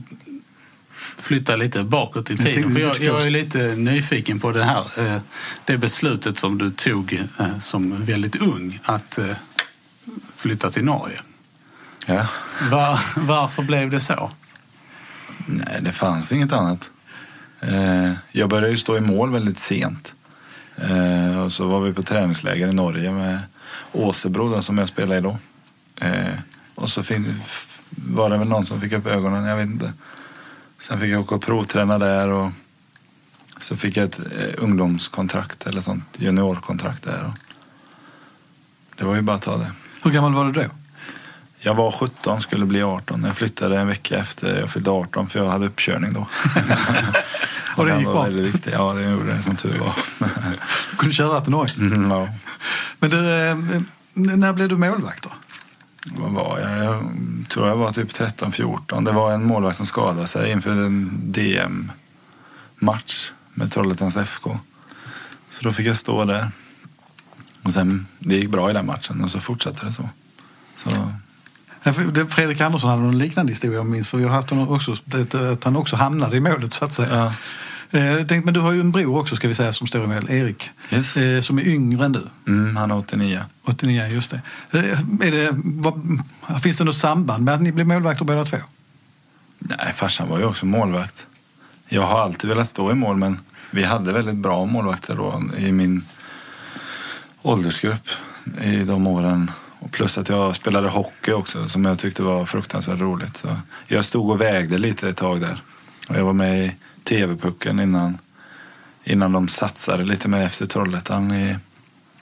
flytta 1.23 1.57
lite 1.57 1.85
bakåt 1.85 2.31
i 2.31 2.37
tiden. 2.37 2.73
För 2.75 2.81
jag, 2.81 3.01
jag 3.01 3.23
är 3.27 3.31
lite 3.31 3.59
nyfiken 3.77 4.41
på 4.41 4.51
det 4.53 4.65
här. 4.65 4.85
eh, 4.99 5.17
Det 5.65 5.79
beslutet 5.79 6.39
som 6.39 6.59
du 6.59 6.71
tog 6.71 7.13
eh, 7.39 7.59
som 7.59 8.05
väldigt 8.05 8.37
ung 8.37 8.79
att 8.83 9.19
eh, 9.19 9.27
flytta 10.37 10.71
till 10.71 10.85
Norge. 10.85 11.21
Ja. 12.07 12.27
Var, 12.71 12.99
varför 13.21 13.63
blev 13.63 13.91
det 13.91 14.01
så? 14.01 14.31
Nej, 15.47 15.79
det 15.83 15.93
fanns 15.93 16.33
inget 16.33 16.53
annat. 16.53 16.91
Jag 18.33 18.49
började 18.49 18.71
ju 18.71 18.77
stå 18.77 18.97
i 18.97 19.01
mål 19.01 19.31
väldigt 19.33 19.59
sent. 19.59 20.15
Och 21.45 21.53
så 21.53 21.67
var 21.67 21.81
vi 21.81 21.93
på 21.95 22.03
träningsläger 22.03 22.69
i 22.69 22.73
Norge 22.73 23.13
med 23.13 23.39
Åsebro 23.93 24.63
som 24.63 24.79
jag 24.79 24.89
spelade 24.89 25.19
i 25.19 25.21
då. 25.21 25.39
Och 26.75 26.91
så 26.91 27.03
fin- 27.03 27.41
var 27.91 28.31
det 28.31 28.39
väl 28.39 28.49
någon 28.49 28.67
som 28.67 28.81
fick 28.81 28.93
upp 28.93 29.07
ögonen, 29.07 29.45
jag 29.45 29.57
vet 29.57 29.67
inte. 29.67 29.93
Sen 30.83 31.01
fick 31.01 31.11
jag 31.11 31.21
åka 31.21 31.35
och 31.35 31.43
provträna 31.43 31.99
där 31.99 32.29
och 32.29 32.51
Så 33.61 33.77
fick 33.77 33.97
jag 33.97 34.05
ett 34.05 34.19
eh, 34.19 34.55
ungdomskontrakt 34.59 35.67
eller 35.67 35.81
sånt 35.81 36.05
juniorkontrakt 36.17 37.03
där. 37.03 37.25
Och 37.25 37.39
det 38.97 39.05
var 39.05 39.15
ju 39.15 39.23
bara 39.23 39.37
att 39.37 39.43
ta 39.43 39.57
det. 39.57 39.73
Hur 40.03 40.11
gammal 40.11 40.35
var 40.35 40.45
du 40.45 40.53
då? 40.53 40.63
Jag 41.59 41.75
var 41.75 41.91
17, 41.91 42.41
skulle 42.41 42.65
bli 42.65 42.83
18. 42.83 43.23
Jag 43.25 43.37
flyttade 43.37 43.79
en 43.79 43.87
vecka 43.87 44.19
efter 44.19 44.61
jag 44.61 44.71
fyllde 44.71 44.91
18 44.91 45.29
för 45.29 45.39
jag 45.39 45.51
hade 45.51 45.67
uppkörning 45.67 46.13
då. 46.13 46.21
Och 47.77 47.87
det 47.87 47.97
gick 47.97 48.07
bra? 48.07 48.29
Ja, 48.73 48.93
det 48.93 49.11
gjorde 49.11 49.37
det 49.37 49.43
som 49.43 49.57
tur 49.57 49.79
var. 49.79 49.97
Du 50.91 50.97
kunde 50.97 51.15
köra 51.15 51.41
till 51.41 51.51
Norge. 51.51 51.75
Mm, 51.77 52.11
ja. 52.11 52.29
Men 52.99 53.11
du, 53.11 53.17
eh, 53.17 53.57
när 54.13 54.53
blev 54.53 54.69
du 54.69 54.77
målvakt 54.77 55.23
då? 55.23 55.31
Vad 56.05 56.33
var 56.33 56.59
jag? 56.59 56.85
Jag 56.85 57.05
tror 57.49 57.69
jag 57.69 57.77
var 57.77 57.93
typ 57.93 58.13
13-14. 58.13 59.05
Det 59.05 59.13
var 59.13 59.33
en 59.33 59.45
målvakt 59.45 59.77
som 59.77 59.87
skadade 59.87 60.27
sig 60.27 60.53
inför 60.53 60.71
en 60.71 61.11
DM-match 61.33 63.33
med 63.55 63.73
Trollhättans 63.73 64.17
FK. 64.17 64.59
Så 65.49 65.63
då 65.63 65.73
fick 65.73 65.87
jag 65.87 65.97
stå 65.97 66.25
där. 66.25 66.49
Och 67.63 67.73
sen, 67.73 68.07
det 68.19 68.35
gick 68.35 68.51
bra 68.51 68.71
i 68.71 68.73
den 68.73 68.87
matchen 68.87 69.25
och 69.25 69.31
så 69.31 69.41
fortsatte 69.41 69.87
det 69.87 69.93
så. 69.93 70.09
så 70.77 70.91
Fredrik 72.29 72.61
Andersson 72.61 72.91
hade 72.91 73.03
en 73.03 73.19
liknande 73.19 73.53
historia 73.53 73.77
jag 73.77 73.87
minns, 73.87 74.09
för 74.09 74.19
vi 74.19 74.25
har 74.25 74.31
haft 74.31 74.51
honom 74.51 74.69
också, 74.69 74.97
att 75.53 75.65
han 75.65 75.77
också 75.77 75.97
hamnade 75.97 76.37
i 76.37 76.41
målet 76.41 76.73
så 76.73 76.85
att 76.85 76.93
säga. 76.93 77.17
ja. 77.17 77.33
Eh, 77.93 78.17
tänkte, 78.17 78.41
men 78.45 78.55
du 78.55 78.61
har 78.61 78.73
ju 78.73 78.81
en 78.81 78.93
bror 78.93 79.19
också 79.21 79.37
ska 79.37 79.49
vi 79.49 79.55
säga 79.55 79.73
som 79.73 79.87
står 79.87 80.05
i 80.05 80.07
mål, 80.07 80.31
Erik, 80.31 80.71
Yes. 80.91 81.17
eh, 81.17 81.41
som 81.41 81.59
är 81.59 81.63
yngre 81.69 82.05
än 82.05 82.13
du. 82.13 82.23
Mm, 82.47 82.77
han 82.77 82.91
är 82.91 82.97
89. 82.97 83.45
89, 83.65 84.07
just 84.09 84.31
det. 84.31 84.41
Eh, 84.79 85.01
Är 85.29 85.31
det 85.31 85.51
vad, 85.55 86.23
finns 86.63 86.77
det 86.77 86.85
något 86.85 86.97
samband 86.97 87.45
med 87.45 87.55
att 87.55 87.61
ni 87.63 87.73
blev 87.73 87.87
målvakter 87.87 88.25
båda 88.25 88.45
två? 88.45 88.57
Nej, 89.59 89.93
farsan 89.95 90.29
var 90.29 90.39
ju 90.39 90.45
också 90.45 90.67
målvakt. 90.67 91.27
Jag 91.89 92.03
har 92.07 92.21
alltid 92.21 92.51
velat 92.51 92.67
stå 92.67 92.91
i 92.91 92.95
mål, 92.95 93.17
men 93.17 93.39
vi 93.71 93.85
hade 93.85 94.13
väldigt 94.13 94.37
bra 94.37 94.65
målvakter 94.65 95.15
då 95.17 95.43
i 95.59 95.73
min 95.73 96.05
åldersgrupp 97.43 98.09
i 98.63 98.77
de 98.77 99.07
åren. 99.07 99.51
Och 99.79 99.91
plus 99.91 100.19
att 100.19 100.29
jag 100.29 100.57
spelade 100.57 100.89
hockey 100.89 101.33
också, 101.33 101.69
som 101.69 101.85
jag 101.85 101.99
tyckte 101.99 102.23
var 102.23 102.45
fruktansvärt 102.45 103.01
roligt. 103.01 103.37
Så 103.37 103.57
jag 103.87 104.05
stod 104.05 104.31
och 104.31 104.41
vägde 104.41 104.79
lite 104.79 105.09
ett 105.09 105.17
tag 105.17 105.41
där. 105.41 105.63
Och 106.09 106.17
jag 106.17 106.25
var 106.25 106.33
med 106.33 106.67
i 106.67 106.75
TV-pucken 107.05 107.81
innan, 107.81 108.19
innan 109.05 109.33
de 109.33 109.49
satsade 109.49 110.03
lite 110.05 110.29
med 110.29 110.53
FC 110.53 110.63
Trollhättan 110.69 111.33
i, 111.35 111.57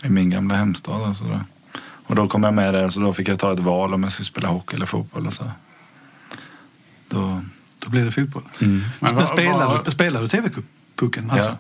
i 0.02 0.08
min 0.08 0.30
gamla 0.30 0.54
hemstad. 0.54 1.10
Och, 1.10 1.16
så 1.16 1.24
där. 1.24 1.44
och 1.82 2.14
då 2.14 2.28
kom 2.28 2.42
jag 2.44 2.54
med 2.54 2.74
där, 2.74 2.90
så 2.90 3.00
då 3.00 3.12
fick 3.12 3.28
jag 3.28 3.38
ta 3.38 3.52
ett 3.52 3.58
val 3.60 3.94
om 3.94 4.02
jag 4.02 4.12
skulle 4.12 4.26
spela 4.26 4.48
hockey 4.48 4.76
eller 4.76 4.86
fotboll. 4.86 5.26
Och 5.26 5.32
så. 5.32 5.44
Då, 7.08 7.42
Då 7.78 7.90
blev 7.90 8.04
det 8.04 8.12
fotboll. 8.12 8.42
Men 8.58 8.82
Men, 9.00 9.14
vad- 9.14 9.28
spelade, 9.28 9.64
vad- 9.64 9.92
spelade 9.92 10.24
du 10.24 10.28
TV-pucken? 10.28 11.30
Alltså, 11.30 11.48
Ja, 11.48 11.56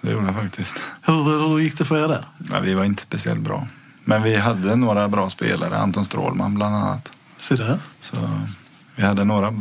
det 0.00 0.10
gjorde 0.10 0.26
jag 0.26 0.34
faktiskt. 0.34 0.74
hur, 1.02 1.48
hur 1.48 1.58
gick 1.58 1.78
det 1.78 1.84
för 1.84 2.04
er 2.04 2.08
där? 2.08 2.24
Ja, 2.50 2.60
vi 2.60 2.74
var 2.74 2.84
inte 2.84 3.02
speciellt 3.02 3.40
bra. 3.40 3.66
Men 4.04 4.22
vi 4.22 4.36
hade 4.36 4.76
några 4.76 5.08
bra 5.08 5.30
spelare, 5.30 5.76
Anton 5.78 6.04
Strålman 6.04 6.54
bland 6.54 6.74
annat. 6.74 7.12
Se 7.36 7.54
där. 7.54 7.78
Så 8.00 8.16
vi 8.96 9.02
hade 9.02 9.24
några 9.24 9.54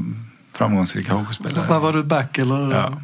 framgångsrika 0.58 1.14
hockeyspelare. 1.14 1.68
Var, 1.68 1.80
var 1.80 1.94
du 1.94 2.04
back 2.04 2.38
eller? 2.38 2.72
Ja. 2.76 3.02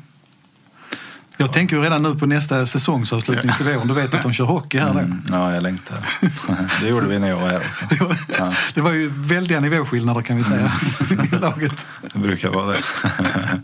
Jag 1.39 1.53
tänker 1.53 1.75
ju 1.75 1.81
redan 1.81 2.03
nu 2.03 2.15
på 2.15 2.25
nästa 2.25 2.65
säsongsavslutning 2.65 3.53
till 3.53 3.65
våren. 3.65 3.87
Du 3.87 3.93
vet 3.93 4.13
att 4.13 4.21
de 4.23 4.33
kör 4.33 4.43
hockey 4.45 4.77
här 4.79 4.93
då. 4.93 4.99
Mm, 4.99 5.23
ja, 5.31 5.53
jag 5.53 5.63
längtar. 5.63 5.97
det 6.81 6.87
gjorde 6.89 7.07
vi 7.07 7.19
när 7.19 7.27
jag 7.29 7.37
var 7.39 7.49
här 7.49 7.57
också. 7.57 7.85
Ja, 8.39 8.53
Det 8.73 8.81
var 8.81 8.91
ju 8.91 9.09
väldiga 9.15 9.59
nivåskillnader 9.59 10.21
kan 10.21 10.37
vi 10.37 10.43
säga 10.43 10.71
Mm. 11.11 11.25
i 11.25 11.39
laget. 11.39 11.87
det 12.13 12.19
brukar 12.19 12.49
vara 12.49 12.65
det. 12.67 12.77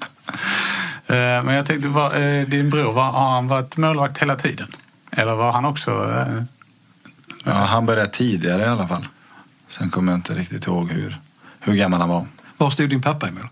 Eh, 1.08 1.43
Men 1.43 1.56
jag 1.56 1.65
tänkte, 1.65 1.88
var, 1.88 2.19
eh, 2.22 2.46
din 2.48 2.69
bror, 2.69 2.93
var, 2.93 3.12
har 3.12 3.32
han 3.32 3.48
varit 3.48 3.78
målvakt 3.78 4.17
hela 4.17 4.36
tiden? 4.36 4.67
Eller 5.12 5.36
var 5.36 5.52
han 5.52 5.65
också... 5.65 5.91
eh, 5.91 6.43
Ja, 7.46 7.54
han 7.54 7.86
började 7.86 8.10
tidigare 8.10 8.62
i 8.62 8.65
alla 8.65 8.88
fall. 8.88 9.08
Sen 9.67 9.89
kommer 9.89 10.12
jag 10.12 10.17
inte 10.17 10.36
riktigt 10.36 10.67
ihåg 10.67 10.91
hur, 10.91 11.17
hur 11.60 11.74
gammal 11.74 12.00
han 12.00 12.10
var. 12.10 12.26
Var 12.58 12.69
stod 12.69 12.89
din 12.89 13.02
pappa 13.02 13.30
i 13.30 13.32
mål? 13.32 13.48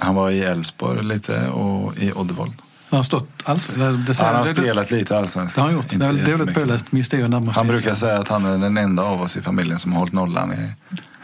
Han 0.00 0.14
var 0.14 0.30
i 0.30 0.40
Elfsborg 0.40 1.04
lite 1.04 1.48
och 1.48 1.96
i 1.96 2.12
Oddevold. 2.12 2.52
Har 2.90 2.98
han 2.98 3.04
stått 3.04 3.28
alls? 3.44 3.66
Det, 3.66 3.96
det, 3.96 4.18
Han 4.18 4.34
har 4.34 4.46
det, 4.46 4.60
spelat 4.60 4.90
lite 4.90 5.14
Det 5.14 5.18
allsvenskan. 5.20 5.62
har 5.62 5.68
han 5.70 5.76
gjort. 5.76 5.92
Inte 5.92 6.04
Det 6.04 6.10
är 6.10 6.12
dåligt 6.12 6.28
jättemycket. 6.28 6.62
påläst 6.62 6.92
måste 6.92 7.50
Han 7.58 7.66
brukar 7.66 7.94
säga 7.94 8.18
att 8.18 8.28
han 8.28 8.44
är 8.44 8.58
den 8.58 8.76
enda 8.76 9.02
av 9.02 9.22
oss 9.22 9.36
i 9.36 9.42
familjen 9.42 9.78
som 9.78 9.92
har 9.92 9.98
hållit 9.98 10.12
nollan 10.12 10.52
i 10.52 10.72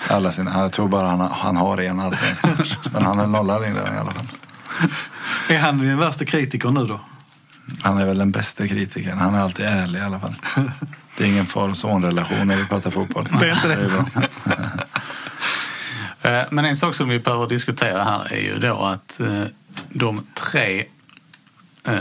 alla 0.08 0.32
sina... 0.32 0.60
Jag 0.60 0.72
tror 0.72 0.88
bara 0.88 1.08
han, 1.08 1.20
han 1.20 1.56
har 1.56 1.78
en 1.78 2.00
allsvensk 2.00 2.44
match. 2.58 2.76
Men 2.92 3.04
han 3.04 3.20
är 3.20 3.26
nollan 3.26 3.64
i 3.64 3.66
den 3.66 3.94
i 3.94 3.98
alla 3.98 4.10
fall. 4.10 4.26
Är 5.48 5.58
han 5.58 5.78
den 5.78 5.98
värsta 5.98 6.24
kritikern 6.24 6.74
nu 6.74 6.86
då? 6.86 7.00
Han 7.82 7.98
är 7.98 8.06
väl 8.06 8.18
den 8.18 8.30
bästa 8.30 8.68
kritikern. 8.68 9.18
Han 9.18 9.34
är 9.34 9.40
alltid 9.40 9.66
ärlig 9.66 9.98
i 9.98 10.02
alla 10.02 10.20
fall. 10.20 10.34
Det 11.16 11.24
är 11.24 11.28
ingen 11.28 11.46
far 11.46 11.68
och 11.68 11.76
son-relation 11.76 12.48
när 12.48 12.56
vi 12.56 12.66
pratar 12.66 12.90
fotboll. 12.90 13.28
Det 13.40 13.48
är 13.48 13.52
inte 13.52 13.68
det. 13.68 13.74
är 13.74 13.88
bra. 13.88 14.04
Eh, 16.26 16.42
Men 16.50 16.64
en 16.64 16.76
sak 16.76 16.94
som 16.94 17.08
vi 17.08 17.18
behöver 17.18 17.46
diskutera 17.46 18.04
här 18.04 18.32
är 18.32 18.40
ju 18.40 18.58
då 18.58 18.84
att 18.84 19.20
eh, 19.20 19.44
de 19.88 20.26
tre 20.34 20.84
eh, 21.84 21.94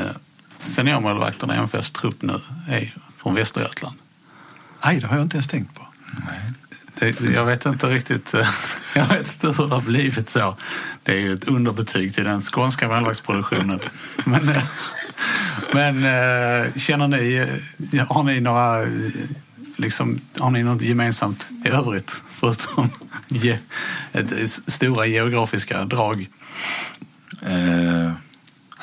seniormålvakterna 0.59 1.55
i 1.55 1.57
MFFs 1.57 1.91
trupp 1.91 2.21
nu 2.21 2.41
är 2.69 2.95
från 3.17 3.35
Västergötland. 3.35 3.95
Nej, 4.85 4.99
det 4.99 5.07
har 5.07 5.15
jag 5.15 5.25
inte 5.25 5.35
ens 5.35 5.47
tänkt 5.47 5.75
på. 5.75 5.87
Det, 6.99 7.21
jag 7.21 7.45
vet 7.45 7.65
inte 7.65 7.87
riktigt 7.87 8.33
jag 8.95 9.07
vet 9.07 9.33
inte 9.33 9.47
hur 9.47 9.69
det 9.69 9.75
har 9.75 9.81
blivit 9.81 10.29
så. 10.29 10.57
Det 11.03 11.17
är 11.17 11.21
ju 11.21 11.33
ett 11.33 11.47
underbetyg 11.47 12.15
till 12.15 12.23
den 12.23 12.41
skånska 12.41 12.87
målvaktsproduktionen. 12.87 13.79
Men, 14.25 14.51
men 15.73 16.03
känner 16.79 17.07
ni, 17.07 17.47
har 18.09 18.23
ni 18.23 18.41
några 18.41 18.85
liksom, 19.75 20.19
har 20.39 20.51
ni 20.51 20.63
något 20.63 20.81
gemensamt 20.81 21.49
i 21.65 21.69
övrigt 21.69 22.23
förutom 22.27 22.89
ge, 23.27 23.59
stora 24.67 25.05
geografiska 25.05 25.85
drag? 25.85 26.29
Eh, 27.41 28.11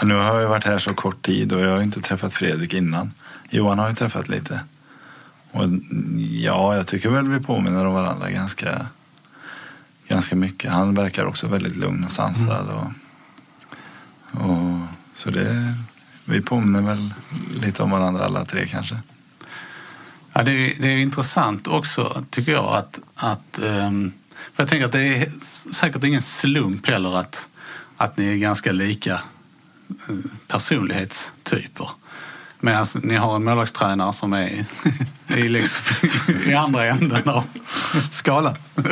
nu 0.03 0.15
har 0.15 0.41
jag 0.41 0.49
varit 0.49 0.65
här 0.65 0.79
så 0.79 0.95
kort 0.95 1.23
tid 1.23 1.53
och 1.53 1.61
jag 1.61 1.77
har 1.77 1.83
inte 1.83 2.01
träffat 2.01 2.33
Fredrik 2.33 2.75
innan. 2.75 3.13
Johan 3.51 3.79
har 3.79 3.89
ju 3.89 3.95
träffat 3.95 4.29
lite. 4.29 4.61
Och 5.51 5.65
ja, 6.19 6.77
jag 6.77 6.87
tycker 6.87 7.11
väl 7.11 7.29
vi 7.29 7.41
påminner 7.41 7.87
om 7.87 7.95
varandra 7.95 8.31
ganska, 8.31 8.87
ganska 10.09 10.37
mycket. 10.37 10.73
Han 10.73 10.95
verkar 10.95 11.25
också 11.25 11.47
väldigt 11.47 11.77
lugn 11.77 12.05
och 12.05 12.11
sansad. 12.11 12.69
Och, 12.69 12.91
och, 14.43 14.79
så 15.15 15.31
det, 15.31 15.75
vi 16.25 16.41
påminner 16.41 16.83
väl 16.83 17.15
lite 17.63 17.83
om 17.83 17.91
varandra 17.91 18.25
alla 18.25 18.45
tre 18.45 18.67
kanske. 18.67 18.99
Ja, 20.33 20.43
det, 20.43 20.53
är, 20.53 20.83
det 20.83 20.89
är 20.89 20.97
intressant 20.97 21.67
också, 21.67 22.25
tycker 22.31 22.53
jag, 22.53 22.77
att... 22.77 23.01
att 23.15 23.59
ehm, 23.59 24.13
för 24.53 24.63
jag 24.63 24.69
tänker 24.69 24.87
att 24.87 24.93
det 24.93 25.17
är 25.17 25.33
säkert 25.73 26.05
ingen 26.05 26.23
slump 26.23 26.87
heller 26.87 27.19
att, 27.19 27.49
att 27.97 28.17
ni 28.17 28.33
är 28.33 28.37
ganska 28.37 28.73
lika 28.73 29.13
eh, 29.13 30.17
personlighetstyper. 30.49 31.89
Medan 32.61 32.87
ni 33.03 33.17
har 33.17 33.37
en 33.37 33.45
målvaktstränare 33.45 34.13
som 34.13 34.33
är 34.33 34.65
i, 35.37 35.49
liksom, 35.49 36.09
i 36.47 36.55
andra 36.55 36.85
änden 36.85 37.29
av 37.29 37.45
Skalan. 38.11 38.57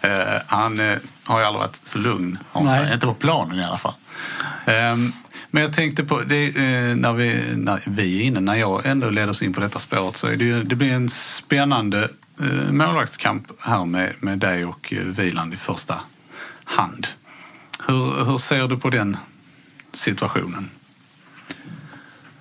Eh, 0.00 0.42
han 0.46 0.80
eh, 0.80 0.98
har 1.24 1.38
ju 1.40 1.44
aldrig 1.46 1.60
varit 1.60 1.76
så 1.84 1.98
lugn. 1.98 2.38
sagt. 2.78 2.92
Inte 2.94 3.06
på 3.06 3.14
planen 3.14 3.58
i 3.58 3.64
alla 3.64 3.78
fall. 3.78 3.94
Ehm, 4.64 5.12
men 5.50 5.62
jag 5.62 5.72
tänkte 5.72 6.04
på, 6.04 6.20
det, 6.20 6.46
eh, 6.46 6.96
när, 6.96 7.12
vi, 7.12 7.42
när 7.56 7.80
vi 7.86 8.18
är 8.20 8.22
inne, 8.24 8.40
när 8.40 8.54
jag 8.54 8.86
ändå 8.86 9.10
leder 9.10 9.30
oss 9.30 9.42
in 9.42 9.52
på 9.52 9.60
detta 9.60 9.78
spåret 9.78 10.16
så 10.16 10.26
är 10.26 10.36
det, 10.36 10.44
ju, 10.44 10.62
det 10.64 10.76
blir 10.76 10.92
en 10.92 11.08
spännande 11.08 12.08
eh, 12.40 12.72
målvaktskamp 12.72 13.46
här 13.60 13.84
med, 13.84 14.14
med 14.20 14.38
dig 14.38 14.64
och 14.64 14.92
eh, 14.92 14.98
Wieland 14.98 15.54
i 15.54 15.56
första 15.56 16.00
hand. 16.64 17.06
Hur, 17.86 18.24
hur 18.24 18.38
ser 18.38 18.68
du 18.68 18.76
på 18.76 18.90
den 18.90 19.16
situationen? 19.92 20.70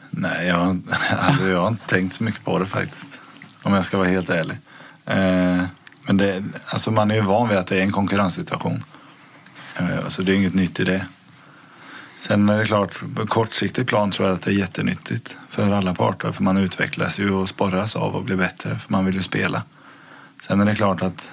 Nej, 0.10 0.48
jag, 0.48 0.58
har- 0.58 0.80
alltså, 1.20 1.48
jag 1.48 1.62
har 1.62 1.68
inte 1.68 1.88
tänkt 1.88 2.14
så 2.16 2.24
mycket 2.24 2.46
på 2.46 2.60
det 2.60 2.66
faktiskt. 2.66 3.20
Om 3.64 3.74
jag 3.74 3.86
ska 3.86 3.98
vara 3.98 4.08
helt 4.08 4.30
ärlig. 4.30 4.58
Eh, 5.06 5.64
men 6.10 6.18
det, 6.18 6.44
alltså, 6.66 6.92
man 6.92 7.12
är 7.12 7.16
ju 7.16 7.22
van 7.22 7.50
vid 7.50 7.58
att 7.58 7.68
det 7.68 7.78
är 7.78 7.82
en 7.82 7.92
konkurrenssituation. 7.92 8.84
Eh, 9.76 9.96
alltså 9.96 10.10
så 10.10 10.22
det 10.22 10.32
är 10.32 10.36
inget 10.36 10.54
nytt 10.54 10.80
i 10.80 10.84
det. 10.84 11.06
Sen 12.16 12.50
är 12.50 12.60
det 12.60 12.66
klart, 12.66 13.00
på 13.16 13.28
kortsiktigt 13.28 13.90
plan 13.90 14.12
tror 14.12 14.28
jag 14.28 14.36
att 14.36 14.42
det 14.42 14.52
är 14.52 14.56
jättenyttigt 14.56 15.38
för 15.50 15.72
alla 15.72 15.96
parter. 15.96 16.32
För 16.32 16.44
man 16.44 16.58
utvecklas 16.58 17.20
ju 17.20 17.32
och 17.32 17.50
sporras 17.50 17.96
av 17.96 18.16
och 18.16 18.24
blir 18.24 18.36
bättre. 18.36 18.76
För 18.76 18.94
man 18.94 19.06
vill 19.06 19.16
ju 19.16 19.24
spela. 19.24 19.64
Sen 20.42 20.60
är 20.60 20.66
det 20.66 20.76
klart 20.76 21.02
att 21.02 21.32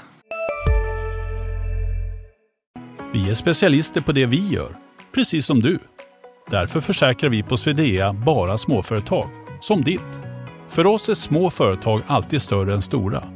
Vi 3.12 3.30
är 3.30 3.34
specialister 3.34 4.00
på 4.00 4.12
det 4.12 4.26
vi 4.26 4.48
gör, 4.48 4.76
precis 5.14 5.46
som 5.46 5.60
du. 5.60 5.78
Därför 6.50 6.80
försäkrar 6.80 7.30
vi 7.30 7.42
på 7.42 7.56
Swedea 7.56 8.12
bara 8.12 8.58
småföretag, 8.58 9.28
som 9.60 9.84
ditt. 9.84 10.00
För 10.68 10.86
oss 10.86 11.08
är 11.08 11.14
små 11.14 11.50
företag 11.50 12.02
alltid 12.06 12.42
större 12.42 12.74
än 12.74 12.82
stora 12.82 13.35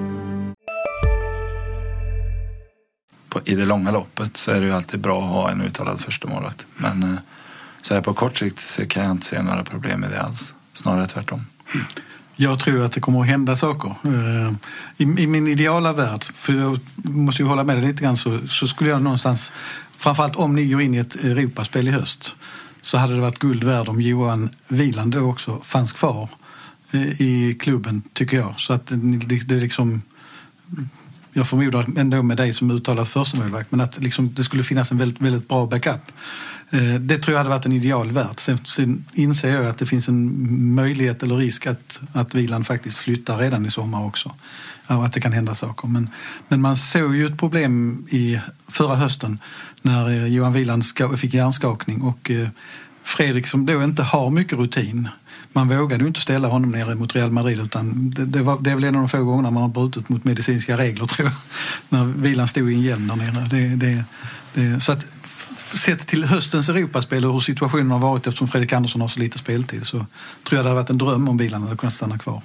I 3.45 3.55
det 3.55 3.65
långa 3.65 3.91
loppet 3.91 4.37
så 4.37 4.51
är 4.51 4.59
det 4.59 4.65
ju 4.65 4.73
alltid 4.73 4.99
bra 4.99 5.23
att 5.23 5.29
ha 5.29 5.51
en 5.51 5.61
uttalad 5.61 5.99
första 5.99 6.27
målvakt. 6.27 6.65
Men 6.77 7.03
eh, 7.03 7.19
så 7.81 7.93
här 7.93 8.01
på 8.01 8.13
kort 8.13 8.37
sikt 8.37 8.59
så 8.59 8.85
kan 8.85 9.03
jag 9.03 9.11
inte 9.11 9.25
se 9.25 9.41
några 9.41 9.63
problem 9.63 9.99
med 9.99 10.11
det 10.11 10.21
alls. 10.21 10.53
Snarare 10.73 11.07
tvärtom. 11.07 11.45
Jag 12.35 12.59
tror 12.59 12.85
att 12.85 12.91
det 12.91 12.99
kommer 12.99 13.21
att 13.21 13.27
hända 13.27 13.55
saker. 13.55 13.95
Eh, 14.03 14.53
I, 14.97 15.03
i 15.03 15.27
min 15.27 15.47
ideala 15.47 15.93
värld, 15.93 16.23
för 16.23 16.53
jag 16.53 16.79
måste 16.95 17.41
ju 17.41 17.47
hålla 17.47 17.63
med 17.63 17.77
dig 17.77 17.85
lite 17.85 18.03
grann, 18.03 18.17
så, 18.17 18.47
så 18.47 18.67
skulle 18.67 18.89
jag 18.89 19.01
någonstans, 19.01 19.51
framförallt 19.97 20.35
om 20.35 20.55
ni 20.55 20.67
går 20.67 20.81
in 20.81 20.93
i 20.93 20.97
ett 20.97 21.15
Europaspel 21.15 21.87
i 21.87 21.91
höst, 21.91 22.35
så 22.81 22.97
hade 22.97 23.15
det 23.15 23.21
varit 23.21 23.39
guld 23.39 23.63
värd 23.63 23.89
om 23.89 24.01
Johan 24.01 24.49
Wieland 24.67 25.13
då 25.13 25.19
också 25.19 25.61
fanns 25.63 25.93
kvar 25.93 26.29
eh, 26.91 27.21
i 27.21 27.57
klubben, 27.59 28.03
tycker 28.13 28.37
jag. 28.37 28.53
Så 28.57 28.73
att 28.73 28.87
det, 28.87 29.37
det 29.45 29.55
liksom... 29.55 30.01
Jag 31.33 31.47
förmodar 31.47 31.85
ändå 31.97 32.23
med 32.23 32.37
dig 32.37 32.53
som 32.53 32.71
uttalad 32.71 33.07
förstemålvakt, 33.07 33.71
men 33.71 33.81
att 33.81 33.99
liksom 33.99 34.33
det 34.33 34.43
skulle 34.43 34.63
finnas 34.63 34.91
en 34.91 34.97
väldigt, 34.97 35.21
väldigt 35.21 35.47
bra 35.47 35.65
backup. 35.65 36.11
Eh, 36.69 36.93
det 36.93 37.17
tror 37.17 37.33
jag 37.33 37.37
hade 37.37 37.49
varit 37.49 37.65
en 37.65 37.71
ideal 37.71 38.11
värld. 38.11 38.39
Sen, 38.39 38.57
sen 38.57 39.05
inser 39.13 39.55
jag 39.55 39.65
att 39.65 39.77
det 39.77 39.85
finns 39.85 40.07
en 40.07 40.75
möjlighet 40.75 41.23
eller 41.23 41.35
risk 41.35 41.67
att, 41.67 42.01
att 42.13 42.35
Vilan 42.35 42.63
faktiskt 42.63 42.97
flyttar 42.97 43.37
redan 43.37 43.65
i 43.65 43.71
sommar 43.71 44.05
också. 44.05 44.35
Att 44.87 45.13
det 45.13 45.21
kan 45.21 45.31
hända 45.31 45.55
saker. 45.55 45.87
Men, 45.87 46.09
men 46.47 46.61
man 46.61 46.75
såg 46.75 47.15
ju 47.15 47.25
ett 47.25 47.37
problem 47.37 48.05
i 48.09 48.39
förra 48.67 48.95
hösten 48.95 49.39
när 49.81 50.09
eh, 50.09 50.27
Johan 50.27 50.53
Wieland 50.53 50.85
fick 51.17 51.33
hjärnskakning 51.33 52.01
och 52.01 52.31
eh, 52.31 52.47
Fredrik 53.03 53.47
som 53.47 53.65
då 53.65 53.83
inte 53.83 54.03
har 54.03 54.29
mycket 54.29 54.57
rutin. 54.57 55.09
Man 55.53 55.67
vågade 55.67 56.03
ju 56.03 56.07
inte 56.07 56.21
ställa 56.21 56.47
honom 56.47 56.71
nere 56.71 56.95
mot 56.95 57.15
Real 57.15 57.31
Madrid 57.31 57.59
utan 57.59 58.09
det, 58.09 58.25
det, 58.25 58.41
var, 58.41 58.57
det 58.61 58.71
är 58.71 58.75
väl 58.75 58.83
en 58.83 58.95
av 58.95 59.01
de 59.01 59.09
få 59.09 59.23
gångerna 59.23 59.51
man 59.51 59.63
har 59.63 59.69
brutit 59.69 60.09
mot 60.09 60.23
medicinska 60.23 60.77
regler 60.77 61.05
tror 61.05 61.27
jag. 61.27 61.35
När 61.89 62.05
vilan 62.05 62.47
stod 62.47 62.71
i 62.71 62.73
en 62.73 62.81
hjälm 62.81 63.07
där 63.07 63.15
nere. 63.15 63.45
Det, 63.49 63.75
det, 63.75 64.03
det, 64.53 64.79
så 64.79 64.91
att 64.91 65.05
sett 65.73 66.07
till 66.07 66.23
höstens 66.23 66.69
Europaspel 66.69 67.25
och 67.25 67.33
hur 67.33 67.39
situationen 67.39 67.91
har 67.91 67.99
varit 67.99 68.27
eftersom 68.27 68.47
Fredrik 68.47 68.73
Andersson 68.73 69.01
har 69.01 69.07
så 69.07 69.19
lite 69.19 69.37
speltid 69.37 69.85
så 69.85 69.97
tror 69.97 70.07
jag 70.49 70.65
det 70.65 70.69
hade 70.69 70.73
varit 70.73 70.89
en 70.89 70.97
dröm 70.97 71.27
om 71.27 71.37
vilan 71.37 71.63
hade 71.63 71.77
kunnat 71.77 71.93
stanna 71.93 72.17
kvar. 72.17 72.41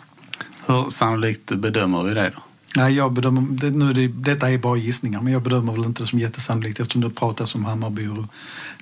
Hur 0.67 0.91
sannolikt 0.91 1.53
bedömer 1.53 2.03
vi 2.03 2.15
det 2.15 2.33
då? 2.35 2.43
Nej, 2.77 2.95
jag 2.95 3.13
bedömer, 3.13 3.43
det, 3.51 3.71
nu 3.71 3.93
det, 3.93 4.09
detta 4.09 4.51
är 4.51 4.59
bara 4.59 4.77
gissningar, 4.77 5.21
men 5.21 5.33
jag 5.33 5.43
bedömer 5.43 5.73
väl 5.73 5.85
inte 5.85 6.03
det 6.03 6.07
som 6.07 6.19
jättesannolikt 6.19 6.81
eftersom 6.81 7.01
det 7.01 7.11
pratas 7.11 7.55
om 7.55 7.65
Hammarby 7.65 8.07
och 8.09 8.25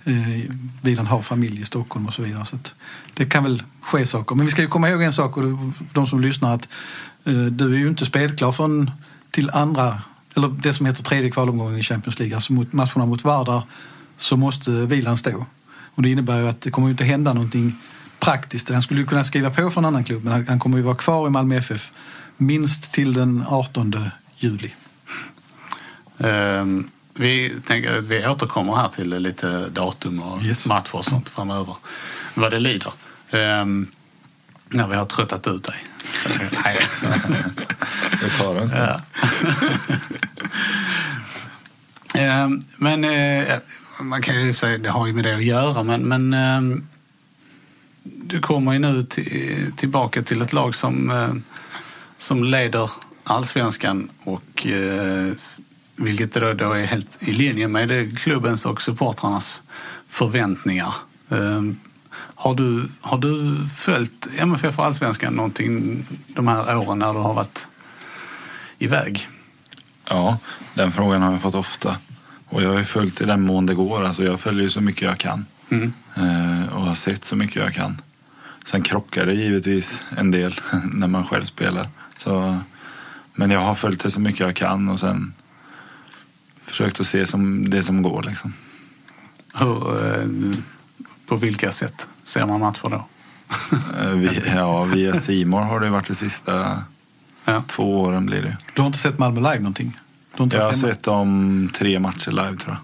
eh, 0.04 0.50
Wieland 0.82 1.08
har 1.08 1.22
familj 1.22 1.60
i 1.60 1.64
Stockholm 1.64 2.06
och 2.06 2.14
så 2.14 2.22
vidare. 2.22 2.44
Så 2.44 2.56
att 2.56 2.74
det 3.14 3.24
kan 3.26 3.44
väl 3.44 3.62
ske 3.80 4.06
saker. 4.06 4.34
Men 4.36 4.46
vi 4.46 4.52
ska 4.52 4.62
ju 4.62 4.68
komma 4.68 4.90
ihåg 4.90 5.02
en 5.02 5.12
sak, 5.12 5.36
och 5.36 5.42
de 5.92 6.06
som 6.06 6.20
lyssnar, 6.20 6.54
att 6.54 6.68
eh, 7.24 7.32
du 7.34 7.74
är 7.74 7.78
ju 7.78 7.88
inte 7.88 8.06
spelklar 8.06 8.52
förrän 8.52 8.90
till 9.30 9.50
andra, 9.50 10.02
eller 10.36 10.48
det 10.48 10.72
som 10.72 10.86
heter 10.86 11.02
tredje 11.02 11.30
kvalomgången 11.30 11.78
i 11.78 11.82
Champions 11.82 12.18
League, 12.18 12.34
alltså 12.36 12.52
mot 12.52 12.72
matcherna 12.72 13.06
mot 13.06 13.24
Vardar 13.24 13.62
så 14.18 14.36
måste 14.36 14.70
Vilan 14.70 15.16
stå. 15.16 15.46
Och 15.94 16.02
det 16.02 16.10
innebär 16.10 16.40
ju 16.40 16.48
att 16.48 16.60
det 16.60 16.70
kommer 16.70 16.88
ju 16.88 16.92
inte 16.92 17.04
hända 17.04 17.32
någonting 17.32 17.76
praktiskt. 18.20 18.68
Han 18.70 18.82
skulle 18.82 19.00
ju 19.00 19.06
kunna 19.06 19.24
skriva 19.24 19.50
på 19.50 19.70
för 19.70 19.80
en 19.80 19.84
annan 19.84 20.04
klubb, 20.04 20.24
men 20.24 20.32
han- 20.32 20.46
han 20.48 20.58
kommer 20.58 20.76
ju 20.76 20.82
vara 20.82 20.94
kvar 20.96 21.26
i 21.26 21.30
Malmö 21.30 21.56
FF 21.56 21.92
minst 22.36 22.92
till 22.92 23.12
den 23.12 23.44
18 23.48 24.10
juli. 24.36 24.70
Ehm, 26.18 26.90
vi 27.14 27.52
tänker 27.66 27.98
att 27.98 28.06
vi 28.06 28.26
återkommer 28.26 28.76
här 28.76 28.88
till 28.88 29.08
lite 29.18 29.68
datum 29.68 30.20
och 30.22 30.42
Yes. 30.42 30.66
matcher 30.66 30.94
och 30.96 31.04
sånt 31.04 31.28
framöver. 31.28 31.76
Vad 32.34 32.50
det 32.50 32.58
lider. 32.58 32.92
Ehm, 33.30 33.86
när 34.68 34.88
vi 34.88 34.96
har 34.96 35.04
tröttat 35.04 35.46
ut 35.46 35.64
dig. 35.64 35.84
Nej. 36.64 36.78
Det 38.20 38.30
tar 38.30 38.56
en 38.56 38.68
stund. 38.68 38.82
Ja. 38.82 39.00
Ehm, 42.14 42.62
men 42.76 43.04
eh, 43.04 43.58
man 44.00 44.22
kan 44.22 44.46
ju 44.46 44.52
säga 44.52 44.78
det 44.78 44.88
har 44.90 45.06
ju 45.06 45.12
med 45.12 45.24
det 45.24 45.34
att 45.36 45.44
göra, 45.44 45.82
men, 45.82 46.02
men 46.02 46.34
du 48.02 48.40
kommer 48.40 48.72
ju 48.72 48.78
nu 48.78 49.02
till, 49.02 49.72
tillbaka 49.76 50.22
till 50.22 50.42
ett 50.42 50.52
lag 50.52 50.74
som, 50.74 51.10
eh, 51.10 51.34
som 52.24 52.44
leder 52.44 52.90
allsvenskan 53.24 54.10
och 54.24 54.66
eh, 54.66 55.32
vilket 55.96 56.32
då, 56.32 56.52
då 56.52 56.72
är 56.72 56.84
helt 56.84 57.22
i 57.22 57.32
linje 57.32 57.68
med 57.68 58.18
klubbens 58.18 58.66
och 58.66 58.82
supportrarnas 58.82 59.62
förväntningar. 60.08 60.94
Ehm, 61.30 61.80
har, 62.34 62.54
du, 62.54 62.88
har 63.00 63.18
du 63.18 63.56
följt 63.76 64.28
MFF 64.36 64.78
och 64.78 64.84
allsvenskan 64.84 65.32
någonting 65.34 66.06
de 66.26 66.48
här 66.48 66.76
åren 66.76 66.98
när 66.98 67.12
du 67.14 67.18
har 67.18 67.34
varit 67.34 67.66
iväg? 68.78 69.28
Ja, 70.08 70.38
den 70.74 70.90
frågan 70.90 71.22
har 71.22 71.32
jag 71.32 71.42
fått 71.42 71.54
ofta. 71.54 71.96
Och 72.46 72.62
jag 72.62 72.70
har 72.70 72.78
ju 72.78 72.84
följt 72.84 73.20
i 73.20 73.24
den 73.24 73.40
mån 73.40 73.66
det 73.66 73.74
går. 73.74 74.04
Alltså 74.04 74.24
jag 74.24 74.40
följer 74.40 74.68
så 74.68 74.80
mycket 74.80 75.02
jag 75.02 75.18
kan. 75.18 75.46
Mm. 75.70 75.92
Eh, 76.16 76.74
och 76.74 76.82
har 76.82 76.94
sett 76.94 77.24
så 77.24 77.36
mycket 77.36 77.56
jag 77.56 77.74
kan. 77.74 78.00
Sen 78.64 78.82
krockar 78.82 79.26
det 79.26 79.34
givetvis 79.34 80.04
en 80.16 80.30
del 80.30 80.54
när 80.92 81.08
man 81.08 81.24
själv 81.24 81.44
spelar. 81.44 81.88
Så, 82.24 82.58
men 83.34 83.50
jag 83.50 83.60
har 83.60 83.74
följt 83.74 84.02
det 84.02 84.10
så 84.10 84.20
mycket 84.20 84.40
jag 84.40 84.56
kan 84.56 84.88
och 84.88 85.00
sen 85.00 85.32
försökt 86.62 87.00
att 87.00 87.06
se 87.06 87.26
som 87.26 87.70
det 87.70 87.82
som 87.82 88.02
går. 88.02 88.22
Liksom. 88.22 88.52
Hur, 89.54 90.06
eh, 90.06 90.26
på 91.26 91.36
vilka 91.36 91.70
sätt 91.70 92.08
ser 92.22 92.46
man 92.46 92.60
matcher 92.60 92.88
då? 92.90 93.06
Eh, 94.00 94.08
vi, 94.10 94.42
ja, 94.54 94.84
via 94.84 95.14
Simor 95.14 95.60
har 95.60 95.80
det 95.80 95.90
varit 95.90 96.06
de 96.06 96.14
sista 96.14 96.82
Ja. 97.44 97.62
två 97.66 98.00
åren 98.00 98.26
blir 98.26 98.42
det. 98.42 98.56
Du 98.74 98.82
har 98.82 98.86
inte 98.86 98.98
sett 98.98 99.18
Malmö 99.18 99.40
live 99.40 99.58
någonting? 99.58 99.96
Jag 100.36 100.44
har 100.44 100.58
hemma? 100.58 100.72
sett 100.72 101.02
dem 101.02 101.70
tre 101.74 101.98
matcher 102.00 102.30
live 102.30 102.56
tror 102.56 102.76
jag. 102.76 102.82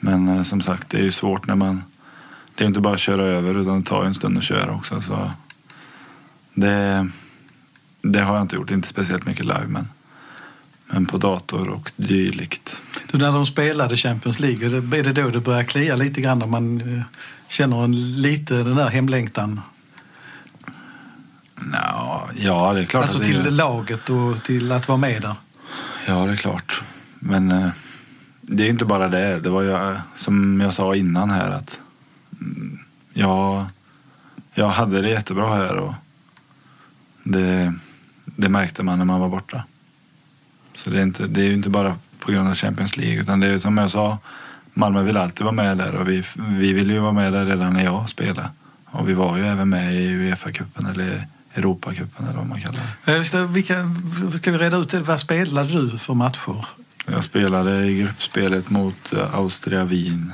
Men 0.00 0.28
eh, 0.28 0.42
som 0.42 0.60
sagt, 0.60 0.88
det 0.90 0.98
är 0.98 1.02
ju 1.02 1.12
svårt 1.12 1.46
när 1.46 1.54
man... 1.54 1.82
Det 2.54 2.64
är 2.64 2.68
inte 2.68 2.80
bara 2.80 2.94
att 2.94 3.00
köra 3.00 3.22
över 3.22 3.58
utan 3.58 3.80
det 3.80 3.86
tar 3.86 4.02
ju 4.02 4.06
en 4.06 4.14
stund 4.14 4.38
att 4.38 4.44
köra 4.44 4.74
också. 4.74 5.00
Så 5.00 5.30
det, 6.54 7.08
det 8.04 8.20
har 8.20 8.34
jag 8.34 8.42
inte 8.44 8.56
gjort, 8.56 8.70
inte 8.70 8.88
speciellt 8.88 9.26
mycket 9.26 9.44
live 9.44 9.66
men, 9.68 9.88
men 10.86 11.06
på 11.06 11.18
dator 11.18 11.68
och 11.68 11.92
dylikt. 11.96 12.82
Du, 13.12 13.18
när 13.18 13.32
de 13.32 13.46
spelade 13.46 13.96
Champions 13.96 14.40
League, 14.40 14.66
är 14.66 15.02
det- 15.02 15.12
då 15.12 15.28
det 15.30 15.40
börjar 15.40 15.64
klia 15.64 15.96
lite 15.96 16.20
grann 16.20 16.38
när 16.38 16.46
man 16.46 16.80
eh, 16.80 17.02
känner 17.48 17.84
en, 17.84 18.20
lite 18.22 18.54
den 18.54 18.76
där 18.76 18.88
hemlängtan? 18.88 19.60
Nå, 21.56 22.28
ja, 22.36 22.72
det 22.72 22.80
är 22.80 22.84
klart 22.84 23.02
Alltså 23.02 23.18
till 23.18 23.46
är, 23.46 23.50
laget 23.50 24.10
och 24.10 24.42
till 24.42 24.72
att 24.72 24.88
vara 24.88 24.98
med 24.98 25.22
där. 25.22 25.34
Ja, 26.08 26.26
det 26.26 26.32
är 26.32 26.36
klart. 26.36 26.82
Men 27.18 27.50
eh, 27.50 27.68
det 28.40 28.62
är 28.66 28.70
inte 28.70 28.84
bara 28.84 29.08
det. 29.08 29.38
Det 29.38 29.48
var 29.50 29.62
ju 29.62 29.70
eh, 29.70 29.98
som 30.16 30.60
jag 30.60 30.74
sa 30.74 30.94
innan 30.96 31.30
här 31.30 31.50
att 31.50 31.80
mm, 32.40 32.78
jag, 33.12 33.66
jag 34.54 34.68
hade 34.68 35.02
det 35.02 35.10
jättebra 35.10 35.54
här 35.54 35.74
och 35.76 35.94
det, 37.22 37.74
det 38.36 38.48
märkte 38.48 38.82
man 38.82 38.98
när 38.98 39.04
man 39.04 39.20
var 39.20 39.28
borta. 39.28 39.64
Så 40.74 40.90
det 40.90 40.98
är, 40.98 41.02
inte, 41.02 41.26
det 41.26 41.40
är 41.40 41.44
ju 41.44 41.54
inte 41.54 41.70
bara 41.70 41.96
på 42.18 42.32
grund 42.32 42.48
av 42.48 42.54
Champions 42.54 42.96
League 42.96 43.20
utan 43.20 43.40
det 43.40 43.46
är 43.46 43.58
som 43.58 43.78
jag 43.78 43.90
sa, 43.90 44.18
Malmö 44.74 45.02
vill 45.02 45.16
alltid 45.16 45.44
vara 45.44 45.54
med 45.54 45.78
där 45.78 45.94
och 45.94 46.08
vi, 46.08 46.22
vi 46.38 46.72
ville 46.72 46.92
ju 46.92 46.98
vara 46.98 47.12
med 47.12 47.32
där 47.32 47.44
redan 47.46 47.72
när 47.72 47.84
jag 47.84 48.08
spelade. 48.08 48.48
Och 48.86 49.08
vi 49.08 49.12
var 49.14 49.36
ju 49.36 49.46
även 49.46 49.68
med 49.68 49.94
i 49.94 50.06
Uefa-cupen 50.08 50.90
eller 50.90 51.26
Europacupen 51.54 52.26
eller 52.26 52.38
vad 52.38 52.46
man 52.46 52.60
kallar 52.60 52.80
det. 53.04 53.12
Eh, 53.12 53.18
visst, 53.18 53.34
Vilka, 53.34 53.74
ska 54.38 54.52
vi 54.52 54.58
reda 54.58 54.76
ut 54.76 54.90
det? 54.90 55.00
Vad 55.00 55.20
spelade 55.20 55.72
du 55.72 55.98
för 55.98 56.14
matcher? 56.14 56.66
Jag 57.06 57.24
spelade 57.24 57.86
i 57.86 58.00
gruppspelet 58.02 58.70
mot 58.70 59.12
eh, 59.12 59.34
Austria 59.34 59.84
Wien. 59.84 60.32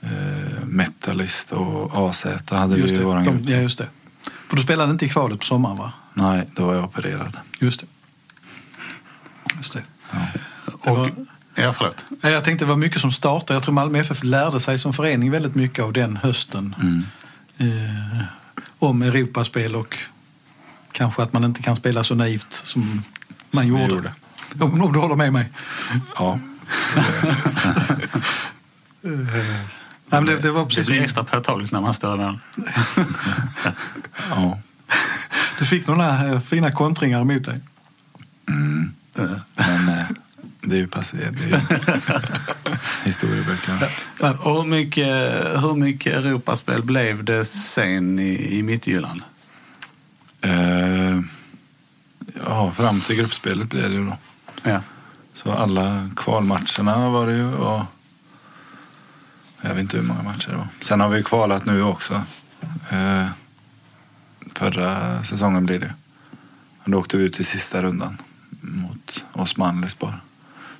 Eh, 0.00 0.64
Metalist 0.66 1.52
och 1.52 2.08
AZ 2.08 2.24
hade 2.50 2.76
Just 2.76 2.90
vi 2.90 2.94
i 2.94 2.98
det, 2.98 3.04
de, 3.04 3.24
grupp. 3.24 3.40
ja, 3.44 3.56
just 3.56 3.78
det. 3.78 3.88
För 4.48 4.56
du 4.56 4.62
spelade 4.62 4.92
inte 4.92 5.06
i 5.06 5.08
kvalet 5.08 5.38
på 5.38 5.44
sommaren 5.44 5.76
va? 5.76 5.92
Nej, 6.14 6.48
då 6.54 6.66
var 6.66 6.74
jag 6.74 6.84
opererad. 6.84 7.36
Just 7.58 7.80
det. 7.80 7.86
Just 9.56 9.72
det. 9.72 9.82
Det 10.66 10.90
Och, 10.90 10.96
var, 10.98 11.10
ja, 11.54 11.72
förlåt. 11.72 12.06
Ja, 12.22 12.30
jag 12.30 12.44
tänkte 12.44 12.64
det 12.64 12.68
var 12.68 12.76
mycket 12.76 13.00
som 13.00 13.12
startade. 13.12 13.54
Jag 13.54 13.62
tror 13.62 13.74
Malmö 13.74 13.98
FF 13.98 14.22
lärde 14.24 14.60
sig 14.60 14.78
som 14.78 14.92
förening 14.92 15.30
väldigt 15.30 15.54
mycket 15.54 15.84
av 15.84 15.92
den 15.92 16.16
hösten. 16.16 16.76
Eh, 17.58 17.66
om 18.78 19.02
Europaspel 19.02 19.76
och 19.76 19.98
kanske 20.92 21.22
att 21.22 21.32
man 21.32 21.44
inte 21.44 21.62
kan 21.62 21.76
spela 21.76 22.04
så 22.04 22.14
naivt 22.14 22.52
som 22.52 23.02
man 23.50 23.64
vi 23.64 23.70
gjorde. 23.70 23.94
gjorde. 23.94 24.12
Om, 24.60 24.82
om 24.82 24.92
du 24.92 24.98
håller 24.98 25.16
med 25.16 25.32
mig. 25.32 25.48
Ja, 26.16 26.38
Nej, 29.02 30.20
men 30.20 30.24
det, 30.24 30.36
det 30.38 30.50
var 30.50 30.60
Det 30.60 30.66
precis 30.68 30.86
blir 30.86 30.96
som, 30.96 31.04
extra 31.04 31.24
påtagligt 31.24 31.72
när 31.72 31.80
man 31.80 31.94
står 31.94 32.16
där. 32.16 32.38
ja. 34.30 34.58
Du 35.58 35.64
fick 35.64 35.86
några 35.86 36.26
eh, 36.26 36.40
fina 36.40 36.72
kontringar 36.72 37.20
emot 37.20 37.44
dig. 37.44 37.60
Mm. 38.48 38.90
Men 39.54 39.88
eh, 39.98 40.06
det 40.60 40.76
är 40.76 40.80
ju 40.80 40.86
passé. 40.86 41.16
Det 41.16 41.44
är 41.44 41.48
ju 41.48 41.56
historieböckerna. 43.04 43.78
Och 44.20 44.56
hur 44.56 44.64
mycket, 44.64 45.06
hur 45.62 45.74
mycket 45.74 46.14
Europaspel 46.14 46.82
blev 46.82 47.24
det 47.24 47.44
sen 47.44 48.18
i, 48.18 48.58
i 48.58 48.62
Midtjylland? 48.62 49.22
Eh, 50.40 51.20
ja, 52.46 52.70
fram 52.70 53.00
till 53.00 53.16
gruppspelet 53.16 53.70
blev 53.70 53.82
det 53.82 53.94
ju 53.94 54.06
då. 54.06 54.16
Ja. 54.62 54.80
Så 55.34 55.52
alla 55.52 56.10
kvalmatcherna 56.16 57.08
var 57.08 57.26
det 57.26 57.36
ju. 57.36 57.54
Och 57.54 57.82
jag 59.60 59.74
vet 59.74 59.78
inte 59.78 59.96
hur 59.96 60.04
många 60.04 60.22
matcher 60.22 60.50
det 60.50 60.56
var. 60.56 60.66
Sen 60.80 61.00
har 61.00 61.08
vi 61.08 61.22
kvalat 61.22 61.66
nu 61.66 61.82
också. 61.82 62.22
Eh, 62.90 63.26
förra 64.54 65.22
säsongen 65.24 65.66
blir 65.66 65.78
det. 65.78 65.94
Och 66.84 66.90
då 66.90 66.98
åkte 66.98 67.16
vi 67.16 67.24
ut 67.24 67.40
i 67.40 67.44
sista 67.44 67.82
rundan 67.82 68.16
mot 68.60 69.24
Osman 69.32 69.80
Lisbor. 69.80 70.14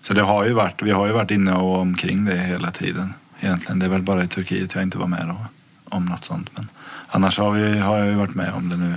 Så 0.02 0.14
det 0.14 0.22
har 0.22 0.44
ju 0.44 0.52
varit, 0.52 0.82
vi 0.82 0.90
har 0.90 1.06
ju 1.06 1.12
varit 1.12 1.30
inne 1.30 1.52
och 1.52 1.78
omkring 1.78 2.24
det 2.24 2.38
hela 2.38 2.70
tiden. 2.70 3.14
Egentligen. 3.40 3.78
Det 3.78 3.86
är 3.86 3.90
väl 3.90 4.02
bara 4.02 4.24
i 4.24 4.28
Turkiet 4.28 4.74
jag 4.74 4.82
inte 4.82 4.98
var 4.98 5.06
med 5.06 5.26
då, 5.28 5.36
om 5.84 6.04
något 6.04 6.24
sånt. 6.24 6.50
Men 6.56 6.68
annars 7.08 7.38
har, 7.38 7.50
vi, 7.50 7.78
har 7.78 7.98
jag 7.98 8.06
ju 8.06 8.14
varit 8.14 8.34
med 8.34 8.52
om 8.52 8.68
det 8.68 8.76
nu 8.76 8.96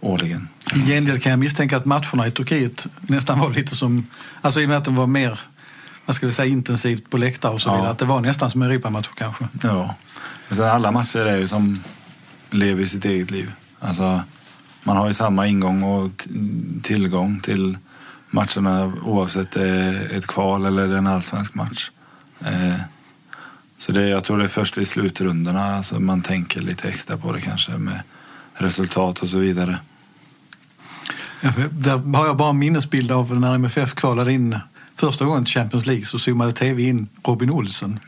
årligen. 0.00 0.48
I 0.74 0.78
gengäld 0.78 1.22
kan 1.22 1.30
jag 1.30 1.38
misstänka 1.38 1.76
att 1.76 1.84
matcherna 1.84 2.26
i 2.26 2.30
Turkiet 2.30 2.86
nästan 3.00 3.38
var 3.40 3.50
lite 3.50 3.76
som, 3.76 4.06
alltså 4.40 4.60
i 4.60 4.64
och 4.64 4.68
med 4.68 4.78
att 4.78 4.84
de 4.84 4.96
var 4.96 5.06
mer, 5.06 5.40
vad 6.06 6.16
ska 6.16 6.26
vi 6.26 6.32
säga, 6.32 6.52
intensivt 6.52 7.10
på 7.10 7.16
läktare 7.16 7.52
och 7.52 7.62
så 7.62 7.68
Ja. 7.68 7.74
vidare, 7.76 7.90
att 7.90 7.98
det 7.98 8.04
var 8.04 8.20
nästan 8.20 8.50
som 8.50 8.62
Europamatcher 8.62 9.10
kanske. 9.16 9.44
Ja. 9.62 9.94
Men 10.48 10.56
sen 10.56 10.68
alla 10.68 10.90
matcher 10.90 11.26
är 11.26 11.36
ju 11.36 11.48
som 11.48 11.80
lever 12.52 12.86
sitt 12.86 13.04
eget 13.04 13.30
liv. 13.30 13.52
Alltså, 13.80 14.22
man 14.84 14.96
har 14.96 15.06
ju 15.06 15.14
samma 15.14 15.46
ingång 15.46 15.82
och 15.82 16.28
tillgång 16.82 17.40
till 17.40 17.78
matcherna 18.30 18.92
oavsett 19.02 19.50
det 19.50 19.68
är 19.68 20.10
ett 20.16 20.26
kval 20.26 20.66
eller 20.66 20.88
en 20.96 21.06
allsvensk 21.06 21.54
match. 21.54 21.90
Eh, 22.40 22.80
så 23.78 23.92
det, 23.92 24.08
jag 24.08 24.24
tror 24.24 24.38
det 24.38 24.44
är 24.44 24.48
först 24.48 24.78
i 24.78 24.84
slutrundorna 24.86 25.76
alltså 25.76 26.00
man 26.00 26.22
tänker 26.22 26.60
lite 26.60 26.88
extra 26.88 27.16
på 27.16 27.32
det 27.32 27.40
kanske 27.40 27.72
med 27.72 28.02
resultat 28.54 29.18
och 29.18 29.28
så 29.28 29.38
vidare. 29.38 29.78
Ja, 31.40 31.50
Där 31.70 32.16
har 32.16 32.26
jag 32.26 32.36
bara 32.36 32.50
en 32.50 32.58
minnesbild 32.58 33.12
av 33.12 33.40
när 33.40 33.54
MFF 33.54 33.94
kvalade 33.94 34.32
in 34.32 34.58
första 34.96 35.24
gången 35.24 35.44
till 35.44 35.54
Champions 35.54 35.86
League 35.86 36.04
så 36.04 36.18
zoomade 36.18 36.52
tv 36.52 36.82
in 36.82 37.08
Robin 37.24 37.50
Olsen. 37.50 38.00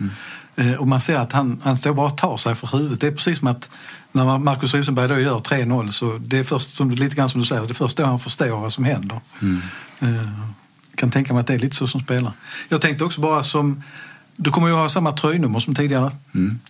Eh, 0.57 0.72
Och 0.72 0.88
man 0.88 1.01
ser 1.01 1.16
att 1.18 1.32
han, 1.32 1.61
han 1.64 1.78
står 1.78 1.95
bara 1.95 2.07
och 2.07 2.18
tar 2.18 2.36
sig 2.36 2.55
för 2.55 2.66
huvudet. 2.66 3.01
Det 3.01 3.07
är 3.07 3.12
precis 3.12 3.38
som 3.38 3.49
att 3.49 3.70
när 4.14 4.38
Marcus 4.38 4.74
Rosenberg 4.74 5.08
då 5.08 5.18
gör 5.18 5.38
3-0 5.38 5.90
så 5.90 6.18
det 6.18 6.38
är 6.38 6.44
först, 6.44 6.74
som, 6.74 6.90
lite 6.90 7.16
grann 7.16 7.28
som 7.28 7.40
du 7.40 7.46
säger, 7.46 7.62
det 7.62 7.72
är 7.72 7.74
först 7.74 7.96
då 7.96 8.04
han 8.04 8.18
förstår 8.18 8.60
vad 8.60 8.72
som 8.72 8.84
händer. 8.84 9.20
Eh, 10.00 10.08
kan 10.94 11.10
tänka 11.10 11.32
mig 11.32 11.40
att 11.40 11.46
det 11.46 11.54
är 11.54 11.58
lite 11.58 11.76
så 11.76 11.86
som 11.86 12.00
spelar. 12.00 12.32
Jag 12.68 12.80
tänkte 12.80 13.04
också 13.04 13.20
bara 13.20 13.42
som, 13.42 13.82
du 14.36 14.50
kommer 14.50 14.68
ju 14.68 14.74
ha 14.74 14.88
samma 14.88 15.12
tröjnummer 15.12 15.60
som 15.60 15.74
tidigare. 15.74 16.10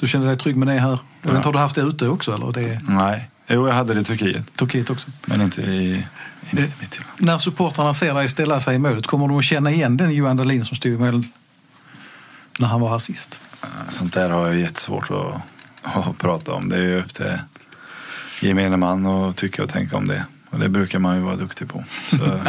Du 0.01 0.09
känner 0.09 0.27
dig 0.27 0.37
trygg 0.37 0.57
med 0.57 0.69
det 0.69 0.81
här. 0.81 0.99
Jag 1.23 1.33
vet 1.33 1.45
har 1.45 1.53
du 1.53 1.59
haft 1.59 1.75
det 1.75 1.81
ute 1.81 2.09
också 2.09 2.35
eller? 2.35 2.53
Det 2.53 2.81
Nej, 2.89 3.31
jo 3.47 3.69
jag 3.69 3.75
hade 3.75 3.95
det 3.95 4.01
i 4.01 4.05
Turkiet. 4.05 4.57
Turkiet 4.57 4.91
också. 4.91 5.11
Men 5.27 5.41
inte 5.41 5.63
i, 5.63 6.07
inte 6.51 6.63
mitt 6.81 6.95
huvud. 6.95 7.07
När 7.17 7.39
supportrarna 7.39 7.95
ser 7.95 8.15
dig 8.15 8.29
ställa 8.29 8.61
sig 8.61 8.75
i 8.75 8.79
målet, 8.79 9.07
kommer 9.07 9.29
de 9.29 9.39
att 9.39 9.45
känna 9.45 9.71
igen 9.71 9.97
den 9.97 10.15
Johan 10.15 10.37
Dahlin 10.37 10.65
som 10.65 10.77
stod 10.77 10.93
i 10.93 10.97
mål 10.97 11.25
när 12.59 12.69
han 12.69 12.81
var 12.81 12.91
här 12.91 12.99
sist? 12.99 13.39
Sånt 13.89 14.13
där 14.13 14.31
har 14.31 14.47
jag 14.47 14.57
jättesvårt 14.57 15.11
att, 15.11 15.43
att 15.95 16.19
prata 16.19 16.53
om. 16.53 16.69
Det 16.69 16.77
är 16.77 16.83
ju 16.83 16.99
upp 16.99 17.15
till 17.15 17.39
gemene 18.41 18.77
man 18.77 19.07
att 19.07 19.37
tycka 19.37 19.63
och 19.63 19.69
tänka 19.69 19.97
om 19.97 20.09
det. 20.09 20.25
Och 20.51 20.59
det 20.59 20.69
brukar 20.69 20.99
man 20.99 21.17
ju 21.17 21.23
vara 21.23 21.37
duktig 21.37 21.69
på. 21.69 21.85
Så 22.11 22.17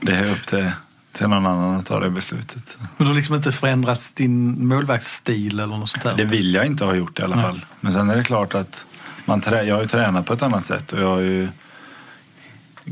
det 0.00 0.12
är 0.12 0.32
upp 0.32 0.46
till, 0.46 0.70
till 1.12 1.28
någon 1.28 1.46
annan 1.46 1.76
att 1.76 1.86
ta 1.86 2.00
det 2.00 2.10
beslutet. 2.10 2.78
Men 2.80 2.88
du 2.98 3.04
har 3.04 3.14
liksom 3.14 3.34
inte 3.34 3.52
förändrats 3.52 4.12
din 4.12 4.68
målvaktsstil 4.68 5.60
eller 5.60 5.76
något 5.76 5.88
sånt 5.88 6.04
där? 6.04 6.16
Det 6.16 6.24
vill 6.24 6.54
jag 6.54 6.66
inte 6.66 6.84
ha 6.84 6.94
gjort 6.94 7.18
i 7.18 7.22
alla 7.22 7.36
fall. 7.36 7.64
Men 7.80 7.92
sen 7.92 8.10
är 8.10 8.16
det 8.16 8.24
klart 8.24 8.54
att 8.54 8.86
man 9.24 9.40
trä, 9.40 9.62
jag 9.62 9.74
har 9.74 9.82
ju 9.82 9.88
tränat 9.88 10.26
på 10.26 10.32
ett 10.32 10.42
annat 10.42 10.64
sätt 10.64 10.92
och 10.92 11.00
jag 11.00 11.08
har 11.08 11.20
ju 11.20 11.48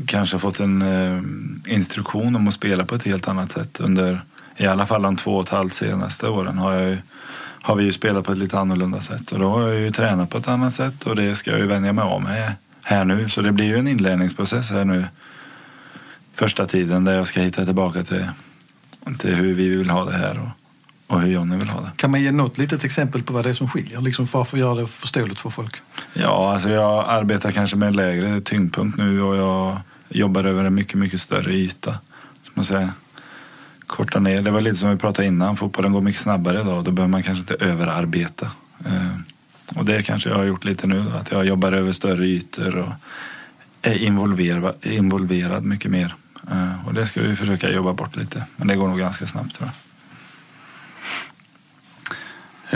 kanske 0.07 0.39
fått 0.39 0.59
en 0.59 0.81
eh, 0.81 1.73
instruktion 1.73 2.35
om 2.35 2.47
att 2.47 2.53
spela 2.53 2.85
på 2.85 2.95
ett 2.95 3.03
helt 3.03 3.27
annat 3.27 3.51
sätt 3.51 3.79
under 3.79 4.21
i 4.57 4.67
alla 4.67 4.85
fall 4.85 5.01
de 5.01 5.15
två 5.15 5.37
och 5.37 5.43
ett 5.43 5.49
halvt 5.49 5.73
senaste 5.73 6.27
åren 6.27 6.57
har, 6.57 6.73
jag 6.73 6.89
ju, 6.89 6.97
har 7.65 7.75
vi 7.75 7.83
ju 7.83 7.93
spelat 7.93 8.25
på 8.25 8.31
ett 8.31 8.37
lite 8.37 8.59
annorlunda 8.59 9.01
sätt 9.01 9.31
och 9.31 9.39
då 9.39 9.49
har 9.49 9.61
jag 9.61 9.81
ju 9.81 9.91
tränat 9.91 10.29
på 10.29 10.37
ett 10.37 10.47
annat 10.47 10.73
sätt 10.73 11.03
och 11.03 11.15
det 11.15 11.35
ska 11.35 11.51
jag 11.51 11.59
ju 11.59 11.65
vänja 11.65 11.93
mig 11.93 12.03
av 12.03 12.21
med 12.21 12.53
här 12.81 13.05
nu. 13.05 13.29
Så 13.29 13.41
det 13.41 13.51
blir 13.51 13.65
ju 13.65 13.77
en 13.77 13.87
inlärningsprocess 13.87 14.71
här 14.71 14.85
nu 14.85 15.05
första 16.33 16.65
tiden 16.65 17.05
där 17.05 17.13
jag 17.13 17.27
ska 17.27 17.41
hitta 17.41 17.65
tillbaka 17.65 18.03
till, 18.03 18.25
till 19.17 19.35
hur 19.35 19.53
vi 19.53 19.69
vill 19.69 19.89
ha 19.89 20.05
det 20.05 20.17
här 20.17 20.39
och, 20.39 21.15
och 21.15 21.21
hur 21.21 21.27
Jonny 21.27 21.57
vill 21.57 21.69
ha 21.69 21.81
det. 21.81 21.91
Kan 21.95 22.11
man 22.11 22.21
ge 22.21 22.31
något 22.31 22.57
litet 22.57 22.83
exempel 22.83 23.23
på 23.23 23.33
vad 23.33 23.43
det 23.43 23.49
är 23.49 23.53
som 23.53 23.69
skiljer? 23.69 24.01
Liksom 24.01 24.27
för 24.27 24.41
att 24.41 24.49
få 24.49 24.57
göra 24.57 24.75
det 24.75 24.87
förståeligt 24.87 25.39
för 25.39 25.49
folk. 25.49 25.75
Ja, 26.13 26.53
alltså 26.53 26.69
jag 26.69 27.05
arbetar 27.07 27.51
kanske 27.51 27.75
med 27.75 27.87
en 27.87 27.95
lägre 27.95 28.41
tyngdpunkt 28.41 28.97
nu 28.97 29.21
och 29.21 29.35
jag 29.35 29.77
jobbar 30.09 30.43
över 30.43 30.65
en 30.65 30.75
mycket, 30.75 30.95
mycket 30.95 31.21
större 31.21 31.53
yta. 31.53 31.91
Som 32.43 32.51
man 32.53 32.65
säger. 32.65 32.89
Korta 33.87 34.19
ner. 34.19 34.41
Det 34.41 34.51
var 34.51 34.61
lite 34.61 34.75
som 34.75 34.89
vi 34.89 34.97
pratade 34.97 35.27
innan. 35.27 35.55
Fotbollen 35.55 35.91
går 35.91 36.01
mycket 36.01 36.21
snabbare 36.21 36.61
idag. 36.61 36.83
Då 36.83 36.91
behöver 36.91 37.11
man 37.11 37.23
kanske 37.23 37.39
inte 37.53 37.65
överarbeta. 37.65 38.51
Eh, 38.85 39.17
och 39.75 39.85
det 39.85 40.01
kanske 40.01 40.29
jag 40.29 40.37
har 40.37 40.43
gjort 40.43 40.65
lite 40.65 40.87
nu. 40.87 41.03
Då, 41.03 41.17
att 41.17 41.31
jag 41.31 41.45
jobbar 41.45 41.71
över 41.71 41.91
större 41.91 42.25
ytor 42.25 42.75
och 42.75 42.93
är 43.81 43.97
involverad, 43.97 44.75
involverad 44.81 45.63
mycket 45.63 45.91
mer. 45.91 46.15
Eh, 46.51 46.87
och 46.87 46.93
det 46.93 47.05
ska 47.05 47.21
vi 47.21 47.35
försöka 47.35 47.69
jobba 47.71 47.93
bort 47.93 48.15
lite. 48.15 48.45
Men 48.55 48.67
det 48.67 48.75
går 48.75 48.87
nog 48.87 48.99
ganska 48.99 49.27
snabbt 49.27 49.55
tror 49.55 49.69
jag. 49.69 49.75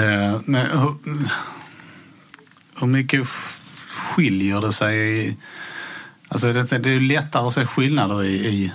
Eh, 0.04 0.42
Men 0.46 0.66
hur, 0.66 0.96
hur 2.80 2.88
mycket 2.88 3.28
skiljer 3.88 4.62
det 4.62 4.74
sig? 4.74 4.98
I, 4.98 5.38
alltså 6.28 6.54
det, 6.54 6.78
det 6.78 6.90
är 6.90 6.94
ju 6.94 7.08
lättare 7.08 7.48
att 7.48 7.54
se 7.54 7.66
skillnader 7.66 8.24
i, 8.24 8.36
i, 8.36 8.72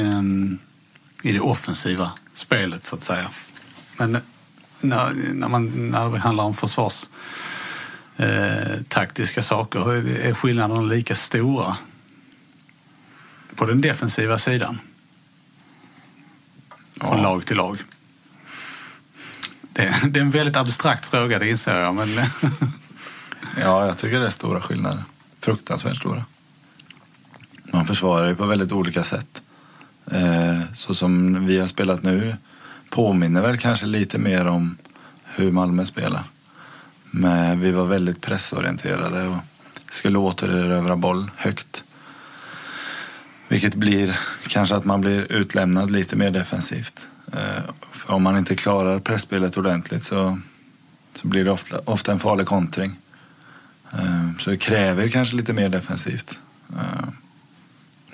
um 0.00 0.58
i 1.22 1.32
det 1.32 1.40
offensiva 1.40 2.12
spelet, 2.34 2.84
så 2.84 2.94
att 2.94 3.02
säga. 3.02 3.30
Men 3.96 4.18
när, 4.80 5.10
när, 5.34 5.48
man, 5.48 5.90
när 5.90 6.10
det 6.10 6.18
handlar 6.18 6.44
om 6.44 6.54
försvars 6.54 7.04
eh, 8.16 8.82
taktiska 8.88 9.42
saker, 9.42 9.92
är, 9.92 10.34
skillnaderna 10.34 10.80
lika 10.82 11.14
stora 11.14 11.76
på 13.56 13.66
den 13.66 13.80
defensiva 13.80 14.38
sidan? 14.38 14.78
Från 17.00 17.16
Ja. 17.16 17.22
lag 17.22 17.46
till 17.46 17.56
lag. 17.56 17.78
Det, 19.72 19.94
det 20.04 20.20
är 20.20 20.22
en 20.22 20.30
väldigt 20.30 20.56
abstrakt 20.56 21.06
fråga, 21.06 21.38
det 21.38 21.50
inser 21.50 21.80
jag. 21.80 21.94
Men 21.94 22.08
Ja, 23.60 23.86
jag 23.86 23.98
tycker 23.98 24.20
det 24.20 24.26
är 24.26 24.30
stora 24.30 24.60
skillnader. 24.60 25.04
Fruktansvärt 25.40 25.96
stora. 25.96 26.24
Man 27.72 27.86
försvarar 27.86 28.28
ju 28.28 28.36
på 28.36 28.46
väldigt 28.46 28.72
olika 28.72 29.02
sätt. 29.04 29.41
Eh, 30.10 30.60
så 30.74 30.94
som 30.94 31.46
vi 31.46 31.58
har 31.58 31.66
spelat 31.66 32.02
nu 32.02 32.36
påminner 32.90 33.42
väl 33.42 33.58
kanske 33.58 33.86
lite 33.86 34.18
mer 34.18 34.46
om 34.46 34.76
hur 35.24 35.50
Malmö 35.50 35.86
spelar. 35.86 36.24
Men 37.10 37.60
vi 37.60 37.70
var 37.70 37.84
väldigt 37.84 38.20
pressorienterade 38.20 39.28
och 39.28 39.36
skulle 39.90 40.18
återerövra 40.18 40.96
boll 40.96 41.30
högt. 41.36 41.84
Vilket 43.48 43.74
blir 43.74 44.18
kanske 44.48 44.74
att 44.74 44.84
man 44.84 45.00
blir 45.00 45.32
utlämnad 45.32 45.90
lite 45.90 46.16
mer 46.16 46.30
defensivt. 46.30 47.08
För 47.92 48.12
om 48.12 48.22
man 48.22 48.38
inte 48.38 48.56
klarar 48.56 49.00
pressspelet 49.00 49.56
ordentligt 49.56 50.04
så, 50.04 50.38
så 51.14 51.28
blir 51.28 51.44
det 51.44 51.50
ofta, 51.50 51.80
ofta 51.84 52.12
en 52.12 52.18
farlig 52.18 52.46
kontring. 52.46 52.96
Eh, 53.92 54.30
så 54.38 54.50
det 54.50 54.56
kräver 54.56 55.08
kanske 55.08 55.36
lite 55.36 55.52
mer 55.52 55.68
defensivt. 55.68 56.40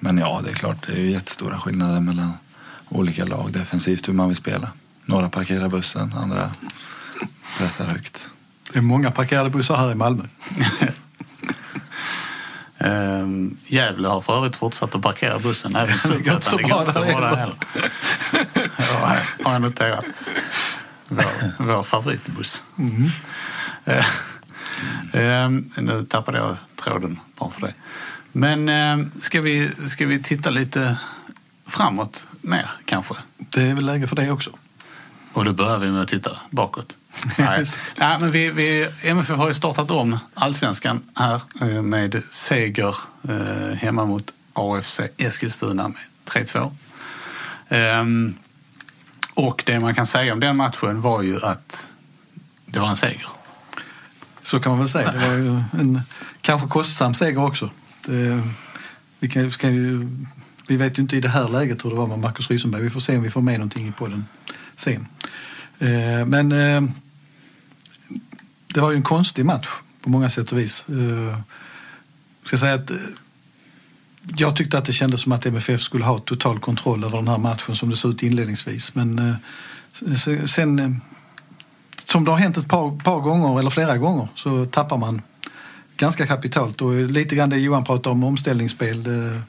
Men 0.01 0.19
ja, 0.19 0.41
det 0.45 0.51
är 0.51 0.55
klart, 0.55 0.87
det 0.87 0.93
är 0.93 0.97
ju 0.97 1.11
jättestora 1.11 1.59
skillnader 1.59 2.01
mellan 2.01 2.33
olika 2.89 3.25
lag 3.25 3.53
defensivt 3.53 4.09
hur 4.09 4.13
man 4.13 4.29
vill 4.29 4.37
spela. 4.37 4.69
Några 5.05 5.29
parkerar 5.29 5.69
bussen, 5.69 6.13
andra 6.17 6.51
pressar 7.59 7.85
högt. 7.85 8.31
Det 8.73 8.79
är 8.79 8.83
många 8.83 9.11
parkerade 9.11 9.51
bussar 9.51 9.77
här 9.77 9.93
i 9.93 9.95
Malmö. 9.95 10.23
Ehm, 12.81 13.57
Gävle 13.67 14.09
har 14.09 14.21
för 14.21 14.37
övrigt 14.37 14.57
fortsatt 14.57 14.95
att 14.95 15.03
parkera 15.03 15.39
bussen 15.39 15.77
även 15.77 15.87
Det 15.93 15.99
så. 15.99 16.09
Det 16.09 16.15
inte 16.15 16.47
så 16.47 16.57
bra 16.57 16.85
där 16.85 17.37
heller. 17.37 17.55
Ja, 18.79 19.17
har 19.45 19.53
jag 19.53 19.63
noterat. 19.63 20.05
Vår, 21.09 21.65
vår 21.65 21.83
favoritbuss. 21.83 22.63
Eh, 23.85 24.07
ehm, 25.13 25.71
nu 25.77 26.05
tappade 26.05 26.39
jag 26.39 26.57
tråden 26.77 27.21
bara 27.39 27.51
för 27.51 27.61
det. 27.61 27.75
Men 28.33 28.69
ehm, 28.69 29.11
ska, 29.21 29.41
vi, 29.41 29.71
ska 29.89 30.07
vi 30.07 30.23
titta 30.23 30.51
lite 30.51 30.99
framåt 31.67 32.27
mer 32.41 32.71
kanske? 32.85 33.15
Det 33.39 33.63
är 33.63 33.75
väl 33.75 33.87
läge 33.87 34.07
för 34.07 34.17
det 34.17 34.31
också. 34.31 34.51
Och 35.33 35.45
då 35.45 35.53
börjar 35.53 35.79
vi 35.79 35.91
med 35.91 36.03
att 36.03 36.09
titta 36.09 36.39
bakåt. 36.51 36.97
Nej, 37.39 37.65
Nej 37.97 38.19
men 38.21 38.31
vi, 38.31 38.51
vi, 38.51 38.89
MFF 39.03 39.37
har 39.37 39.49
ju 39.49 39.55
startat 39.55 39.91
om 39.91 40.19
allsvenskan 40.35 41.01
här 41.15 41.43
eh, 41.61 41.83
med 41.83 42.23
seger 42.31 42.95
eh, 43.29 43.77
hemma 43.77 44.05
mot 44.05 44.33
AFC 44.53 45.01
Eskilstuna 45.17 45.89
med 45.89 46.03
3-2. 46.25 46.73
Ehm, 47.69 48.35
och 49.35 49.63
det 49.67 49.81
man 49.81 49.95
kan 49.95 50.07
säga 50.07 50.33
om 50.33 50.41
den 50.41 50.57
matchen 50.57 51.01
var 51.01 51.23
ju 51.23 51.45
att 51.45 51.93
det 52.67 52.81
var 52.81 52.89
en 52.89 52.97
seger. 52.97 53.27
Så 54.43 54.61
kan 54.61 54.73
man 54.73 54.79
väl 54.79 54.89
säga. 54.89 55.13
Det 55.13 55.19
var 55.19 55.35
ju 55.35 55.63
en 55.73 56.01
kanske 56.41 56.69
kostsam 56.69 57.15
seger 57.15 57.45
också. 57.45 57.71
Det, 58.09 58.43
vi, 59.19 59.29
kan, 59.29 59.51
ska 59.51 59.71
ju, 59.71 60.09
vi 60.69 60.77
vet 60.77 60.99
ju 60.99 61.03
inte 61.03 61.17
i 61.17 61.21
det 61.21 61.29
här 61.29 61.49
läget 61.49 61.85
hur 61.85 61.91
det 61.91 61.97
var 61.97 62.07
med 62.07 62.19
Marcus 62.19 62.51
Rysenberg. 62.51 62.83
Vi 62.83 62.91
får 62.91 63.01
se 63.01 63.17
om 63.17 63.23
vi 63.23 63.31
får 63.31 63.41
med 63.41 63.59
någonting 63.59 63.89
i 63.89 63.93
podden 63.93 64.25
sen. 64.77 65.07
Eh, 65.79 66.27
men 66.27 66.53
eh, 66.53 66.83
det 68.75 68.81
var 68.81 68.91
ju 68.91 68.97
en 68.97 69.03
konstig 69.03 69.45
match 69.45 69.69
på 70.03 70.11
många 70.11 70.31
sätt 70.31 70.53
och 70.53 70.59
vis. 70.59 70.87
Eh, 70.89 71.39
ska 72.45 72.59
säga 72.59 72.75
att 72.75 72.91
eh, 72.91 72.97
jag 74.37 74.57
tyckte 74.57 74.79
att 74.79 74.85
det 74.85 74.93
kändes 74.93 75.21
som 75.21 75.33
att 75.33 75.47
MFF 75.47 75.81
skulle 75.81 76.05
ha 76.05 76.19
total 76.19 76.59
kontroll 76.59 77.05
över 77.05 77.19
den 77.19 77.29
här 77.29 77.39
matchen 77.39 77.77
som 77.77 77.91
det 77.91 77.97
såg 77.97 78.11
ut 78.11 78.23
inledningsvis. 78.23 78.95
Men 78.95 79.19
eh, 79.19 80.45
sen, 80.47 80.79
eh, 80.79 80.91
som 82.05 82.25
det 82.25 82.31
har 82.31 82.39
hänt 82.39 82.57
ett 82.57 82.69
par, 82.69 83.01
par 83.01 83.21
gånger, 83.21 83.59
eller 83.59 83.71
flera 83.71 83.99
gånger, 83.99 84.29
så 84.35 84.65
tappar 84.65 84.97
man 84.97 85.23
ganska 85.99 86.27
kapitalt. 86.27 86.81
Och 86.81 86.93
lite 86.95 87.37
grann 87.37 87.51
det 87.51 87.59
Johan 87.59 87.85
pratade 87.85 88.09
om, 88.09 88.25
omställningsspel. 88.25 89.03
Det, 89.03 89.43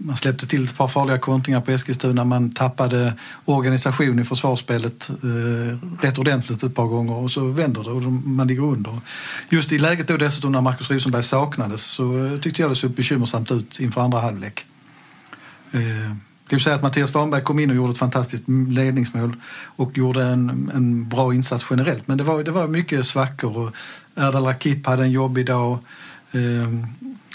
man 0.00 0.16
släppte 0.16 0.46
till 0.46 0.64
ett 0.64 0.76
par 0.76 0.88
farliga 0.88 1.18
kontringar 1.18 1.60
på 1.60 1.70
Eskilstuna. 1.72 2.24
Man 2.24 2.50
tappade 2.50 3.14
organisation 3.44 4.18
i 4.18 4.24
försvarsspelet 4.24 5.10
eh, 5.10 5.78
rätt 6.00 6.18
ordentligt 6.18 6.62
ett 6.62 6.74
par 6.74 6.86
gånger 6.86 7.14
och 7.14 7.30
så 7.30 7.46
vänder 7.46 7.84
det 7.84 7.90
och 7.90 8.02
de- 8.02 8.22
man 8.36 8.46
ligger 8.46 8.62
under. 8.62 9.00
Just 9.48 9.72
i 9.72 9.78
läget 9.78 10.08
då 10.08 10.16
dessutom 10.16 10.52
när 10.52 10.60
Marcus 10.60 10.90
Rosenberg 10.90 11.22
saknades 11.22 11.82
så 11.82 12.26
eh, 12.26 12.40
tyckte 12.40 12.62
jag 12.62 12.70
det 12.70 12.76
såg 12.76 12.90
bekymmersamt 12.90 13.50
ut 13.50 13.80
inför 13.80 14.00
andra 14.00 14.20
halvlek. 14.20 14.66
Eh, 15.72 15.80
det 16.48 16.56
vill 16.56 16.64
säga 16.64 16.76
att 16.76 16.82
Mattias 16.82 17.10
Svanberg 17.10 17.42
kom 17.42 17.58
in 17.58 17.70
och 17.70 17.76
gjorde 17.76 17.92
ett 17.92 17.98
fantastiskt 17.98 18.44
ledningsmål 18.68 19.36
och 19.76 19.98
gjorde 19.98 20.24
en, 20.24 20.70
en 20.74 21.08
bra 21.08 21.34
insats 21.34 21.64
generellt. 21.70 22.08
Men 22.08 22.18
det 22.18 22.24
var, 22.24 22.42
det 22.42 22.50
var 22.50 22.68
mycket 22.68 23.06
svackor 23.06 23.56
och 23.56 23.74
Erdal 24.18 24.44
Rakip 24.44 24.86
hade 24.86 25.02
en 25.02 25.10
jobbig 25.10 25.46
dag. 25.46 25.78
Ehm, 26.32 26.86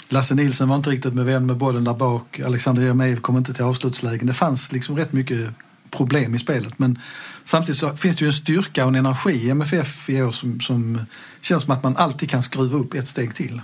Lasse 0.08 0.34
Nilsson 0.34 0.68
var 0.68 0.76
inte 0.76 0.90
riktigt 0.90 1.14
med 1.14 1.24
vän 1.24 1.46
med 1.46 1.56
bollen 1.56 1.84
där 1.84 1.94
bak. 1.94 2.40
Alexander 2.40 2.82
Jeremejeff 2.82 3.20
kom 3.20 3.36
inte 3.36 3.54
till 3.54 3.64
avslutslägen. 3.64 4.26
Det 4.26 4.34
fanns 4.34 4.72
liksom 4.72 4.96
rätt 4.96 5.12
mycket 5.12 5.50
problem 5.90 6.34
i 6.34 6.38
spelet. 6.38 6.78
Men 6.78 6.98
samtidigt 7.44 7.80
så 7.80 7.96
finns 7.96 8.16
det 8.16 8.24
ju 8.24 8.26
en 8.26 8.32
styrka 8.32 8.82
och 8.82 8.88
en 8.88 8.94
energi 8.94 9.32
i 9.32 9.50
MFF 9.50 10.08
i 10.10 10.22
år 10.22 10.32
som, 10.32 10.60
som 10.60 11.00
känns 11.40 11.62
som 11.62 11.72
att 11.72 11.82
man 11.82 11.96
alltid 11.96 12.30
kan 12.30 12.42
skruva 12.42 12.78
upp 12.78 12.94
ett 12.94 13.08
steg 13.08 13.34
till. 13.34 13.60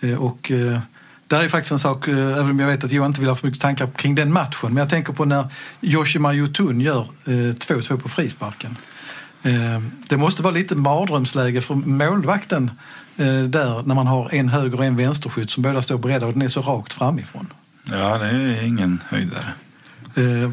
Eh, 0.00 0.14
och 0.14 0.50
eh, 0.50 0.78
där 1.26 1.44
är 1.44 1.48
faktiskt 1.48 1.72
en 1.72 1.78
sak, 1.78 2.08
eh, 2.08 2.16
även 2.16 2.50
om 2.50 2.58
jag 2.58 2.66
vet 2.66 2.84
att 2.84 2.92
Johan 2.92 3.10
inte 3.10 3.20
vill 3.20 3.28
ha 3.28 3.36
för 3.36 3.46
mycket 3.46 3.62
tankar 3.62 3.86
kring 3.86 4.14
den 4.14 4.32
matchen, 4.32 4.74
men 4.74 4.76
jag 4.76 4.90
tänker 4.90 5.12
på 5.12 5.24
när 5.24 5.48
Yoshima 5.80 6.34
Yotun 6.34 6.80
gör 6.80 7.06
2-2 7.24 7.96
på 7.96 8.08
frisparken. 8.08 8.76
Eh, 9.48 9.82
Det 10.08 10.16
måste 10.16 10.42
vara 10.42 10.54
lite 10.54 10.74
mardrömsläge 10.76 11.60
för 11.60 11.74
målvakten 11.74 12.70
eh, 13.16 13.42
där 13.42 13.82
när 13.82 13.94
man 13.94 14.06
har 14.06 14.34
en 14.34 14.48
höger 14.48 14.78
och 14.78 14.84
en 14.84 14.96
vänsterskytt 14.96 15.50
som 15.50 15.62
båda 15.62 15.82
står 15.82 15.98
beredda 15.98 16.26
och 16.26 16.32
den 16.32 16.42
är 16.42 16.48
så 16.48 16.60
rakt 16.62 16.92
framifrån. 16.92 17.52
Ja, 17.84 18.18
det 18.18 18.26
är 18.28 18.66
ingen 18.66 19.02
höjdare. 19.08 19.52
Eh, 20.14 20.50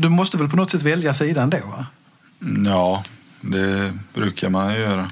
Du 0.00 0.08
måste 0.08 0.36
väl 0.38 0.48
på 0.48 0.56
något 0.56 0.70
sätt 0.70 0.82
välja 0.82 1.14
sidan 1.14 1.50
då? 1.50 1.58
Va? 1.66 1.86
Ja, 2.64 3.04
det 3.40 3.92
brukar 4.14 4.48
man 4.48 4.74
göra. 4.74 5.08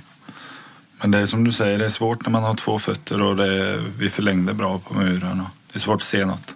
Men 1.01 1.11
det 1.11 1.19
är 1.19 1.27
som 1.27 1.45
du 1.45 1.53
säger, 1.53 1.79
det 1.79 1.85
är 1.85 1.89
svårt 1.89 2.27
när 2.27 2.31
man 2.33 2.43
har 2.43 2.55
två 2.55 2.79
fötter 2.79 3.23
och 3.23 3.37
det 3.37 3.55
är, 3.55 3.83
vi 3.99 4.11
förlängde 4.11 4.55
bra 4.55 4.79
på 4.79 4.95
muren. 4.95 5.39
Det 5.73 5.77
är 5.77 5.81
svårt 5.81 5.97
att 5.97 6.03
se 6.03 6.25
något. 6.27 6.55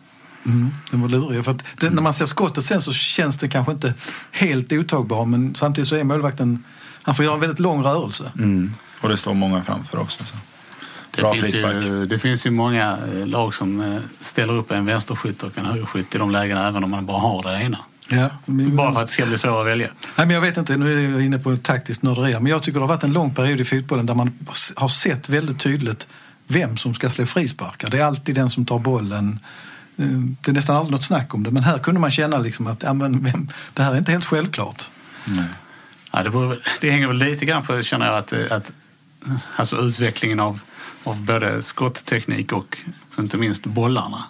Mm, 0.49 0.71
den 0.91 1.01
var 1.01 1.09
lurig. 1.09 1.45
För 1.45 1.51
att 1.51 1.65
det, 1.81 1.91
när 1.91 2.03
man 2.03 2.15
ser 2.15 2.27
skottet 2.27 2.65
sen 2.65 2.83
så 2.83 2.93
känns 2.93 3.39
det 3.39 3.49
kanske 3.49 3.73
inte 3.73 3.95
helt 4.31 4.73
otagbar 4.73 5.25
men 5.25 5.55
samtidigt 5.55 5.89
så 5.89 5.97
är 5.97 6.05
målvakten, 6.05 6.65
han 7.03 7.15
får 7.15 7.25
göra 7.25 7.35
en 7.35 7.41
väldigt 7.41 7.59
lång 7.59 7.83
rörelse. 7.83 8.33
Mm. 8.39 8.73
Och 9.01 9.09
det 9.09 9.17
står 9.17 9.35
många 9.35 9.63
framför 9.63 9.99
också. 9.99 10.25
Så. 10.25 10.37
Det 11.11 11.23
Bra 11.23 11.35
finns, 11.35 11.57
ju, 11.57 12.07
det 12.07 12.19
finns 12.19 12.47
ju 12.47 12.51
många 12.51 12.99
eh, 13.15 13.27
lag 13.27 13.55
som 13.55 13.81
eh, 13.81 13.97
ställer 14.21 14.53
upp 14.53 14.71
en 14.71 14.87
vänsterskytt 14.87 15.43
och 15.43 15.59
en 15.59 15.67
högerskytt 15.67 16.15
i 16.15 16.19
de 16.19 16.31
lägena 16.31 16.69
även 16.69 16.85
om 16.85 16.91
man 16.91 17.07
bara 17.07 17.19
har 17.19 17.43
det 17.43 17.63
ena. 17.63 17.79
Ja, 18.09 18.29
men, 18.45 18.77
Bara 18.77 18.93
för 18.93 19.01
att 19.01 19.07
det 19.07 19.13
ska 19.13 19.27
bli 19.27 19.39
svårare 19.39 19.61
att 19.61 19.67
välja. 19.67 19.89
Nej, 20.17 20.27
men 20.27 20.31
jag 20.31 20.41
vet 20.41 20.57
inte, 20.57 20.77
nu 20.77 21.07
är 21.07 21.11
jag 21.11 21.25
inne 21.25 21.39
på 21.39 21.57
taktiskt 21.57 22.03
nörderi 22.03 22.33
men 22.33 22.47
jag 22.47 22.63
tycker 22.63 22.79
det 22.79 22.83
har 22.83 22.89
varit 22.89 23.05
en 23.05 23.13
lång 23.13 23.35
period 23.35 23.61
i 23.61 23.65
fotbollen 23.65 24.07
där 24.07 24.15
man 24.15 24.33
har 24.75 24.89
sett 24.89 25.29
väldigt 25.29 25.61
tydligt 25.61 26.09
vem 26.47 26.77
som 26.77 26.95
ska 26.95 27.11
slå 27.11 27.27
frisparkar. 27.27 27.91
Det 27.91 27.99
är 27.99 28.05
alltid 28.05 28.35
den 28.35 28.51
som 28.51 28.67
tar 28.67 28.79
bollen. 28.79 29.41
Eh, 29.99 30.07
Det 30.41 30.51
är 30.51 30.53
nästan 30.53 30.77
aldrig 30.77 30.93
något 30.93 31.05
snack 31.05 31.35
om 31.35 31.43
det, 31.43 31.51
men 31.51 31.63
här 31.63 31.79
kunde 31.79 32.01
man 32.01 32.11
känna 32.11 32.39
liksom 32.39 32.67
att 32.67 32.83
ja, 32.83 32.93
men 32.93 33.49
det 33.75 33.83
här 33.83 33.93
är 33.93 33.99
inte 33.99 34.13
helt 34.13 34.25
självklart. 34.25 34.91
Ja, 36.13 36.23
det, 36.23 36.31
beror, 36.31 36.59
det 36.81 36.91
hänger 36.91 37.07
väl 37.09 37.17
lite 37.17 37.45
grann 37.47 37.63
på, 37.63 37.83
känner 37.83 38.07
jag, 38.07 38.17
att, 38.19 38.33
eh, 38.33 38.41
att 38.51 38.73
alltså 39.57 39.77
utvecklingen 39.77 40.41
av, 40.41 40.61
av 41.05 41.23
både 41.25 41.63
skottteknik 41.63 42.53
och 42.53 42.79
inte 43.19 43.37
minst 43.37 43.67
bollarna. 43.67 44.25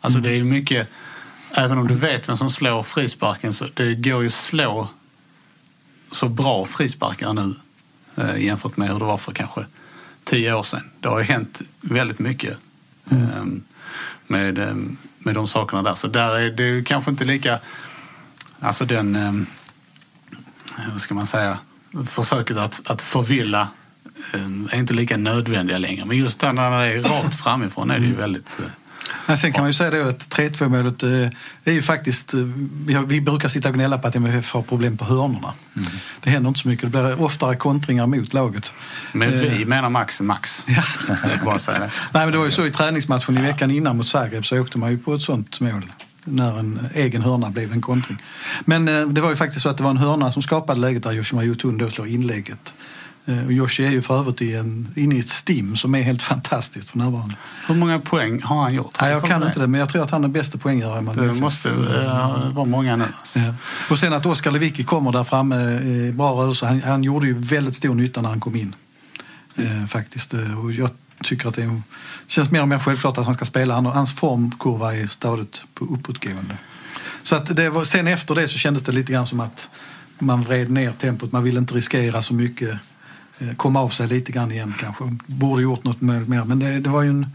Alltså 0.00 0.18
det 0.18 0.30
är 0.30 0.34
ju 0.34 0.44
mycket, 0.44 0.88
även 1.54 1.78
om 1.78 1.88
du 1.88 1.94
vet 1.94 2.28
vem 2.28 2.36
som 2.36 2.50
slår 2.50 2.82
frisparken 2.82 3.52
så 3.52 3.66
det 3.74 3.94
går 3.94 4.20
ju 4.20 4.26
att 4.26 4.32
slå 4.32 4.88
så 6.10 6.28
bra 6.28 6.66
frisparkar 6.66 7.32
nu 7.32 7.54
eh, 8.16 8.36
jämfört 8.36 8.76
med 8.76 8.88
hur 8.88 8.98
det 8.98 9.04
var 9.04 9.16
för 9.16 9.32
kanske 9.32 9.64
tio 10.24 10.54
år 10.54 10.62
sedan. 10.62 10.90
Det 11.00 11.08
har 11.08 11.18
ju 11.18 11.24
hänt 11.24 11.62
väldigt 11.80 12.18
mycket 12.18 12.56
eh, 13.10 13.44
med, 14.32 14.58
eh, 14.58 14.74
med 15.18 15.34
de 15.34 15.48
sakerna 15.48 15.82
där. 15.82 15.94
Så 15.94 16.06
där 16.08 16.38
är 16.38 16.50
det 16.50 16.84
kanske 16.84 17.10
inte 17.10 17.24
lika, 17.24 17.58
alltså 18.60 18.84
den 18.84 19.16
eh, 19.16 19.32
vad 20.90 21.00
ska 21.00 21.14
man 21.14 21.26
säga, 21.26 21.58
försöket 22.06 22.56
att, 22.56 22.80
att 22.90 23.02
förvilla 23.02 23.68
eh, 24.34 24.74
är 24.74 24.78
inte 24.78 24.94
lika 24.94 25.16
nödvändiga 25.16 25.78
längre. 25.78 26.04
Men 26.04 26.16
just 26.16 26.40
där 26.40 26.52
när 26.52 26.70
det 26.70 26.92
är 26.92 27.02
rakt 27.02 27.40
framifrån 27.40 27.90
är 27.90 27.98
det 27.98 28.06
ju 28.06 28.14
väldigt... 28.14 28.58
eh, 29.08 29.14
Men 29.26 29.38
sen 29.38 29.52
kan 29.52 29.62
man 29.62 29.68
ju 29.68 29.74
säga 29.74 29.90
då 29.90 30.08
att 30.08 30.28
3-2 30.28 30.68
målet 30.68 31.02
eh, 31.02 31.10
är 31.64 31.72
ju 31.72 31.82
faktiskt, 31.82 32.34
eh, 32.34 32.40
vi, 33.06 33.20
brukar 33.20 33.48
sitta 33.48 33.68
och 33.68 33.74
gnälla 33.74 33.98
på 33.98 34.08
att 34.08 34.16
MFF 34.16 34.52
har 34.52 34.62
problem 34.62 34.96
på 34.96 35.04
hörnorna. 35.04 35.52
Det 36.20 36.30
händer 36.30 36.48
inte 36.48 36.60
så 36.60 36.68
mycket, 36.68 36.92
det 36.92 37.02
blir 37.02 37.22
oftare 37.22 37.56
kontringar 37.56 38.06
mot 38.06 38.34
laget. 38.34 38.72
Men 39.12 39.32
Eh. 39.32 39.40
vi 39.58 39.64
menar 39.64 39.90
Max 39.90 40.20
Max. 40.20 40.66
Bara 41.44 41.58
säga 41.58 41.78
det. 41.78 41.90
Nej, 42.12 42.24
men 42.24 42.32
det 42.32 42.38
var 42.38 42.44
ju 42.44 42.50
så 42.50 42.66
i 42.66 42.70
träningsmatchen 42.70 43.38
i 43.38 43.42
veckan 43.42 43.70
innan 43.70 43.96
mot 43.96 44.06
Zagreb 44.06 44.46
så 44.46 44.60
åkte 44.60 44.78
man 44.78 44.90
ju 44.90 44.98
på 44.98 45.14
ett 45.14 45.22
sånt 45.22 45.60
mål. 45.60 45.82
När 46.24 46.58
en 46.58 46.88
egen 46.94 47.22
hörna 47.22 47.50
blev 47.50 47.72
en 47.72 47.80
kontring. 47.80 48.22
Men 48.64 48.88
eh, 48.88 49.06
det 49.06 49.20
var 49.20 49.30
ju 49.30 49.36
faktiskt 49.36 49.62
så 49.62 49.68
att 49.68 49.76
det 49.76 49.82
var 49.82 49.90
en 49.90 49.96
hörna 49.96 50.32
som 50.32 50.42
skapade 50.42 50.80
läget 50.80 51.02
där 51.02 51.12
Yoshima 51.12 51.44
Yotun 51.44 51.78
då 51.78 51.90
slår 51.90 52.06
inlägget. 52.06 52.74
Eh, 53.26 53.44
och 53.44 53.52
Yoshi 53.52 53.84
är 53.84 53.90
ju 53.90 54.02
för 54.02 54.18
övrigt 54.18 54.42
i 54.42 54.54
en, 54.54 54.88
inne 54.96 55.14
i 55.14 55.18
ett 55.18 55.28
stim 55.28 55.76
som 55.76 55.94
är 55.94 56.02
helt 56.02 56.22
fantastiskt 56.22 56.90
för 56.90 56.98
närvarande. 56.98 57.36
Hur 57.66 57.74
många 57.74 57.98
poäng 57.98 58.42
har 58.42 58.62
han 58.62 58.74
gjort? 58.74 58.98
Nej, 59.00 59.10
jag 59.10 59.24
kan 59.24 59.42
inte 59.42 59.60
det, 59.60 59.66
men 59.66 59.80
jag 59.80 59.88
tror 59.88 60.02
att 60.02 60.10
han 60.10 60.24
är 60.24 60.28
bästa 60.28 60.58
poänggörare 60.58 60.98
i 60.98 61.02
Malmö 61.02 61.26
Det 61.26 61.34
måste 61.34 61.70
eh, 61.70 62.52
vara 62.52 62.64
många 62.64 62.96
nu. 62.96 63.04
Alltså. 63.04 63.38
Ja. 63.38 63.54
Och 63.90 63.98
sen 63.98 64.12
att 64.12 64.26
Oskar 64.26 64.50
Lewicki 64.50 64.84
kommer 64.84 65.12
där 65.12 65.24
framme, 65.24 65.56
eh, 65.56 66.14
bra 66.14 66.32
rörelse. 66.32 66.66
Han, 66.66 66.82
han 66.82 67.04
gjorde 67.04 67.26
ju 67.26 67.34
väldigt 67.38 67.74
stor 67.74 67.94
nytta 67.94 68.22
när 68.22 68.28
han 68.28 68.40
kom 68.40 68.56
in. 68.56 68.74
Eh, 69.56 69.86
faktiskt. 69.86 70.34
Eh, 70.34 70.58
Och 70.64 70.72
jag 70.72 70.90
tycker 71.24 71.48
att 71.48 71.54
det 71.54 71.62
är, 71.62 71.82
känns 72.26 72.50
mer 72.50 72.62
och 72.62 72.68
mer 72.68 72.78
självklart 72.78 73.18
att 73.18 73.26
han 73.26 73.34
ska 73.34 73.44
spela. 73.44 73.74
Han, 73.74 73.86
hans 73.86 74.14
formkurva 74.14 74.96
är 74.96 75.06
stadigt 75.06 75.62
på 75.74 75.84
uppåtgående. 75.84 76.56
Så 77.22 77.36
att 77.36 77.56
det 77.56 77.70
var, 77.70 77.84
sen 77.84 78.06
efter 78.06 78.34
det 78.34 78.48
så 78.48 78.58
kändes 78.58 78.82
det 78.82 78.92
lite 78.92 79.12
grann 79.12 79.26
som 79.26 79.40
att 79.40 79.68
man 80.18 80.42
vred 80.42 80.70
ner 80.70 80.92
tempot. 80.92 81.32
Man 81.32 81.44
ville 81.44 81.58
inte 81.58 81.74
riskera 81.74 82.22
så 82.22 82.34
mycket. 82.34 82.78
Eh, 83.38 83.54
komma 83.56 83.80
av 83.80 83.88
sig 83.88 84.08
lite 84.08 84.32
grann 84.32 84.52
igen 84.52 84.74
kanske. 84.80 85.04
Borde 85.26 85.62
gjort 85.62 85.84
något 85.84 86.00
mer. 86.00 86.44
Men 86.44 86.58
det, 86.58 86.80
det 86.80 86.90
var 86.90 87.02
ju 87.02 87.10
en 87.10 87.26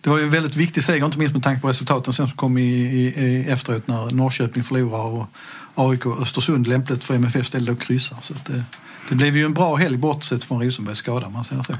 det 0.00 0.10
var 0.10 0.18
ju 0.18 0.24
en 0.24 0.30
väldigt 0.30 0.56
viktig 0.56 0.84
seger, 0.84 1.06
inte 1.06 1.18
minst 1.18 1.34
med 1.34 1.42
tanke 1.42 1.60
på 1.60 1.68
resultaten 1.68 2.12
sen 2.12 2.26
som 2.28 2.36
kom 2.36 2.58
i, 2.58 2.62
i, 2.62 3.24
i 3.24 3.50
efteråt 3.50 3.88
när 3.88 4.10
Norrköping 4.10 4.64
förlorar 4.64 5.04
och 5.04 5.26
AIK 5.74 6.06
och 6.06 6.22
Östersund 6.22 6.66
lämpligt 6.66 7.04
för 7.04 7.14
MFF 7.14 7.46
ställde 7.46 7.72
och 7.72 7.80
kryssar. 7.80 8.16
Så 8.20 8.34
det, 8.46 8.64
det 9.08 9.14
blev 9.14 9.36
ju 9.36 9.44
en 9.44 9.54
bra 9.54 9.76
helg 9.76 9.96
bortsett 9.96 10.44
från 10.44 10.62
Rosenbergs 10.62 10.98
skada, 10.98 11.26
om 11.26 11.32
man 11.32 11.44
säger 11.44 11.62
så. 11.62 11.74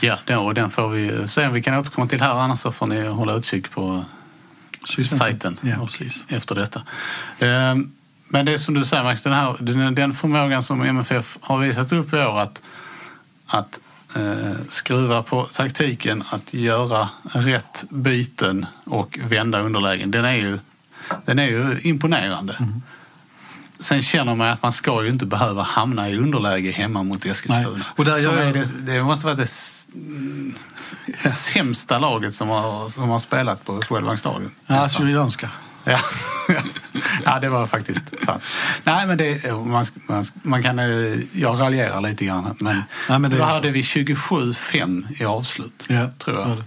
Ja, 0.00 0.18
den, 0.24 0.38
och 0.38 0.54
den 0.54 0.70
får 0.70 0.88
vi 0.88 1.28
se 1.28 1.46
om 1.46 1.52
vi 1.52 1.62
kan 1.62 1.78
återkomma 1.78 2.06
till 2.06 2.20
här. 2.20 2.30
Annars 2.30 2.58
så 2.58 2.72
får 2.72 2.86
ni 2.86 3.06
hålla 3.06 3.34
utkik 3.34 3.70
på 3.70 4.04
sajten 5.06 5.58
Ja, 5.60 5.80
och 5.80 6.02
efter 6.28 6.54
detta. 6.54 6.82
Ehm, 7.38 7.92
Men 8.34 8.46
det 8.46 8.52
är 8.52 8.58
som 8.58 8.74
du 8.74 8.84
säger 8.84 9.04
Max, 9.04 9.22
den, 9.22 9.32
här, 9.32 9.56
den, 9.60 9.94
den 9.94 10.14
förmågan 10.14 10.62
som 10.62 10.82
MFF 10.82 11.38
har 11.40 11.58
visat 11.58 11.92
upp 11.92 12.12
i 12.12 12.16
år 12.16 12.40
att, 12.40 12.62
att 13.46 13.80
eh, 14.16 14.52
skruva 14.68 15.22
på 15.22 15.42
taktiken, 15.52 16.24
att 16.30 16.54
göra 16.54 17.08
rätt 17.22 17.84
byten 17.90 18.66
och 18.84 19.18
vända 19.22 19.60
underlägen, 19.60 20.10
den 20.10 20.24
är 20.24 20.32
ju, 20.32 20.58
den 21.24 21.38
är 21.38 21.46
ju 21.46 21.80
imponerande. 21.82 22.56
Mm. 22.60 22.82
Sen 23.80 24.02
känner 24.02 24.34
man 24.34 24.48
att 24.48 24.62
man 24.62 24.72
ska 24.72 25.02
ju 25.04 25.08
inte 25.08 25.26
behöva 25.26 25.62
hamna 25.62 26.08
i 26.10 26.16
underläge 26.18 26.70
hemma 26.70 27.02
mot 27.02 27.24
Eskilstuna. 27.26 27.70
Nej. 27.76 27.82
Och 27.96 28.04
där 28.04 28.18
gör 28.18 28.42
jag- 28.42 28.54
det, 28.54 28.92
det 28.92 29.02
måste 29.02 29.26
vara 29.26 29.36
det 29.36 29.46
sämsta 31.32 31.98
laget 31.98 32.34
som 32.34 32.48
har, 32.48 32.88
som 32.88 33.08
har 33.08 33.18
spelat 33.18 33.64
på 33.64 33.82
Swedbank 33.82 34.18
Stadion. 34.18 34.50
Ja, 34.66 34.88
Syrianska. 34.88 35.50
Ja. 35.84 35.98
ja, 37.24 37.40
det 37.40 37.48
var 37.48 37.66
faktiskt 37.66 38.24
sant. 38.24 38.42
Nej, 38.84 39.06
men 39.06 39.18
det, 39.18 39.52
man, 39.52 39.84
man, 40.08 40.24
man 40.42 40.62
kan, 40.62 40.78
eh, 40.78 41.18
jag 41.32 41.60
raljerar 41.60 42.00
lite 42.00 42.24
grann, 42.24 42.56
men, 42.60 42.82
Ja, 43.08 43.18
men 43.18 43.30
det 43.30 43.36
då 43.36 43.42
är 43.44 43.48
så. 43.48 43.54
hade 43.54 43.70
vi 43.70 43.82
27-5 43.82 45.06
i 45.20 45.24
avslut, 45.24 45.86
Ja, 45.88 46.10
tror 46.18 46.36
jag. 46.38 46.48
ja, 46.48 46.54
det. 46.54 46.62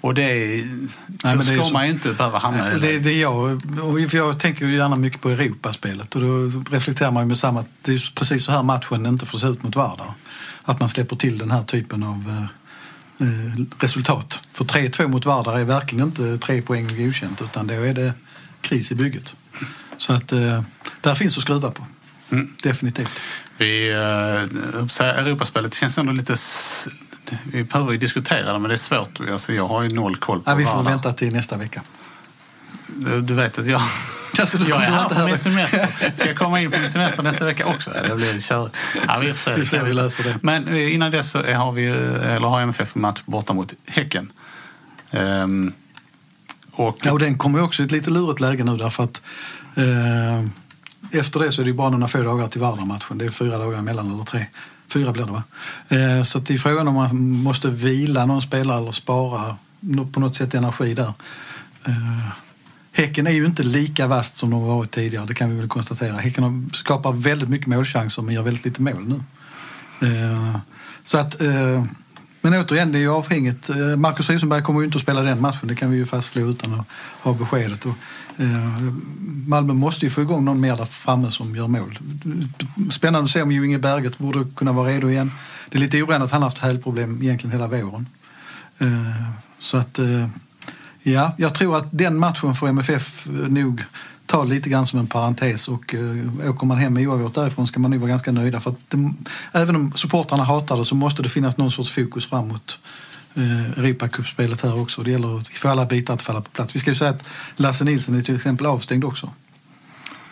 Och 0.00 0.14
det, 0.14 0.62
då 1.06 1.28
det 1.28 1.28
är 1.28 1.40
ska 1.42 1.64
så- 1.64 1.70
man 1.72 1.86
ju 1.86 1.92
inte 1.92 2.12
behöva 2.12 2.38
hamna 2.38 2.72
i 2.74 2.78
Det, 2.78 2.98
det 2.98 3.10
är 3.12 3.20
jag, 3.20 3.62
för 4.10 4.16
jag 4.16 4.40
tänker 4.40 4.66
ju 4.66 4.76
gärna 4.76 4.96
mycket 4.96 5.20
på 5.20 5.28
Europaspelet 5.30 6.14
och 6.14 6.20
då 6.22 6.60
reflekterar 6.70 7.10
man 7.10 7.22
ju 7.22 7.26
med 7.28 7.38
samma 7.38 7.60
att 7.60 7.66
det 7.82 7.92
är 7.92 8.12
precis 8.14 8.44
så 8.44 8.52
här 8.52 8.62
matchen 8.62 9.06
inte 9.06 9.26
får 9.26 9.38
se 9.38 9.46
ut 9.46 9.62
mot 9.62 9.76
Vardar. 9.76 10.12
Att 10.62 10.80
man 10.80 10.88
släpper 10.88 11.16
till 11.16 11.38
den 11.38 11.50
här 11.50 11.62
typen 11.62 12.02
av 12.02 12.48
eh, 13.20 13.28
eh, 13.28 13.60
resultat. 13.78 14.40
För 14.52 14.64
3-2 14.64 15.06
mot 15.08 15.26
Vardar 15.26 15.58
är 15.58 15.64
verkligen 15.64 16.04
inte 16.06 16.38
tre 16.38 16.62
poäng 16.62 16.86
godkänt 16.96 17.42
utan 17.42 17.66
då 17.66 17.74
är 17.74 17.94
det 17.94 18.12
kris 18.60 18.92
i 18.92 18.94
bygget. 18.94 19.36
Så 19.98 20.12
att 20.12 20.32
eh, 20.32 20.62
där 21.00 21.14
finns 21.14 21.36
att 21.36 21.42
skruva 21.42 21.70
på. 21.70 21.86
Definitivt. 22.62 23.20
Vi, 23.56 23.88
eh, 23.92 25.00
Europaspelet 25.00 25.74
känns 25.74 25.98
ändå 25.98 26.12
lite... 26.12 26.34
Vi 27.52 27.64
behöver 27.64 27.92
ju 27.92 27.98
diskutera 27.98 28.52
det, 28.52 28.58
men 28.58 28.68
det 28.68 28.74
är 28.74 28.76
svårt. 28.76 29.20
Alltså, 29.32 29.52
jag 29.52 29.68
har 29.68 29.82
ju 29.82 29.88
noll 29.88 30.16
koll 30.16 30.40
på 30.40 30.50
Ja, 30.50 30.54
vi 30.54 30.64
får 30.64 30.74
Vardar. 30.74 30.90
vänta 30.90 31.12
till 31.12 31.32
nästa 31.32 31.56
vecka. 31.56 31.82
Du 32.86 33.20
du 33.20 33.34
vet 33.34 33.58
att 33.58 33.66
jag, 33.66 33.80
Alltså, 34.38 34.58
jag 34.58 34.82
är 34.82 34.90
här 34.90 35.08
på 35.08 35.26
min 35.26 35.38
semester. 35.38 35.88
Ska 36.16 36.26
jag 36.28 36.36
komma 36.36 36.60
in 36.60 36.70
på 36.70 36.78
min 36.80 36.88
semester 36.90 37.22
nästa 37.22 37.44
vecka 37.44 37.66
också? 37.66 37.90
Det 38.08 38.14
blir 38.14 38.40
körigt. 38.40 38.76
Ja, 39.06 39.18
vi 39.18 39.26
får 39.26 39.34
se. 39.34 39.54
Vi 39.60 39.66
ser 39.66 39.78
hur 39.78 39.86
vi 39.86 39.92
löser 39.92 40.24
det. 40.24 40.38
Men 40.42 40.68
eh, 40.68 40.94
innan 40.94 41.10
dess 41.10 41.30
så 41.30 41.38
har, 41.52 41.72
vi, 41.72 41.86
eller 41.86 42.48
har 42.48 42.60
MFF 42.60 42.96
en 42.96 43.02
match 43.02 43.22
borta 43.26 43.52
mot 43.52 43.74
Häcken. 43.86 44.32
Ehm, 45.10 45.72
och, 46.72 46.98
Ja, 47.02 47.12
och 47.12 47.18
den 47.18 47.38
kommer 47.38 47.58
ju 47.58 47.64
också 47.64 47.82
i 47.82 47.84
ett 47.84 47.92
lite 47.92 48.10
lurigt 48.10 48.40
läge 48.40 48.64
nu 48.64 48.76
därför 48.76 49.04
att 49.04 49.22
Eh, 49.74 50.44
efter 51.20 51.40
det 51.40 51.52
så 51.52 51.60
är 51.60 51.64
det 51.64 51.70
ju 51.70 51.76
bara 51.76 51.90
några 51.90 52.08
få 52.08 52.22
dagar 52.22 52.48
till 52.48 52.60
Vardar-matchen. 52.60 53.18
Det 53.18 53.24
är 53.24 53.30
fyra 53.30 53.58
dagar 53.58 53.78
emellan 53.78 54.14
eller 54.14 54.24
tre. 54.24 54.46
Fyra 54.88 55.12
blir 55.12 55.24
det 55.24 55.32
va? 55.32 55.42
Eh, 55.88 56.22
så 56.22 56.38
det 56.38 56.54
är 56.54 56.58
frågan 56.58 56.88
om 56.88 56.94
man 56.94 57.30
måste 57.30 57.70
vila 57.70 58.26
någon 58.26 58.42
spelare 58.42 58.78
eller 58.78 58.92
spara 58.92 59.56
på 60.12 60.20
något 60.20 60.36
sätt 60.36 60.54
energi 60.54 60.94
där. 60.94 61.12
Eh, 61.84 62.28
Häcken 62.92 63.26
är 63.26 63.30
ju 63.30 63.46
inte 63.46 63.62
lika 63.62 64.06
vast 64.06 64.36
som 64.36 64.50
de 64.50 64.62
varit 64.62 64.90
tidigare, 64.90 65.26
det 65.26 65.34
kan 65.34 65.50
vi 65.50 65.56
väl 65.56 65.68
konstatera. 65.68 66.16
Häcken 66.16 66.70
skapar 66.74 67.12
väldigt 67.12 67.48
mycket 67.48 67.66
målchanser 67.66 68.22
men 68.22 68.34
gör 68.34 68.42
väldigt 68.42 68.64
lite 68.64 68.82
mål 68.82 69.08
nu. 69.08 69.20
Så 71.02 71.18
att, 71.18 71.40
men 72.40 72.54
återigen, 72.54 72.92
det 72.92 72.98
är 72.98 73.00
ju 73.00 73.10
avhängigt. 73.10 73.70
Marcus 73.96 74.30
Rosenberg 74.30 74.62
kommer 74.62 74.80
ju 74.80 74.86
inte 74.86 74.96
att 74.96 75.02
spela 75.02 75.22
den 75.22 75.40
matchen, 75.40 75.68
det 75.68 75.74
kan 75.74 75.90
vi 75.90 75.96
ju 75.96 76.06
fastslå 76.06 76.50
utan 76.50 76.80
att 76.80 76.86
ha 77.22 77.32
beskedet. 77.32 77.86
Eh, 78.36 78.82
Malmö 79.46 79.72
måste 79.72 80.06
ju 80.06 80.10
få 80.10 80.22
igång 80.22 80.44
någon 80.44 80.60
mer 80.60 80.76
där 80.76 80.84
framme 80.84 81.30
som 81.30 81.56
gör 81.56 81.68
mål. 81.68 81.98
Spännande 82.90 83.24
att 83.24 83.30
se 83.30 83.42
om 83.42 83.52
ju 83.52 83.66
Inge 83.66 83.78
Berget 83.78 84.18
borde 84.18 84.44
kunna 84.56 84.72
vara 84.72 84.88
redo 84.88 85.10
igen. 85.10 85.32
Det 85.68 85.78
är 85.78 85.80
lite 85.80 86.02
oroande 86.02 86.24
att 86.24 86.30
han 86.30 86.42
har 86.42 86.48
haft 86.48 86.58
hälproblem 86.58 87.22
egentligen 87.22 87.52
hela 87.52 87.66
våren. 87.66 88.08
Eh, 88.78 88.88
så 89.58 89.76
att, 89.76 89.98
eh, 89.98 90.28
ja, 91.02 91.32
jag 91.36 91.54
tror 91.54 91.76
att 91.76 91.88
den 91.90 92.18
matchen 92.18 92.54
får 92.54 92.68
MFF 92.68 93.26
nog 93.48 93.84
ta 94.26 94.44
lite 94.44 94.70
grann 94.70 94.86
som 94.86 94.98
en 94.98 95.06
parentes 95.06 95.68
och 95.68 95.94
åker 96.48 96.66
man 96.66 96.78
hem 96.78 96.94
med 96.94 97.08
oavgjort 97.08 97.34
därifrån 97.34 97.66
ska 97.66 97.80
man 97.80 97.90
nog 97.90 98.00
vara 98.00 98.08
ganska 98.08 98.32
nöjda. 98.32 98.60
För 98.60 98.70
att 98.70 98.90
det, 98.90 99.12
även 99.52 99.76
om 99.76 99.92
supportrarna 99.92 100.44
hatar 100.44 100.78
det 100.78 100.84
så 100.84 100.94
måste 100.94 101.22
det 101.22 101.28
finnas 101.28 101.56
någon 101.56 101.72
sorts 101.72 101.90
fokus 101.90 102.26
framåt 102.26 102.78
Europacupspelet 103.36 104.60
här 104.60 104.80
också. 104.80 105.02
Det 105.02 105.10
gäller 105.10 105.38
att 105.38 105.50
vi 105.50 105.54
får 105.54 105.68
alla 105.68 105.86
bitar 105.86 106.14
att 106.14 106.22
falla 106.22 106.40
på 106.40 106.50
plats. 106.50 106.74
Vi 106.74 106.80
ska 106.80 106.90
ju 106.90 106.94
säga 106.94 107.10
att 107.10 107.24
Lasse 107.56 107.84
Nilsson 107.84 108.14
är 108.14 108.22
till 108.22 108.36
exempel 108.36 108.66
avstängd 108.66 109.04
också. 109.04 109.30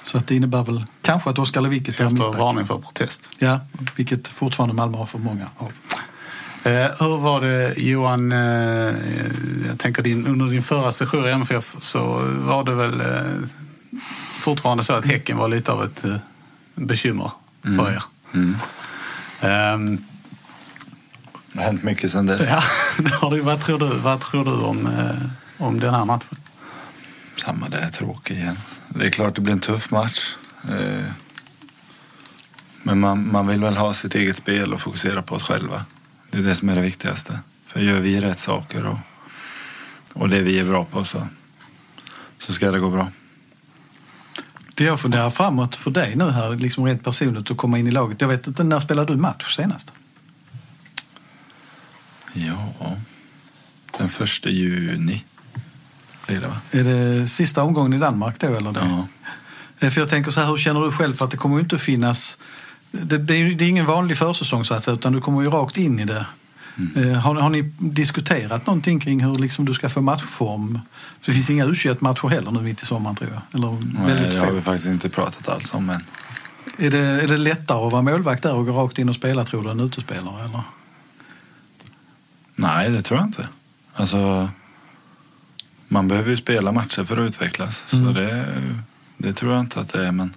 Så 0.03 0.18
att 0.18 0.26
det 0.26 0.36
innebär 0.36 0.64
väl 0.64 0.84
kanske 1.03 1.30
att 1.30 1.38
Oskar 1.38 1.61
Lewicki 1.61 1.92
spelar 1.92 2.11
efter 2.11 2.38
varning 2.38 2.66
för 2.66 2.78
protest. 2.78 3.30
Ja, 3.38 3.61
vilket 3.96 4.28
fortfarande 4.28 4.74
Malmö 4.74 4.98
har 4.98 5.07
för 5.07 5.18
många 5.18 5.46
av. 5.57 5.72
Eh, 6.64 6.90
hur 6.98 7.18
var 7.18 7.40
det 7.40 7.74
Johan, 7.76 8.32
eh, 8.32 8.38
jag 9.68 9.78
tänker 9.78 10.03
din, 10.03 10.26
under 10.26 10.46
din 10.46 10.62
förra 10.62 10.92
session 10.92 11.24
i 11.26 11.30
MFF 11.30 11.76
så 11.80 12.22
var 12.38 12.64
det 12.64 12.74
väl 12.74 13.00
eh, 13.00 13.48
fortfarande 14.40 14.84
så 14.84 14.92
att 14.92 15.05
Häcken 15.05 15.36
var 15.36 15.48
lite 15.48 15.72
av 15.72 15.84
ett 15.84 16.05
eh, 16.05 16.16
bekymmer 16.74 17.30
för 17.62 17.92
er. 17.92 18.03
Mm. 18.34 20.05
Det 21.53 21.59
har 21.59 21.64
hänt 21.66 21.82
mycket 21.82 22.11
sedan 22.12 22.26
dess. 22.26 22.48
ja, 22.48 22.62
det 22.98 23.11
har 23.14 23.36
det, 23.36 23.42
vad, 23.42 23.61
tror 23.61 23.78
du, 23.78 23.98
vad 23.98 24.20
tror 24.20 24.44
du 24.44 24.53
om, 24.53 24.86
eh, 24.86 25.64
om 25.66 25.80
den 25.80 25.94
här 25.94 26.05
matchen? 26.05 26.36
Samma 27.36 27.68
det 27.68 27.76
är 27.78 27.90
tråkigt 27.90 28.36
igen. 28.36 28.59
Det 28.88 29.07
är 29.07 29.11
klart 29.11 29.34
det 29.34 29.40
blir 29.40 29.53
en 29.53 29.61
tuff 29.61 29.90
match. 29.90 30.34
Eh, 30.68 31.05
Men 32.82 33.00
man, 33.00 33.32
man 33.32 33.46
vill 33.46 33.61
väl 33.61 33.76
ha 33.76 33.94
sitt 33.94 34.14
eget 34.14 34.36
spel 34.36 34.72
och 34.72 34.80
fokusera 34.80 35.22
på 35.22 35.34
oss 35.34 35.42
själva. 35.42 35.84
Det 36.30 36.38
är 36.38 36.42
det 36.42 36.55
som 36.55 36.68
är 36.68 36.74
det 36.74 36.80
viktigaste. 36.80 37.40
För 37.64 37.80
gör 37.80 38.00
vi 38.00 38.20
rätt 38.20 38.38
saker 38.38 38.86
och, 38.86 38.98
och 40.14 40.28
det 40.28 40.40
vi 40.40 40.59
är 40.59 40.64
bra 40.64 40.84
på 40.84 41.05
så, 41.05 41.26
så 42.38 42.53
ska 42.53 42.70
det 42.70 42.78
gå 42.78 42.90
bra. 42.90 43.09
Det 44.74 44.84
jag 44.84 45.00
funderar 45.00 45.30
framåt 45.30 45.76
för 45.76 45.90
dig 45.90 46.16
nu 46.16 46.30
här, 46.30 46.57
liksom 46.57 46.84
rent 46.84 47.05
personligt, 47.05 47.50
att 47.50 47.57
komma 47.57 47.78
in 47.78 47.86
i 47.86 47.90
laget. 47.90 48.20
Jag 48.20 48.28
vet 48.28 48.46
inte, 48.46 48.64
när 48.64 48.80
spelade 48.80 49.12
du 49.12 49.16
match 49.16 49.57
senast? 49.57 49.92
Ja, 52.32 52.96
den 53.98 54.08
första 54.08 54.50
juni 54.50 55.24
blir 56.26 56.40
det 56.40 56.46
va? 56.46 56.56
Är 56.70 56.84
det 56.84 57.28
sista 57.28 57.62
omgången 57.62 57.92
i 57.92 57.98
Danmark 57.98 58.40
då 58.40 58.46
eller? 58.46 58.72
Det? 58.72 58.80
Ja. 58.80 59.06
Eh, 59.86 59.90
För 59.90 60.00
jag 60.00 60.10
tänker 60.10 60.30
så 60.30 60.40
här, 60.40 60.48
hur 60.48 60.56
känner 60.56 60.80
du 60.80 60.92
själv? 60.92 61.14
För 61.14 61.24
att 61.24 61.30
det 61.30 61.36
kommer 61.36 61.60
inte 61.60 61.78
finnas... 61.78 62.38
Det, 62.90 63.18
det, 63.18 63.34
är, 63.36 63.54
det 63.54 63.64
är 63.64 63.68
ingen 63.68 63.86
vanlig 63.86 64.16
försäsong 64.18 64.64
så 64.64 64.74
att 64.74 64.84
säga, 64.84 64.94
utan 64.94 65.12
du 65.12 65.20
kommer 65.20 65.42
ju 65.42 65.50
rakt 65.50 65.76
in 65.76 66.00
i 66.00 66.04
det. 66.04 66.26
Eh, 66.96 67.12
Har, 67.12 67.34
har 67.34 67.50
ni 67.50 67.62
diskuterat 67.78 68.66
någonting 68.66 69.00
kring 69.00 69.24
hur 69.24 69.34
liksom 69.34 69.64
du 69.64 69.74
ska 69.74 69.88
få 69.88 70.00
matchform? 70.00 70.78
Det 71.24 71.32
finns 71.32 71.50
inga 71.50 71.64
u 71.64 71.74
matcher 71.98 72.28
heller 72.28 72.50
nu 72.50 72.60
mitt 72.60 72.82
i 72.82 72.86
sommaren 72.86 73.16
tror 73.16 73.30
jag. 73.30 73.40
Eller 73.54 73.70
Nej, 73.70 74.06
väldigt 74.06 74.30
det 74.30 74.38
har 74.38 74.50
vi 74.52 74.60
faktiskt 74.62 74.86
inte 74.88 75.08
pratat 75.08 75.48
alls 75.48 75.74
om 75.74 75.90
än. 75.90 76.04
Är 76.78 76.90
det, 76.90 76.98
är 76.98 77.26
det 77.28 77.36
lättare 77.36 77.86
att 77.86 77.92
vara 77.92 78.02
målvakt 78.02 78.42
där 78.42 78.54
och 78.54 78.66
gå 78.66 78.72
rakt 78.72 78.98
in 78.98 79.08
och 79.08 79.14
spela 79.14 79.44
tror 79.44 79.62
du 79.62 79.70
än 79.70 79.80
utespelare? 79.80 80.44
Eller? 80.44 80.62
Nej, 82.62 82.90
det 82.90 83.02
tror 83.02 83.20
jag 83.20 83.28
inte. 83.28 83.48
Alltså, 83.92 84.50
man 85.88 86.08
behöver 86.08 86.30
ju 86.30 86.36
spela 86.36 86.72
matcher 86.72 87.02
för 87.02 87.16
att 87.16 87.28
utvecklas. 87.28 87.84
Så 87.86 87.96
det, 87.96 88.46
det 89.16 89.32
tror 89.32 89.52
jag 89.52 89.60
inte 89.60 89.80
att 89.80 89.92
det 89.92 90.06
är. 90.06 90.12
Men 90.12 90.34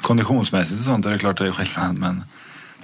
konditionsmässigt 0.00 0.78
och 0.78 0.84
sånt 0.84 1.06
är 1.06 1.10
det 1.10 1.18
klart 1.18 1.38
det 1.38 1.46
är 1.46 1.52
skillnad. 1.52 1.98
Men 1.98 2.24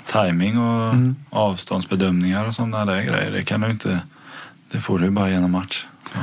timing 0.05 0.59
och 0.59 0.95
avståndsbedömningar 1.31 2.47
och 2.47 2.55
sådana 2.55 2.85
där 2.85 3.03
grejer, 3.03 3.31
det 3.31 3.43
kan 3.43 3.61
du 3.61 3.71
inte... 3.71 4.01
Det 4.71 4.81
får 4.81 4.99
du 4.99 5.11
bara 5.11 5.31
genom 5.31 5.51
match. 5.51 5.87
Så. 6.13 6.19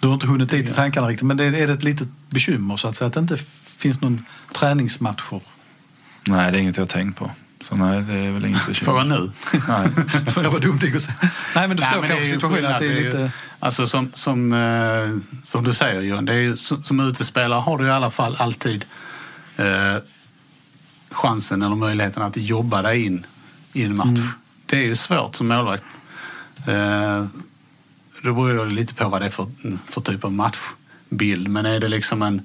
Du 0.00 0.06
har 0.06 0.14
inte 0.14 0.26
hunnit 0.26 0.50
dit 0.50 0.70
i 0.70 0.72
tankarna 0.72 1.08
riktigt, 1.08 1.26
men 1.26 1.36
det, 1.36 1.44
är 1.44 1.66
det 1.66 1.72
ett 1.72 1.82
litet 1.82 2.08
bekymmer 2.28 2.76
så 2.76 2.88
att 2.88 2.96
säga 2.96 3.08
att 3.08 3.14
det 3.14 3.20
inte 3.20 3.36
finns 3.64 4.00
någon 4.00 4.24
träningsmatcher? 4.52 5.40
Nej, 6.26 6.52
det 6.52 6.58
är 6.58 6.62
inget 6.62 6.76
jag 6.76 6.84
har 6.84 6.88
tänkt 6.88 7.18
på. 7.18 7.30
Så 7.68 7.76
nej, 7.76 8.02
det 8.02 8.14
är 8.14 8.32
väl 8.32 8.44
inget 8.44 8.66
bekymmer. 8.66 8.92
Fråga 8.92 9.04
nu. 9.04 9.30
Nej. 9.68 9.90
För 10.32 10.42
det 10.42 10.48
var 10.48 10.58
dumt 10.58 10.80
att 10.96 11.02
säga. 11.02 11.16
Nej, 11.54 11.68
men 11.68 11.76
du 11.76 11.82
förstår 11.82 12.06
kanske 12.06 12.26
situationen 12.26 12.66
att 12.66 12.78
det 12.78 12.86
är 12.86 13.04
lite... 13.04 13.30
Alltså 13.60 13.86
som, 13.86 14.10
som, 14.14 14.52
eh, 14.52 15.38
som 15.42 15.64
du 15.64 15.74
säger 15.74 16.00
Johan, 16.00 16.24
det 16.24 16.32
är 16.32 16.38
ju, 16.38 16.56
som, 16.56 16.82
som 16.82 17.00
utespelare 17.00 17.60
har 17.60 17.78
du 17.78 17.86
i 17.86 17.90
alla 17.90 18.10
fall 18.10 18.36
alltid 18.38 18.84
eh, 19.56 19.96
chansen 21.10 21.62
eller 21.62 21.76
möjligheten 21.76 22.22
att 22.22 22.36
jobba 22.36 22.82
dig 22.82 23.04
in 23.04 23.26
i 23.72 23.84
en 23.84 23.96
match. 23.96 24.20
Det 24.66 24.76
är 24.76 24.84
ju 24.84 24.96
svårt 24.96 25.34
som 25.36 25.48
målvakt. 25.48 25.84
Eh, 26.66 27.26
det 28.22 28.32
beror 28.32 28.50
ju 28.50 28.70
lite 28.70 28.94
på 28.94 29.08
vad 29.08 29.22
det 29.22 29.26
är 29.26 29.30
för, 29.30 29.46
för 29.86 30.00
typ 30.00 30.24
av 30.24 30.32
matchbild. 30.32 31.48
Men 31.48 31.66
är 31.66 31.80
det 31.80 31.88
liksom 31.88 32.22
en 32.22 32.42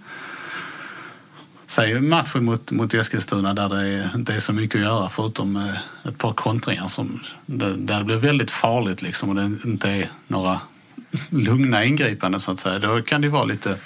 Säg 1.71 2.01
matchen 2.01 2.45
mot, 2.45 2.71
mot 2.71 2.93
Eskilstuna 2.93 3.53
där 3.53 3.69
det 3.69 4.09
inte 4.15 4.33
är 4.33 4.39
så 4.39 4.53
mycket 4.53 4.75
att 4.75 4.81
göra 4.81 5.09
förutom 5.09 5.55
eh, 5.55 6.09
ett 6.09 6.17
par 6.17 6.33
kontringar 6.33 6.87
som, 6.87 7.21
där, 7.45 7.97
det 7.97 8.03
blir 8.03 8.17
väldigt 8.17 8.51
farligt 8.51 9.01
liksom 9.01 9.29
och 9.29 9.35
det 9.35 9.51
inte 9.65 9.89
är 9.89 10.09
några 10.27 10.61
lugna 11.29 11.85
ingripanden 11.85 12.39
så 12.39 12.51
att 12.51 12.59
säga. 12.59 12.79
Då 12.79 13.01
kan 13.01 13.21
det 13.21 13.29
vara 13.29 13.43
lite 13.43 13.77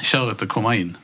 körigt 0.00 0.42
att 0.42 0.48
komma 0.48 0.76
in. 0.76 0.96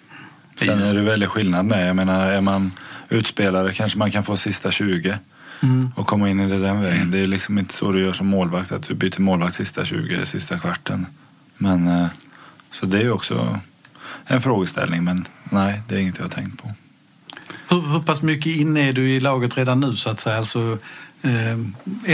Sen 0.57 0.83
är 0.83 0.95
det 0.95 1.03
väldigt 1.03 1.29
skillnad 1.29 1.67
med. 1.67 1.89
Jag 1.89 1.97
menar, 1.97 2.33
är 2.33 2.41
man 2.41 2.73
utspelare 3.09 3.73
kanske 3.73 3.99
man 3.99 4.11
kan 4.11 4.23
få 4.23 4.37
sista 4.37 4.71
20 4.71 5.19
och 5.95 6.07
komma 6.07 6.31
in 6.31 6.41
i 6.41 6.49
det 6.49 6.59
den 6.59 6.83
vägen. 6.83 7.11
Det 7.11 7.19
är 7.19 7.27
liksom 7.27 7.59
inte 7.59 7.75
så 7.75 7.93
du 7.93 8.01
gör 8.01 8.13
som 8.13 8.27
målvakt, 8.27 8.73
att 8.73 8.89
du 8.89 8.95
byter 8.95 9.21
målvakt 9.21 9.55
sista 9.55 9.85
20, 9.85 10.27
sista 10.27 10.59
kvarten. 10.59 11.07
Men, 11.57 11.89
eh, 11.89 12.07
så 12.71 12.87
det 12.87 12.99
är 12.99 13.03
ju 13.03 13.11
också 13.11 13.61
en 14.25 14.41
frågeställning, 14.41 15.05
men 15.05 15.25
nej, 15.45 15.83
det 15.89 15.95
är 15.95 15.99
inget 15.99 16.19
jag 16.19 16.25
har 16.25 16.31
tänkt 16.31 16.63
på. 16.63 16.73
Hur, 17.69 17.81
hur 17.81 18.01
pass 18.01 18.23
mycket 18.23 18.57
inne 18.57 18.89
är 18.89 18.93
du 18.93 19.11
i 19.11 19.21
laget 19.21 19.57
redan 19.57 19.81
nu 19.81 19.97
så 19.97 20.11
att 20.11 20.21
säga? 20.21 20.37
Alltså, 20.37 20.79
eh, 21.23 21.59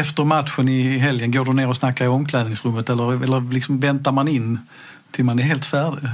efter 0.01 0.25
matchen 0.25 0.69
i 0.69 0.99
helgen, 0.99 1.33
går 1.33 1.45
du 1.45 1.53
ner 1.53 1.69
och 1.69 1.77
snackar 1.77 2.05
i 2.05 2.09
omklädningsrummet 2.09 2.91
eller, 2.91 3.25
eller 3.25 3.53
liksom 3.53 3.81
väntar 3.81 4.13
man 4.13 4.29
in 4.29 4.59
till 5.11 5.25
man 5.25 5.39
är 5.39 5.43
helt 5.43 5.65
färdig? 5.65 6.09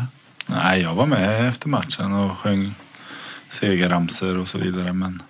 Nej, 0.46 0.82
jag 0.82 0.94
var 0.94 1.06
med 1.06 1.48
efter 1.48 1.68
matchen 1.68 2.12
och 2.12 2.38
sjöng 2.38 2.74
segerramsor 3.48 4.38
och 4.38 4.48
så 4.48 4.58
vidare. 4.58 4.92
Men 4.92 5.22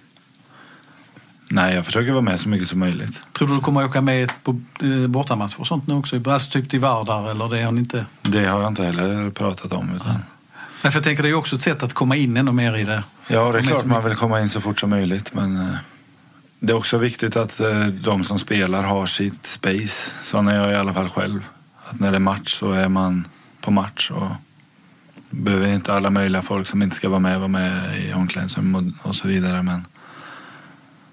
nej, 1.48 1.74
jag 1.74 1.84
försöker 1.84 2.12
vara 2.12 2.22
med 2.22 2.40
så 2.40 2.48
mycket 2.48 2.68
som 2.68 2.78
möjligt. 2.78 3.22
Tror 3.32 3.48
du 3.48 3.54
du 3.54 3.60
kommer 3.60 3.84
åka 3.84 4.00
med 4.00 4.32
på 4.42 4.60
eh, 4.82 5.06
bortamatcher 5.06 5.60
och 5.60 5.66
sånt 5.66 5.86
nu 5.86 5.94
också? 5.94 6.30
Alltså 6.30 6.50
typ 6.50 6.70
till 6.70 6.80
Vardar 6.80 7.30
eller 7.30 7.48
det 7.48 7.62
har 7.62 7.72
ni 7.72 7.80
inte? 7.80 8.06
Det 8.22 8.46
har 8.46 8.60
jag 8.60 8.70
inte 8.70 8.84
heller 8.84 9.30
pratat 9.30 9.72
om. 9.72 9.96
Utan... 9.96 10.14
För 10.80 10.92
jag 10.94 11.04
tänker 11.04 11.22
det 11.22 11.28
är 11.28 11.34
också 11.34 11.56
ett 11.56 11.62
sätt 11.62 11.82
att 11.82 11.94
komma 11.94 12.16
in 12.16 12.36
ännu 12.36 12.52
mer 12.52 12.76
i 12.76 12.84
det. 12.84 13.04
Ja, 13.28 13.52
det 13.52 13.58
är 13.58 13.62
klart 13.62 13.84
man 13.84 14.04
vill 14.04 14.14
komma 14.14 14.40
in 14.40 14.48
så 14.48 14.60
fort 14.60 14.80
som 14.80 14.90
möjligt. 14.90 15.34
Men 15.34 15.56
eh, 15.56 15.74
det 16.60 16.72
är 16.72 16.76
också 16.76 16.98
viktigt 16.98 17.36
att 17.36 17.60
eh, 17.60 17.86
de 17.86 18.24
som 18.24 18.38
spelar 18.38 18.82
har 18.82 19.06
sitt 19.06 19.46
space. 19.46 20.10
Sån 20.24 20.48
är 20.48 20.54
jag 20.54 20.72
i 20.72 20.74
alla 20.74 20.92
fall 20.92 21.08
själv. 21.08 21.46
Att 21.90 22.00
när 22.00 22.10
det 22.10 22.16
är 22.16 22.20
match 22.20 22.52
så 22.52 22.72
är 22.72 22.88
man 22.88 23.28
på 23.60 23.70
match. 23.70 24.10
Och 24.10 24.30
behöver 25.30 25.68
inte 25.68 25.94
alla 25.94 26.10
möjliga 26.10 26.42
folk 26.42 26.66
som 26.66 26.82
inte 26.82 26.96
ska 26.96 27.08
vara 27.08 27.20
med 27.20 27.38
vara 27.38 27.48
med 27.48 28.00
i 28.02 28.12
omklädningsrum 28.12 28.74
och, 28.74 29.08
och 29.08 29.16
så 29.16 29.28
vidare. 29.28 29.62
Men 29.62 29.86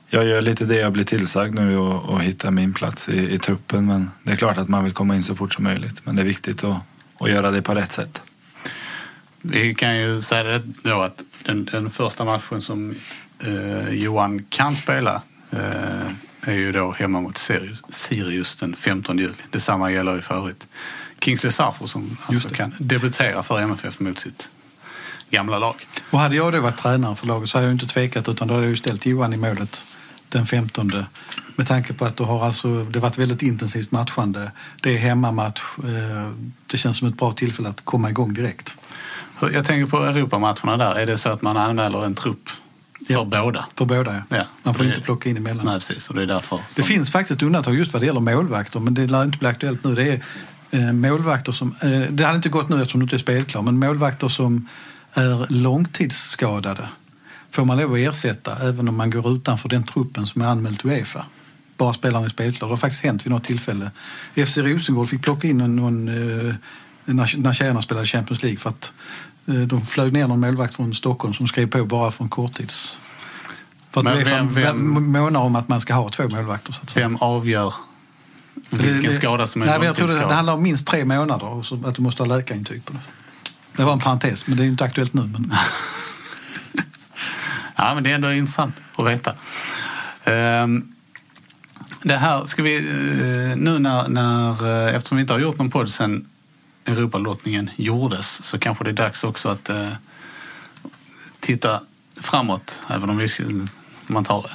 jag 0.10 0.26
gör 0.26 0.42
lite 0.42 0.66
det 0.66 0.76
jag 0.76 0.94
blir 0.94 1.04
tillsagd 1.04 1.56
nu 1.56 1.78
och, 1.78 2.04
och 2.04 2.22
hittar 2.22 2.52
min 2.52 2.74
plats 2.74 3.10
i, 3.10 3.34
i 3.34 3.40
truppen. 3.40 3.86
Men 3.86 4.12
det 4.24 4.32
är 4.32 4.36
klart 4.36 4.58
att 4.58 4.68
man 4.68 4.84
vill 4.84 4.94
komma 4.94 5.16
in 5.16 5.24
så 5.24 5.36
fort 5.36 5.54
som 5.54 5.64
möjligt. 5.64 6.02
Men 6.06 6.16
det 6.16 6.22
är 6.22 6.26
viktigt 6.26 6.64
att, 6.64 6.78
att 7.20 7.30
göra 7.30 7.52
det 7.52 7.62
på 7.62 7.74
rätt 7.74 7.92
sätt. 7.92 8.22
Vi 9.50 9.76
kan 9.76 9.98
ju 9.98 10.22
säga 10.22 10.44
det 10.44 10.62
då 10.84 11.02
att 11.02 11.24
den, 11.46 11.66
den 11.66 11.92
första 11.92 12.26
matchen 12.26 12.62
som 12.62 12.96
eh, 13.40 13.90
Johan 13.90 14.46
kan 14.50 14.76
spela 14.76 15.22
eh, 15.52 16.08
är 16.42 16.54
ju 16.54 16.72
då 16.72 16.92
hemma 16.92 17.22
mot 17.22 17.38
Sirius, 17.38 17.82
Sirius 17.90 18.56
den 18.56 18.76
15 18.76 19.18
juli. 19.18 19.34
Detsamma 19.52 19.92
gäller 19.92 20.16
ju 20.16 20.22
för 20.22 20.36
övrigt 20.36 20.68
Kingsley 21.20 21.52
Safo 21.52 21.88
som 21.88 22.18
alltså 22.26 22.50
kan 22.50 22.74
debutera 22.80 23.44
för 23.44 23.60
MFF 23.62 24.00
mot 24.00 24.20
sitt 24.20 24.50
gamla 25.30 25.60
lag. 25.60 25.76
Och 26.10 26.20
hade 26.20 26.36
jag 26.36 26.54
då 26.54 26.60
varit 26.62 26.78
tränare 26.78 27.16
för 27.16 27.28
laget 27.28 27.50
så 27.50 27.58
hade 27.58 27.68
jag 27.68 27.76
inte 27.76 27.88
tvekat 27.88 28.30
utan 28.30 28.48
då 28.48 28.54
hade 28.54 28.66
jag 28.66 28.70
ju 28.72 28.78
ställt 28.78 29.06
Johan 29.06 29.34
i 29.34 29.38
målet 29.38 29.86
den 30.30 30.46
15. 30.46 30.92
Med 31.56 31.68
tanke 31.68 31.94
på 31.94 32.06
att 32.06 32.18
det 32.18 32.24
har 32.24 32.46
alltså, 32.46 32.84
det 32.84 33.00
varit 33.00 33.18
väldigt 33.18 33.42
intensivt 33.42 33.92
matchande. 33.92 34.52
Det 34.82 34.94
är 34.94 34.98
hemmamatch. 34.98 35.62
eh, 35.84 36.32
Det 36.68 36.78
känns 36.78 36.98
som 36.98 37.08
ett 37.08 37.18
bra 37.18 37.32
tillfälle 37.32 37.70
att 37.70 37.86
komma 37.86 38.10
igång 38.10 38.34
direkt. 38.34 38.76
Jag 39.54 39.66
tänker 39.66 39.86
på 39.86 39.98
Europamatcherna 39.98 40.78
där. 40.78 40.96
Är 40.96 41.06
det 41.06 41.18
så 41.18 41.30
att 41.30 41.42
man 41.42 41.58
anmäler 41.58 42.06
en 42.06 42.16
trupp 42.16 42.50
för 43.08 43.14
Ja. 43.14 43.26
båda? 43.26 43.66
För 43.78 43.86
båda 43.86 44.14
ja. 44.30 44.38
Ja. 44.38 44.44
Man 44.64 44.74
får 44.74 44.84
Det- 44.84 44.90
inte 44.90 45.02
plocka 45.02 45.30
in 45.30 45.38
emellan. 45.38 45.66
Nej, 45.66 45.74
precis. 45.76 46.08
Och 46.10 46.16
det 46.16 46.22
är 46.22 46.26
därför. 46.26 46.58
Det 46.58 46.74
som- 46.74 46.84
finns 46.84 47.12
faktiskt 47.12 47.38
ett 47.42 47.44
undantag 47.46 47.76
just 47.76 47.94
vad 47.94 48.02
det 48.02 48.06
gäller 48.06 48.20
målvakter, 48.20 48.80
men 48.80 48.94
det 48.94 49.08
lär 49.08 49.24
inte 49.24 49.38
bli 49.38 49.48
aktuellt 49.48 49.84
nu. 49.84 49.96
Det 49.96 50.04
är 50.12 50.22
eh, 50.72 50.94
målvakter 50.94 51.52
som, 51.52 51.76
eh, 51.82 51.90
det 52.12 52.24
hade 52.24 52.36
inte 52.36 52.50
gått 52.50 52.70
nu 52.70 52.76
eftersom 52.82 53.00
du 53.00 53.04
inte 53.04 53.16
är 53.16 53.18
spelklar, 53.18 53.62
men 53.62 53.80
målvakter 53.80 54.28
som 54.28 54.68
är 55.14 55.46
långtidsskadade 55.50 56.90
får 57.52 57.66
man 57.66 57.78
lov 57.78 57.94
att 57.94 58.00
ersätta 58.00 58.68
även 58.68 58.88
om 58.90 58.96
man 58.98 59.10
går 59.10 59.32
utanför 59.36 59.70
den 59.70 59.84
truppen 59.84 60.28
som 60.28 60.42
är 60.42 60.46
anmäld 60.46 60.80
till 60.80 60.90
Uefa. 60.90 61.26
Bara 61.78 61.94
spelaren 61.94 62.26
är 62.26 62.30
spelklar. 62.30 62.68
Det 62.68 62.72
har 62.72 62.78
faktiskt 62.78 63.04
hänt 63.04 63.26
vid 63.26 63.32
något 63.32 63.44
tillfälle. 63.44 63.92
FC 64.36 64.58
Rosengård 64.58 65.10
fick 65.10 65.22
plocka 65.24 65.48
in 65.48 65.62
en- 65.62 65.76
någon 65.76 66.08
eh, 66.50 66.56
när, 67.06 67.38
när 67.38 67.54
tjejerna 67.54 67.82
spelade 67.82 68.08
Champions 68.08 68.44
League 68.44 68.60
för 68.60 68.70
att 68.70 68.94
eh, 69.48 69.56
de 69.56 69.86
flög 69.86 70.14
ner 70.14 70.28
någon 70.28 70.40
målvakt 70.40 70.76
från 70.76 70.96
Stockholm 70.96 71.34
som 71.34 71.48
skrev 71.48 71.68
på 71.68 71.86
bara 71.86 72.12
för 72.12 72.24
en 72.24 72.30
korttids... 72.30 72.98
För 73.92 74.08
att 74.08 74.18
Uefa 74.18 74.74
månar 74.74 75.40
om 75.40 75.56
att 75.56 75.68
man 75.68 75.82
ska 75.82 75.94
ha 75.94 76.10
två 76.10 76.30
målvakter. 76.30 76.74
Så 76.74 76.82
att. 76.82 76.98
Vem 76.98 77.16
avgör 77.16 77.74
vilken 78.70 79.14
skada 79.14 79.48
som 79.48 79.62
är 79.62 79.66
Nej, 79.66 79.80
jag 79.84 79.96
tror 79.96 80.08
det, 80.08 80.14
det 80.14 80.34
handlar 80.34 80.54
om 80.54 80.64
minst 80.64 80.88
tre 80.88 81.06
månader 81.06 81.46
och 81.46 81.66
så 81.66 81.82
att 81.86 81.96
du 81.96 82.02
måste 82.02 82.24
ha 82.24 82.28
läkarintyg 82.28 82.86
på 82.86 82.94
det. 82.94 83.00
Det 83.78 83.84
var 83.84 83.94
en 83.94 84.00
parentes, 84.00 84.48
men 84.48 84.58
det 84.58 84.64
är 84.64 84.68
inte 84.68 84.84
aktuellt 84.84 85.14
nu. 85.14 85.22
Men... 85.22 85.54
Ja, 87.78 87.94
men 87.94 88.04
det 88.04 88.12
är 88.12 88.16
ändå 88.16 88.34
intressant 88.34 88.82
att 88.96 89.06
veta. 89.06 89.34
Ehm, 90.24 90.96
Det 92.04 92.18
här 92.18 92.46
ska 92.46 92.64
vi, 92.64 92.78
eh, 92.78 93.58
nu 93.58 93.80
när, 93.80 94.08
när, 94.08 94.88
eh, 94.88 94.96
eftersom 94.96 95.18
vi 95.18 95.22
inte 95.22 95.34
har 95.34 95.40
gjort 95.40 95.58
någon 95.58 95.70
podd 95.70 95.90
sen 95.90 96.26
Europalottningen 96.86 97.70
gjordes 97.76 98.44
så 98.44 98.60
kanske 98.60 98.84
det 98.84 98.90
är 98.90 98.94
dags 98.94 99.24
också 99.24 99.50
att 99.50 99.70
eh, 99.70 99.92
titta 101.40 101.82
framåt, 102.16 102.84
även 102.88 103.10
om 103.10 103.18
vi 103.18 103.28
man 104.08 104.24
tar 104.24 104.42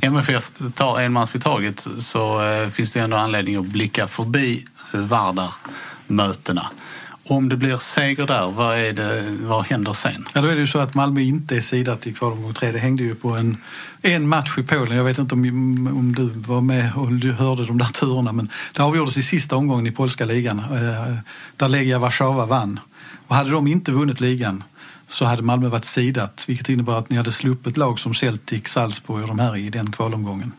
det. 0.00 0.06
MFF 0.06 0.52
tar 0.74 1.00
en 1.00 1.12
match 1.12 1.34
i 1.34 1.40
taget 1.40 1.86
så 1.98 2.44
eh, 2.44 2.68
finns 2.68 2.92
det 2.92 3.00
ändå 3.00 3.16
anledning 3.16 3.56
att 3.56 3.66
blicka 3.66 4.08
förbi 4.08 4.64
eh, 4.94 5.00
Vardar-mötena. 5.00 6.70
Om 7.26 7.48
det 7.48 7.56
blir 7.56 7.76
seger 7.76 8.26
där, 8.26 8.50
vad, 8.50 8.78
är 8.78 8.92
det, 8.92 9.24
vad 9.40 9.64
händer 9.64 9.92
sen? 9.92 10.28
Ja, 10.32 10.40
då 10.40 10.48
är 10.48 10.54
det 10.54 10.60
ju 10.60 10.66
så 10.66 10.78
att 10.78 10.94
Malmö 10.94 11.20
inte 11.20 11.56
är 11.56 11.60
sidat 11.60 12.06
i 12.06 12.12
kvalomgång 12.12 12.54
tre. 12.54 12.72
Det 12.72 12.78
hängde 12.78 13.02
ju 13.02 13.14
på 13.14 13.30
en, 13.30 13.56
en 14.02 14.28
match 14.28 14.58
i 14.58 14.62
Polen. 14.62 14.96
Jag 14.96 15.04
vet 15.04 15.18
inte 15.18 15.34
om, 15.34 15.44
om 15.98 16.14
du 16.14 16.28
var 16.40 16.60
med 16.60 16.92
och 16.94 17.12
du 17.12 17.32
hörde 17.32 17.64
de 17.64 17.78
där 17.78 17.86
turerna, 17.86 18.32
men 18.32 18.48
det 18.72 18.82
avgjordes 18.82 19.16
i 19.16 19.22
sista 19.22 19.56
omgången 19.56 19.86
i 19.86 19.90
polska 19.90 20.24
ligan 20.24 20.58
eh, 20.58 21.16
där 21.56 21.68
Legia 21.68 21.98
Warszawa 21.98 22.46
vann. 22.46 22.80
Och 23.26 23.36
hade 23.36 23.50
de 23.50 23.66
inte 23.66 23.92
vunnit 23.92 24.20
ligan 24.20 24.62
så 25.08 25.24
hade 25.24 25.42
Malmö 25.42 25.68
varit 25.68 25.84
sidat, 25.84 26.44
vilket 26.48 26.68
innebär 26.68 26.92
att 26.92 27.10
ni 27.10 27.16
hade 27.16 27.32
sluppit 27.32 27.76
lag 27.76 27.98
som 27.98 28.14
Celtic, 28.14 28.68
Salzburg 28.68 29.22
och 29.22 29.28
de 29.28 29.38
här 29.38 29.56
i 29.56 29.70
den 29.70 29.92
kvalomgången. 29.92 30.52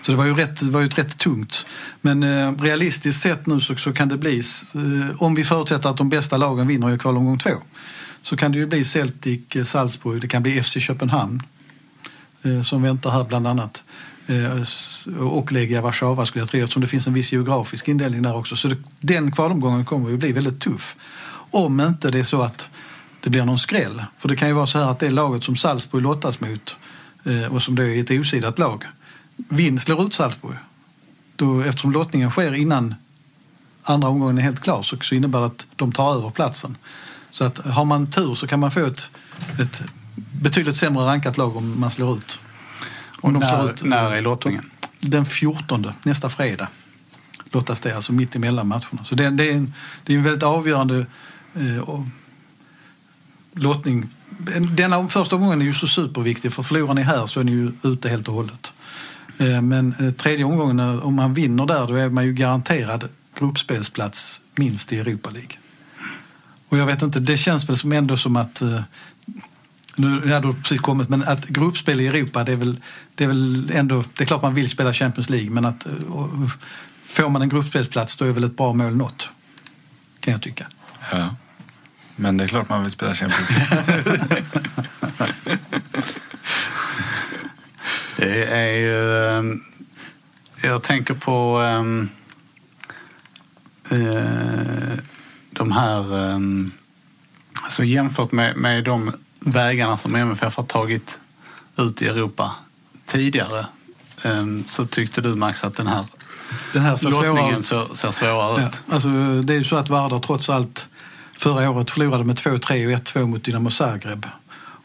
Så 0.00 0.12
det 0.12 0.18
var 0.18 0.26
ju 0.26 0.34
rätt, 0.34 0.60
det 0.60 0.70
var 0.70 0.80
ju 0.80 0.88
rätt 0.88 1.18
tungt. 1.18 1.66
Men 2.00 2.22
eh, 2.22 2.52
realistiskt 2.52 3.22
sett 3.22 3.46
nu 3.46 3.60
så, 3.60 3.76
så 3.76 3.92
kan 3.92 4.08
det 4.08 4.16
bli, 4.16 4.42
eh, 4.74 5.22
om 5.22 5.34
vi 5.34 5.44
förutsätter 5.44 5.88
att 5.88 5.96
de 5.96 6.08
bästa 6.08 6.36
lagen 6.36 6.66
vinner 6.66 6.94
i 6.94 6.98
kvalomgång 6.98 7.38
två, 7.38 7.50
så 8.22 8.36
kan 8.36 8.52
det 8.52 8.58
ju 8.58 8.66
bli 8.66 8.84
Celtic, 8.84 9.56
eh, 9.56 9.64
Salzburg, 9.64 10.20
det 10.20 10.28
kan 10.28 10.42
bli 10.42 10.62
FC 10.62 10.80
Köpenhamn 10.80 11.42
eh, 12.42 12.62
som 12.62 12.82
väntar 12.82 13.10
här 13.10 13.24
bland 13.24 13.46
annat. 13.46 13.82
Eh, 14.26 14.62
och 15.18 15.52
Legia 15.52 15.82
Warszawa 15.82 16.26
skulle 16.26 16.42
jag 16.42 16.48
tro 16.48 16.60
eftersom 16.60 16.82
det 16.82 16.88
finns 16.88 17.06
en 17.06 17.14
viss 17.14 17.32
geografisk 17.32 17.88
indelning 17.88 18.22
där 18.22 18.36
också. 18.36 18.56
Så 18.56 18.68
det, 18.68 18.76
den 19.00 19.32
kvalomgången 19.32 19.84
kommer 19.84 20.10
ju 20.10 20.16
bli 20.16 20.32
väldigt 20.32 20.60
tuff. 20.60 20.96
Om 21.50 21.80
inte 21.80 22.08
det 22.08 22.18
är 22.18 22.22
så 22.22 22.42
att 22.42 22.68
det 23.20 23.30
blir 23.30 23.44
någon 23.44 23.58
skräll. 23.58 24.02
För 24.18 24.28
det 24.28 24.36
kan 24.36 24.48
ju 24.48 24.54
vara 24.54 24.66
så 24.66 24.78
här 24.78 24.90
att 24.90 24.98
det 24.98 25.10
laget 25.10 25.44
som 25.44 25.56
Salzburg 25.56 26.02
lottas 26.02 26.40
mot 26.40 26.76
eh, 27.24 27.54
och 27.54 27.62
som 27.62 27.74
då 27.74 27.82
är 27.82 28.00
ett 28.00 28.10
osidat 28.10 28.58
lag 28.58 28.84
vinn 29.48 29.80
slår 29.80 30.06
ut 30.06 30.14
Salzburg. 30.14 30.56
Då, 31.36 31.60
eftersom 31.60 31.92
lottningen 31.92 32.30
sker 32.30 32.54
innan 32.54 32.94
andra 33.82 34.08
omgången 34.08 34.38
är 34.38 34.42
helt 34.42 34.60
klar 34.60 34.82
så, 34.82 34.96
så 35.00 35.14
innebär 35.14 35.40
det 35.40 35.46
att 35.46 35.66
de 35.76 35.92
tar 35.92 36.14
över 36.14 36.30
platsen. 36.30 36.76
Så 37.30 37.44
att 37.44 37.58
har 37.58 37.84
man 37.84 38.10
tur 38.10 38.34
så 38.34 38.46
kan 38.46 38.60
man 38.60 38.70
få 38.70 38.86
ett, 38.86 39.10
ett 39.60 39.82
betydligt 40.14 40.76
sämre 40.76 41.04
rankat 41.04 41.38
lag 41.38 41.56
om 41.56 41.80
man 41.80 41.90
slår 41.90 42.18
ut. 42.18 42.38
Om 43.20 43.32
när, 43.32 43.56
slår 43.56 43.70
ut 43.70 43.82
när 43.82 44.12
är 44.12 44.22
lottningen? 44.22 44.70
Den 45.00 45.26
14, 45.26 45.92
nästa 46.02 46.30
fredag, 46.30 46.68
lottas 47.50 47.80
det 47.80 47.96
alltså 47.96 48.12
mitt 48.12 48.36
emellan 48.36 48.68
matcherna. 48.68 49.04
Så 49.04 49.14
det, 49.14 49.30
det, 49.30 49.50
är, 49.50 49.54
en, 49.54 49.74
det 50.04 50.12
är 50.12 50.16
en 50.16 50.24
väldigt 50.24 50.42
avgörande 50.42 51.06
eh, 51.54 52.04
lottning. 53.54 54.08
Denna 54.76 55.08
första 55.08 55.36
omgången 55.36 55.60
är 55.60 55.64
ju 55.64 55.74
så 55.74 55.86
superviktig 55.86 56.52
för 56.52 56.62
förlorar 56.62 56.94
ni 56.94 57.02
här 57.02 57.26
så 57.26 57.40
är 57.40 57.44
ni 57.44 57.52
ju 57.52 57.72
ute 57.82 58.08
helt 58.08 58.28
och 58.28 58.34
hållet. 58.34 58.72
Eh, 59.38 59.62
Men 59.62 59.94
eh, 60.00 60.10
tredje 60.10 60.44
omgången, 60.44 60.80
om 60.80 61.14
man 61.14 61.34
vinner 61.34 61.66
där, 61.66 61.86
då 61.86 61.94
är 61.94 62.08
man 62.08 62.24
ju 62.24 62.32
garanterad 62.32 63.08
gruppspelsplats 63.38 64.40
minst 64.54 64.92
i 64.92 64.98
Europa 64.98 65.30
League. 65.30 65.56
Och 66.68 66.78
jag 66.78 66.86
vet 66.86 67.02
inte, 67.02 67.20
det 67.20 67.36
känns 67.36 67.68
väl 67.68 67.76
som 67.76 67.92
ändå 67.92 68.16
som 68.16 68.36
att 68.36 68.62
eh, 68.62 68.80
nu 69.94 70.32
hade 70.32 70.48
det 70.48 70.54
precis 70.54 70.80
kommit, 70.80 71.08
men 71.08 71.22
att 71.22 71.46
gruppspel 71.48 72.00
i 72.00 72.06
Europa, 72.06 72.44
det 72.44 72.52
är 72.52 72.56
väl, 72.56 72.80
det 73.14 73.24
är 73.24 73.28
väl 73.28 73.70
ändå, 73.74 74.04
det 74.16 74.24
är 74.24 74.26
klart 74.26 74.42
man 74.42 74.54
vill 74.54 74.68
spela 74.68 74.92
Champions 74.92 75.30
League, 75.30 75.50
men 75.50 75.64
att 75.64 75.86
får 77.04 77.28
man 77.28 77.42
en 77.42 77.48
gruppspelsplats 77.48 78.16
då 78.16 78.24
är 78.24 78.30
väl 78.30 78.44
ett 78.44 78.56
bra 78.56 78.72
mål 78.72 78.96
nått. 78.96 79.28
Kan 80.20 80.32
jag 80.32 80.42
tycka. 80.42 80.66
Ja. 81.12 81.36
Men 82.16 82.36
det 82.36 82.44
är 82.44 82.48
klart 82.48 82.68
man 82.68 82.82
vill 82.82 82.90
spela 82.90 83.14
Champions 83.14 83.50
League. 83.50 84.42
Det 88.16 88.44
är 88.44 88.72
ju... 88.72 89.16
ehm, 89.28 89.60
Jag 90.62 90.82
tänker 90.82 91.14
på 91.14 91.56
ehm, 91.58 92.08
eh, 93.90 94.98
de 95.50 95.72
här... 95.72 96.18
ehm, 96.34 96.72
Alltså 97.64 97.84
jämfört 97.84 98.32
med, 98.32 98.56
med 98.56 98.84
de 98.84 99.12
vägarna 99.40 99.96
som 99.96 100.14
MFF 100.14 100.56
har 100.56 100.64
tagit 100.64 101.18
ut 101.76 102.02
i 102.02 102.06
Europa 102.08 102.52
tidigare 103.06 103.66
så 104.66 104.86
tyckte 104.86 105.20
du 105.20 105.34
Max 105.34 105.64
att 105.64 105.74
den 105.76 105.86
här 105.86 106.04
Den 106.72 106.82
här 106.82 106.96
ser 106.96 107.10
lottningen 107.10 107.62
ser, 107.62 107.94
ser 107.94 108.10
svårare 108.10 108.60
Ja, 108.62 108.68
ut. 108.68 108.82
alltså, 108.88 109.08
det 109.42 109.54
är 109.54 109.58
ju 109.58 109.64
så 109.64 109.76
att 109.76 109.88
Vardar 109.88 110.18
trots 110.18 110.50
allt 110.50 110.88
förra 111.38 111.70
året 111.70 111.90
förlorade 111.90 112.24
med 112.24 112.36
2-3 112.36 112.56
och 112.86 113.00
1-2 113.00 113.26
mot 113.26 113.44
Dynamo 113.44 113.70
Zagreb. 113.70 114.26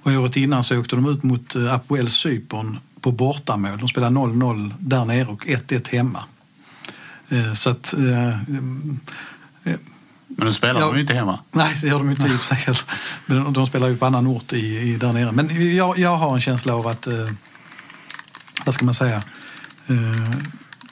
Och 0.04 0.12
året 0.12 0.38
innan 0.38 0.64
så 0.64 0.80
åkte 0.80 0.96
de 0.96 1.10
ut 1.10 1.24
mot 1.24 1.56
eh, 1.56 1.74
Apoel 1.74 2.10
Cypern 2.12 2.80
på 3.02 3.12
bortamål. 3.12 3.78
De 3.80 3.88
spelade 3.88 4.16
0-0 4.16 4.74
där 4.80 5.06
nere 5.06 5.26
och 5.28 5.46
1-1 5.46 5.90
hemma. 5.92 6.24
Eh, 7.30 7.54
Så 7.54 7.70
att... 7.70 7.94
eh, 7.94 8.28
eh, 8.30 8.34
Men 10.28 10.48
nu 10.48 10.54
spelar 10.54 10.80
Ja. 10.80 10.88
de 10.88 10.96
ju 10.96 11.02
inte 11.02 11.14
hemma. 11.14 11.40
Nej, 11.52 11.76
det 11.82 11.88
gör 11.88 11.98
de 12.00 12.10
inte 12.10 12.22
i 12.22 12.26
och 12.30 12.32
för 12.32 12.46
sig 12.46 12.58
heller. 12.58 12.82
Men 13.26 13.38
De, 13.44 13.54
de 13.54 13.68
spelar 13.68 13.88
ju 13.88 13.98
på 13.98 14.06
annan 14.06 14.28
ort 14.28 14.54
i, 14.54 14.78
i, 14.80 14.96
där 14.98 15.14
nere. 15.14 15.32
Men 15.32 15.76
jag, 15.76 15.98
jag 15.98 16.16
har 16.16 16.36
en 16.36 16.42
känsla 16.42 16.76
av 16.76 16.88
att, 16.88 17.08
eh, 17.08 17.14
vad 18.66 18.74
ska 18.74 18.86
man 18.86 18.94
säga, 18.94 19.18
eh, 19.88 20.30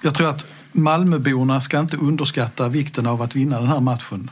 jag 0.01 0.15
tror 0.15 0.29
att 0.29 0.45
Malmöborna 0.71 1.61
ska 1.61 1.79
inte 1.79 1.97
underskatta 1.97 2.69
vikten 2.69 3.07
av 3.07 3.21
att 3.21 3.35
vinna 3.35 3.59
den 3.59 3.67
här 3.67 3.79
matchen. 3.79 4.29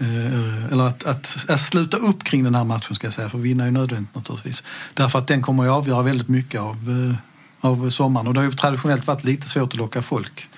Eh, 0.00 0.72
eller 0.72 0.84
att, 0.84 1.04
att, 1.04 1.50
att 1.50 1.60
sluta 1.60 1.96
upp 1.96 2.24
kring 2.24 2.44
den 2.44 2.54
här 2.54 2.64
matchen 2.64 2.96
ska 2.96 3.06
jag 3.06 3.14
säga, 3.14 3.28
för 3.28 3.38
vinna 3.38 3.62
är 3.62 3.66
ju 3.66 3.72
nödvändigt 3.72 4.14
naturligtvis. 4.14 4.62
Därför 4.94 5.18
att 5.18 5.26
den 5.26 5.42
kommer 5.42 5.64
att 5.64 5.70
avgöra 5.70 6.02
väldigt 6.02 6.28
mycket 6.28 6.60
av, 6.60 7.10
eh, 7.10 7.68
av 7.68 7.90
sommaren. 7.90 8.26
Och 8.26 8.34
det 8.34 8.40
har 8.40 8.44
ju 8.44 8.52
traditionellt 8.52 9.06
varit 9.06 9.24
lite 9.24 9.48
svårt 9.48 9.72
att 9.72 9.78
locka 9.78 10.02
folk 10.02 10.48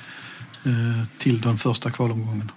eh, 0.65 1.07
till 1.19 1.41
den 1.41 1.59
första 1.59 1.91
kvalomgången. 1.91 2.51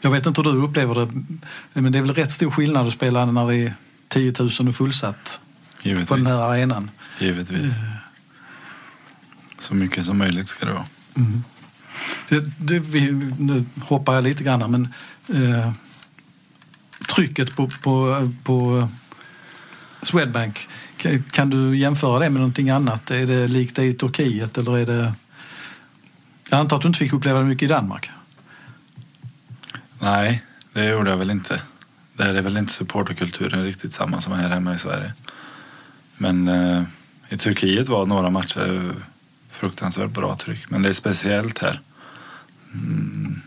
Jag 0.00 0.10
vet 0.10 0.26
inte 0.26 0.42
hur 0.42 0.52
du 0.52 0.58
upplever 0.58 0.94
det, 0.94 1.80
men 1.80 1.92
det 1.92 1.98
är 1.98 2.02
väl 2.02 2.14
rätt 2.14 2.30
stor 2.30 2.50
skillnad 2.50 2.86
att 2.86 2.94
spela 2.94 3.26
när 3.26 3.46
det 3.46 3.56
är 3.56 3.74
10 4.08 4.34
000 4.38 4.68
och 4.68 4.74
fullsatt 4.74 5.40
på 5.82 5.88
den 5.88 5.96
Givetvis. 5.96 6.28
här 6.28 6.40
arenan. 6.40 6.90
Givetvis. 7.18 7.74
Så 9.58 9.74
mycket 9.74 10.04
som 10.04 10.18
möjligt 10.18 10.48
ska 10.48 10.66
det 10.66 10.72
vara. 10.72 10.86
Det, 12.28 12.40
det, 12.58 12.78
vi, 12.78 13.12
nu 13.38 13.64
hoppar 13.80 14.14
jag 14.14 14.24
lite 14.24 14.44
grann 14.44 14.70
men 14.70 14.88
eh, 15.42 15.72
trycket 17.14 17.56
på, 17.56 17.68
på, 17.82 18.30
på 18.44 18.78
eh, 18.78 18.88
Swedbank, 20.02 20.68
kan, 21.30 21.50
du 21.50 21.76
jämföra 21.76 22.18
det 22.18 22.30
med 22.30 22.40
någonting 22.40 22.70
annat? 22.70 23.10
Är 23.10 23.26
det 23.26 23.48
likt 23.48 23.76
det 23.76 23.84
i 23.84 23.92
Turkiet 23.92 24.58
eller 24.58 24.78
är 24.78 24.86
det... 24.86 25.12
Jag 26.48 26.60
antar 26.60 26.76
att 26.76 26.82
du 26.82 26.88
inte 26.88 26.98
fick 26.98 27.12
uppleva 27.12 27.38
det 27.38 27.44
mycket 27.44 27.62
i 27.62 27.72
Danmark? 27.72 28.10
Nej, 29.98 30.44
det 30.72 30.88
gjorde 30.88 31.10
jag 31.10 31.16
väl 31.16 31.30
inte. 31.30 31.62
Där 32.12 32.34
är 32.34 32.42
väl 32.42 32.56
inte 32.56 32.72
supporterkulturen 32.72 33.64
riktigt 33.64 33.92
samma 33.92 34.20
som 34.20 34.32
här 34.32 34.48
hemma 34.48 34.74
i 34.74 34.78
Sverige. 34.78 35.12
Men 36.16 36.48
eh, 36.48 36.82
i 37.28 37.38
Turkiet 37.38 37.88
var 37.88 38.06
några 38.06 38.30
matcher 38.30 38.94
fruktansvärt 39.50 40.10
bra 40.10 40.36
tryck. 40.36 40.70
Men 40.70 40.82
det 40.82 40.88
är 40.88 40.92
speciellt 40.92 41.58
här. 41.58 41.80
Mm. 42.74 43.40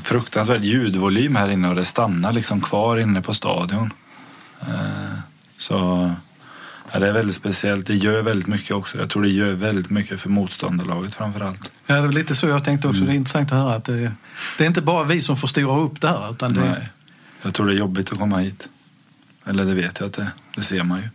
Fruktansvärd 0.00 0.64
ljudvolym 0.64 1.36
här 1.36 1.48
inne 1.48 1.68
och 1.68 1.74
det 1.74 1.84
stannar 1.84 2.32
liksom 2.32 2.60
kvar 2.60 2.96
inne 2.96 3.22
på 3.22 3.34
stadion. 3.34 3.92
Eh, 4.60 5.18
så 5.58 5.74
ja, 6.92 6.98
det 6.98 7.08
är 7.08 7.12
väldigt 7.12 7.36
speciellt. 7.36 7.86
Det 7.86 7.94
gör 7.94 8.22
väldigt 8.22 8.46
mycket 8.46 8.70
också. 8.70 8.98
Jag 8.98 9.10
tror 9.10 9.22
det 9.22 9.28
gör 9.28 9.52
väldigt 9.52 9.90
mycket 9.90 10.20
för 10.20 10.28
motståndarlaget 10.28 11.14
framför 11.14 11.40
allt. 11.40 11.70
Ja, 11.86 11.94
det 11.94 12.00
är 12.00 12.02
väl 12.02 12.14
lite 12.14 12.34
så 12.34 12.46
jag 12.46 12.64
tänkte 12.64 12.88
också. 12.88 13.00
Det 13.00 13.12
är 13.12 13.14
intressant 13.14 13.52
att 13.52 13.58
höra 13.58 13.74
att 13.74 13.84
det, 13.84 14.12
det 14.58 14.64
är 14.64 14.68
inte 14.68 14.82
bara 14.82 15.04
vi 15.04 15.20
som 15.20 15.36
förstorar 15.36 15.80
upp 15.80 16.00
det 16.00 16.08
här. 16.08 16.30
Utan 16.32 16.54
det, 16.54 16.60
Nej. 16.60 16.88
Jag 17.42 17.54
tror 17.54 17.66
det 17.66 17.72
är 17.72 17.78
jobbigt 17.78 18.12
att 18.12 18.18
komma 18.18 18.38
hit. 18.38 18.68
Eller 19.44 19.64
det 19.64 19.74
vet 19.74 20.00
jag 20.00 20.06
att 20.06 20.12
det. 20.12 20.30
Det 20.54 20.62
ser 20.62 20.82
man 20.82 21.00
ju. 21.00 21.08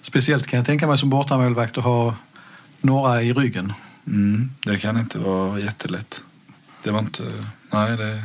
Speciellt 0.00 0.46
kan 0.46 0.56
jag 0.56 0.66
tänka 0.66 0.86
mig 0.86 0.98
som 0.98 1.10
bortamålvakt 1.10 1.78
att 1.78 1.84
ha 1.84 2.14
några 2.80 3.22
i 3.22 3.32
ryggen. 3.32 3.72
Mm, 4.06 4.50
det 4.64 4.78
kan 4.78 4.98
inte 4.98 5.18
vara 5.18 5.58
jättelätt. 5.58 6.22
Det 6.82 6.90
var 6.90 6.98
inte... 6.98 7.22
Nej, 7.72 7.96
det... 7.96 8.22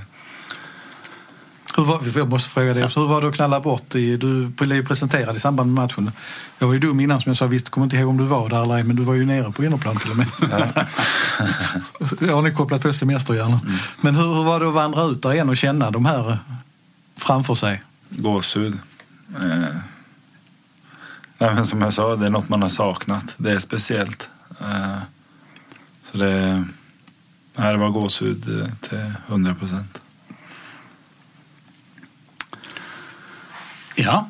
Hur 1.77 1.83
var, 1.83 2.01
jag 2.15 2.29
måste 2.29 2.49
fråga 2.49 2.73
dig 2.73 2.83
också, 2.83 2.99
hur 2.99 3.07
var 3.07 3.21
det 3.21 3.27
att 3.27 3.35
knalla 3.35 3.59
bort? 3.59 3.95
I, 3.95 4.17
du 4.17 4.47
blev 4.47 4.87
presenterad 4.87 5.35
i 5.35 5.39
samband 5.39 5.73
med 5.73 5.83
matchen. 5.83 6.11
Jag 6.59 6.67
var 6.67 6.73
ju 6.73 6.79
dum 6.79 6.99
innan 6.99 7.19
som 7.19 7.29
jag 7.29 7.37
sa, 7.37 7.47
visst 7.47 7.69
kommer 7.69 7.85
inte 7.85 7.95
ihåg 7.95 8.09
om 8.09 8.17
du 8.17 8.23
var 8.23 8.49
där 8.49 8.63
eller 8.63 8.75
ej, 8.75 8.83
men 8.83 8.95
du 8.95 9.03
var 9.03 9.13
ju 9.13 9.25
nere 9.25 9.51
på 9.51 9.65
innerplan 9.65 9.95
till 9.95 10.11
och 10.11 10.17
med. 10.17 10.27
jag 12.21 12.35
har 12.35 12.41
ni 12.41 12.53
kopplat 12.53 12.81
på 12.81 12.93
semesterhjärnan. 12.93 13.77
Men 14.01 14.15
hur, 14.15 14.35
hur 14.35 14.43
var 14.43 14.59
det 14.59 14.67
att 14.67 14.73
vandra 14.73 15.03
ut 15.03 15.21
där 15.21 15.33
igen 15.33 15.49
och 15.49 15.57
känna 15.57 15.91
de 15.91 16.05
här 16.05 16.29
eh, 16.31 16.37
framför 17.17 17.55
sig? 17.55 17.83
Gåshud. 18.09 18.79
Eh. 19.35 19.75
Nej, 21.37 21.65
som 21.65 21.81
jag 21.81 21.93
sa, 21.93 22.15
det 22.15 22.25
är 22.25 22.29
något 22.29 22.49
man 22.49 22.61
har 22.61 22.69
saknat. 22.69 23.35
Det 23.37 23.51
är 23.51 23.59
speciellt. 23.59 24.29
Eh. 24.61 24.97
Så 26.11 26.17
det... 26.17 26.65
Nej, 27.57 27.71
det 27.71 27.77
var 27.77 27.89
gåshud 27.89 28.61
eh, 28.61 28.69
till 28.89 29.11
100 29.27 29.55
procent. 29.55 30.01
Ja. 33.95 34.29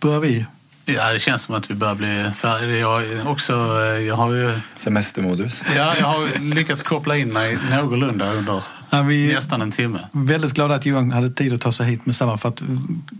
Börjar 0.00 0.20
vi? 0.20 0.46
ja, 0.84 1.12
det 1.12 1.18
känns 1.18 1.42
som 1.42 1.54
att 1.54 1.70
vi 1.70 1.74
börjar 1.74 1.94
bli 1.94 2.30
färdiga. 2.36 2.76
Jag, 2.78 3.04
är 3.04 3.28
också, 3.28 3.52
eh, 3.52 4.02
jag, 4.06 4.16
har 4.16 4.32
ju, 4.32 4.60
Semestermodus. 4.76 5.62
ja, 5.76 5.94
jag 6.00 6.06
har 6.06 6.54
lyckats 6.54 6.82
koppla 6.82 7.16
in 7.16 7.32
mig 7.32 7.58
någorlunda 7.70 8.32
under 8.32 8.64
Ja, 8.90 9.02
vi, 9.02 9.34
nästan 9.34 9.62
en 9.62 9.70
timme. 9.70 9.98
väldigt 10.12 10.52
glada 10.52 10.74
att 10.74 10.86
Johan 10.86 11.10
hade 11.12 11.30
tid 11.30 11.52
att 11.52 11.60
ta 11.60 11.72
sig 11.72 11.86
hit 11.86 12.06
med 12.06 12.14
samma 12.16 12.38
för 12.38 12.48
att 12.48 12.62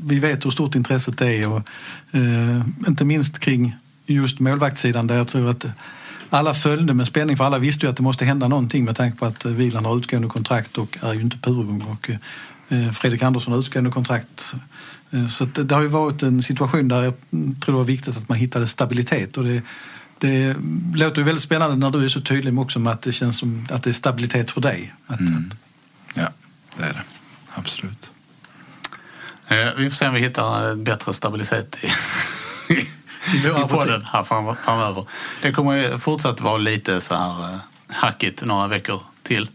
vi 0.03 0.18
vet 0.18 0.45
hur 0.47 0.51
stort 0.51 0.74
intresset 0.74 1.20
är 1.20 1.49
och 1.53 1.62
eh, 2.12 2.62
inte 2.89 3.05
minst 3.05 3.39
kring 3.39 3.76
just 4.07 4.41
målvaktssidan 4.41 5.07
där 5.07 5.16
jag 5.16 5.28
tror 5.28 5.51
att 5.51 5.64
alla 6.37 6.55
följde 6.55 6.95
med 6.95 7.07
spänning 7.07 7.37
för 7.37 7.45
alla 7.45 7.59
visste 7.59 7.87
ju 7.87 7.91
att 7.91 7.97
det 7.97 8.03
måste 8.03 8.24
hända 8.24 8.49
någonting 8.49 8.85
med 8.85 8.97
tanke 8.97 9.18
på 9.18 9.26
att 9.26 9.45
eh, 9.45 9.53
Wieland 9.53 9.87
har 9.87 9.99
utgående 9.99 10.28
kontrakt 10.28 10.78
och 10.78 10.99
är 11.01 11.12
ju 11.14 11.20
inte 11.20 11.51
övergång 11.51 11.83
och 11.83 12.11
eh, 12.68 12.93
Fredrik 12.93 13.22
Andersson 13.22 13.53
har 13.53 13.61
utgående 13.61 13.91
kontrakt. 13.91 14.55
Eh, 15.11 15.26
så 15.26 15.45
det, 15.45 15.74
har 15.74 15.83
ju 15.83 15.89
varit 15.89 16.22
en 16.22 16.43
situation 16.43 16.89
där 16.89 17.03
jag 17.03 17.14
tror 17.30 17.72
det 17.74 17.78
var 17.78 17.85
viktigt 17.85 18.16
att 18.16 18.28
man 18.28 18.39
hittade 18.39 18.66
stabilitet 18.66 19.37
och 19.37 19.45
det 19.45 19.62
det 20.22 20.57
låter 20.95 21.18
ju 21.18 21.24
väldigt 21.24 21.43
spännande 21.43 21.76
när 21.76 21.91
du 21.91 22.05
är 22.05 22.09
så 22.09 22.20
tydlig 22.20 22.59
också 22.59 22.78
med 22.78 22.93
att 22.93 23.03
det 23.03 23.12
känns 23.12 23.39
som 23.39 23.66
att 23.70 23.83
det 23.83 23.91
är 23.91 23.95
stabilitet 23.95 24.51
för 24.51 24.61
dig. 24.61 24.95
Att, 25.07 25.20
Mm. 25.20 25.51
Ja, 26.14 26.28
det 26.76 26.83
är 26.83 26.93
det. 26.93 27.03
Absolut. 27.55 28.11
Eh, 29.49 29.68
Vi 29.76 29.91
får 29.91 29.97
se 29.97 30.09
om 30.09 30.14
vi 30.14 30.20
hittar 30.20 30.70
eh, 30.70 30.76
bättre 30.76 31.12
stabilitet 31.12 31.78
i, 31.83 31.91
I 33.35 33.68
podden 33.68 34.05
här 34.05 34.23
fram, 34.23 34.57
framöver. 34.57 35.05
Det 35.43 35.53
kommer 35.53 35.99
fortsatt 35.99 36.41
vara 36.41 36.59
lite 36.59 37.01
så 37.01 37.14
här 37.14 37.55
eh, 37.55 37.61
hackigt 37.89 38.45
några 38.45 38.66
veckor 38.66 39.03
till 39.23 39.51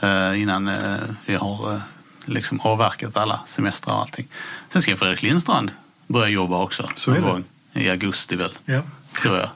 eh, 0.00 0.42
innan 0.42 0.68
eh, 0.68 0.96
vi 1.26 1.34
har 1.34 1.80
liksom 2.24 2.60
avverkat 2.60 3.16
alla 3.16 3.40
semestrar 3.46 3.94
och 3.94 4.00
allting. 4.00 4.28
Sen 4.72 4.82
ska 4.82 4.96
Fredrik 4.96 5.22
Lindstrand 5.22 5.70
börja 6.06 6.28
jobba 6.28 6.62
också. 6.62 6.88
Så 6.94 7.10
är 7.10 7.14
det. 7.14 7.20
gång 7.20 7.44
I 7.72 7.90
augusti 7.90 8.36
väl, 8.36 8.52
ja. 8.64 8.82
tror 9.22 9.38
jag. 9.38 9.48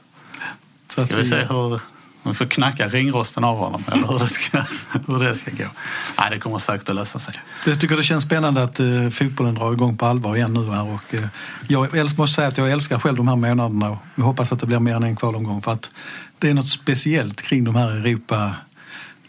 Ska 1.05 1.17
vi 1.17 1.25
se 1.25 1.35
hur, 1.35 1.81
vi 2.23 2.33
får 2.33 2.45
knacka 2.45 2.87
ringrosten 2.87 3.43
av 3.43 3.57
honom 3.57 3.83
eller 3.91 4.07
hur 4.07 4.19
det 4.19 4.27
ska, 4.27 4.63
hur 5.07 5.19
det 5.19 5.35
ska 5.35 5.51
gå. 5.51 5.69
Nej, 6.17 6.29
det 6.31 6.39
kommer 6.39 6.57
säkert 6.57 6.89
att 6.89 6.95
lösa 6.95 7.19
sig. 7.19 7.33
Jag 7.65 7.81
tycker 7.81 7.97
det 7.97 8.03
känns 8.03 8.23
spännande 8.23 8.63
att 8.63 8.79
eh, 8.79 9.09
fotbollen 9.11 9.55
drar 9.55 9.73
igång 9.73 9.97
på 9.97 10.05
allvar 10.05 10.35
igen 10.35 10.53
nu. 10.53 10.65
Här 10.71 10.87
och, 10.87 11.13
eh, 11.13 11.27
jag 11.67 12.17
måste 12.17 12.35
säga 12.35 12.47
att 12.47 12.57
jag 12.57 12.71
älskar 12.71 12.99
själv 12.99 13.17
de 13.17 13.27
här 13.27 13.35
månaderna 13.35 13.89
och 13.89 13.97
jag 14.15 14.23
hoppas 14.23 14.51
att 14.51 14.59
det 14.59 14.65
blir 14.65 14.79
mer 14.79 14.95
än 14.95 15.03
en 15.03 15.15
kvalomgång 15.15 15.61
för 15.61 15.71
att 15.71 15.89
det 16.39 16.49
är 16.49 16.53
något 16.53 16.69
speciellt 16.69 17.41
kring 17.41 17.63
de 17.63 17.75
här 17.75 17.91
Europa 17.91 18.53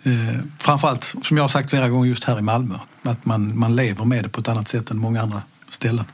eh, 0.03 0.13
framförallt, 0.59 1.15
som 1.23 1.37
jag 1.37 1.45
har 1.45 1.49
sagt 1.49 1.71
flera 1.71 1.89
gånger, 1.89 2.09
just 2.09 2.25
här 2.25 2.39
i 2.39 2.43
Malmö. 2.43 2.75
Att 3.03 3.25
man, 3.25 3.59
man 3.59 3.77
lever 3.77 4.05
med 4.05 4.25
det 4.25 4.29
på 4.29 4.41
ett 4.41 4.49
annat 4.49 4.69
sätt 4.69 4.91
än 4.91 4.99
många 4.99 5.23
andra 5.23 5.43
ställen. 5.71 6.05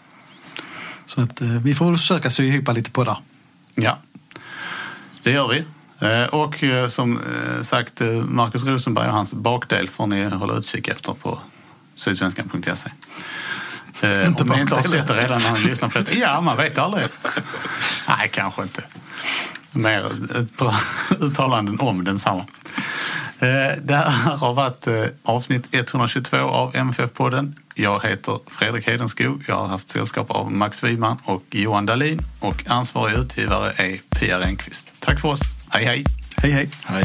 Så 1.06 1.20
att 1.20 1.40
eh, 1.40 1.48
vi 1.48 1.74
får 1.74 1.96
försöka 1.96 2.30
sy 2.30 2.48
ihop 2.48 2.74
lite 2.74 2.90
på 2.90 3.04
det. 3.04 3.16
Ja, 3.74 3.98
det 5.22 5.30
gör 5.30 5.48
vi. 5.48 5.64
Eh, 6.00 6.24
Och 6.24 6.62
eh, 6.62 6.88
som 6.88 7.16
eh, 7.16 7.62
sagt, 7.62 8.00
Markus 8.24 8.64
Rosenberg 8.64 9.08
och 9.08 9.14
hans 9.14 9.32
bakdel 9.34 9.88
får 9.88 10.06
ni 10.06 10.24
hålla 10.24 10.54
utkik 10.54 10.88
efter 10.88 11.12
på 11.12 11.38
sydsvenskan.se. 11.94 12.90
Inte 14.26 14.42
Om 14.42 14.48
ni 14.48 14.60
inte 14.60 14.74
har 14.74 14.82
sett 14.82 15.08
det 15.08 15.14
redan 15.14 15.42
när 15.42 15.52
ni 15.52 15.60
lyssnar 15.60 15.88
på 15.88 15.98
det. 15.98 16.14
Ja, 16.14 16.40
man 16.40 16.56
vet 16.56 16.78
aldrig. 16.78 17.04
Nej, 18.08 18.30
kanske 18.32 18.62
inte. 18.62 18.84
Mer 19.70 20.10
uttalanden 21.20 21.80
om 21.80 22.04
densamma. 22.04 22.44
Eh, 23.40 23.76
Det 23.82 23.94
här 23.94 24.36
har 24.36 24.54
varit 24.54 24.86
eh, 24.86 25.04
avsnitt 25.24 25.68
122 25.72 26.36
av 26.36 26.74
MFF-podden. 26.76 27.54
Jag 27.74 28.04
heter 28.06 28.38
Fredrik 28.46 28.86
Hedenskog. 28.88 29.44
Jag 29.48 29.56
har 29.56 29.66
haft 29.66 29.88
sällskap 29.88 30.30
av 30.30 30.52
Max 30.52 30.84
Wiman 30.84 31.18
och 31.24 31.42
Johan 31.50 31.86
Dahlin 31.86 32.18
och 32.40 32.62
ansvarig 32.66 33.14
utgivare 33.18 33.72
är 33.76 34.18
Pia 34.20 34.40
Renqvist. 34.40 34.88
Tack 35.00 35.20
för 35.20 35.28
oss. 35.28 35.40
Hej, 35.70 35.84
hej! 35.84 36.04
Hej 36.36 36.50
hej! 36.52 36.70
Hej. 36.86 37.04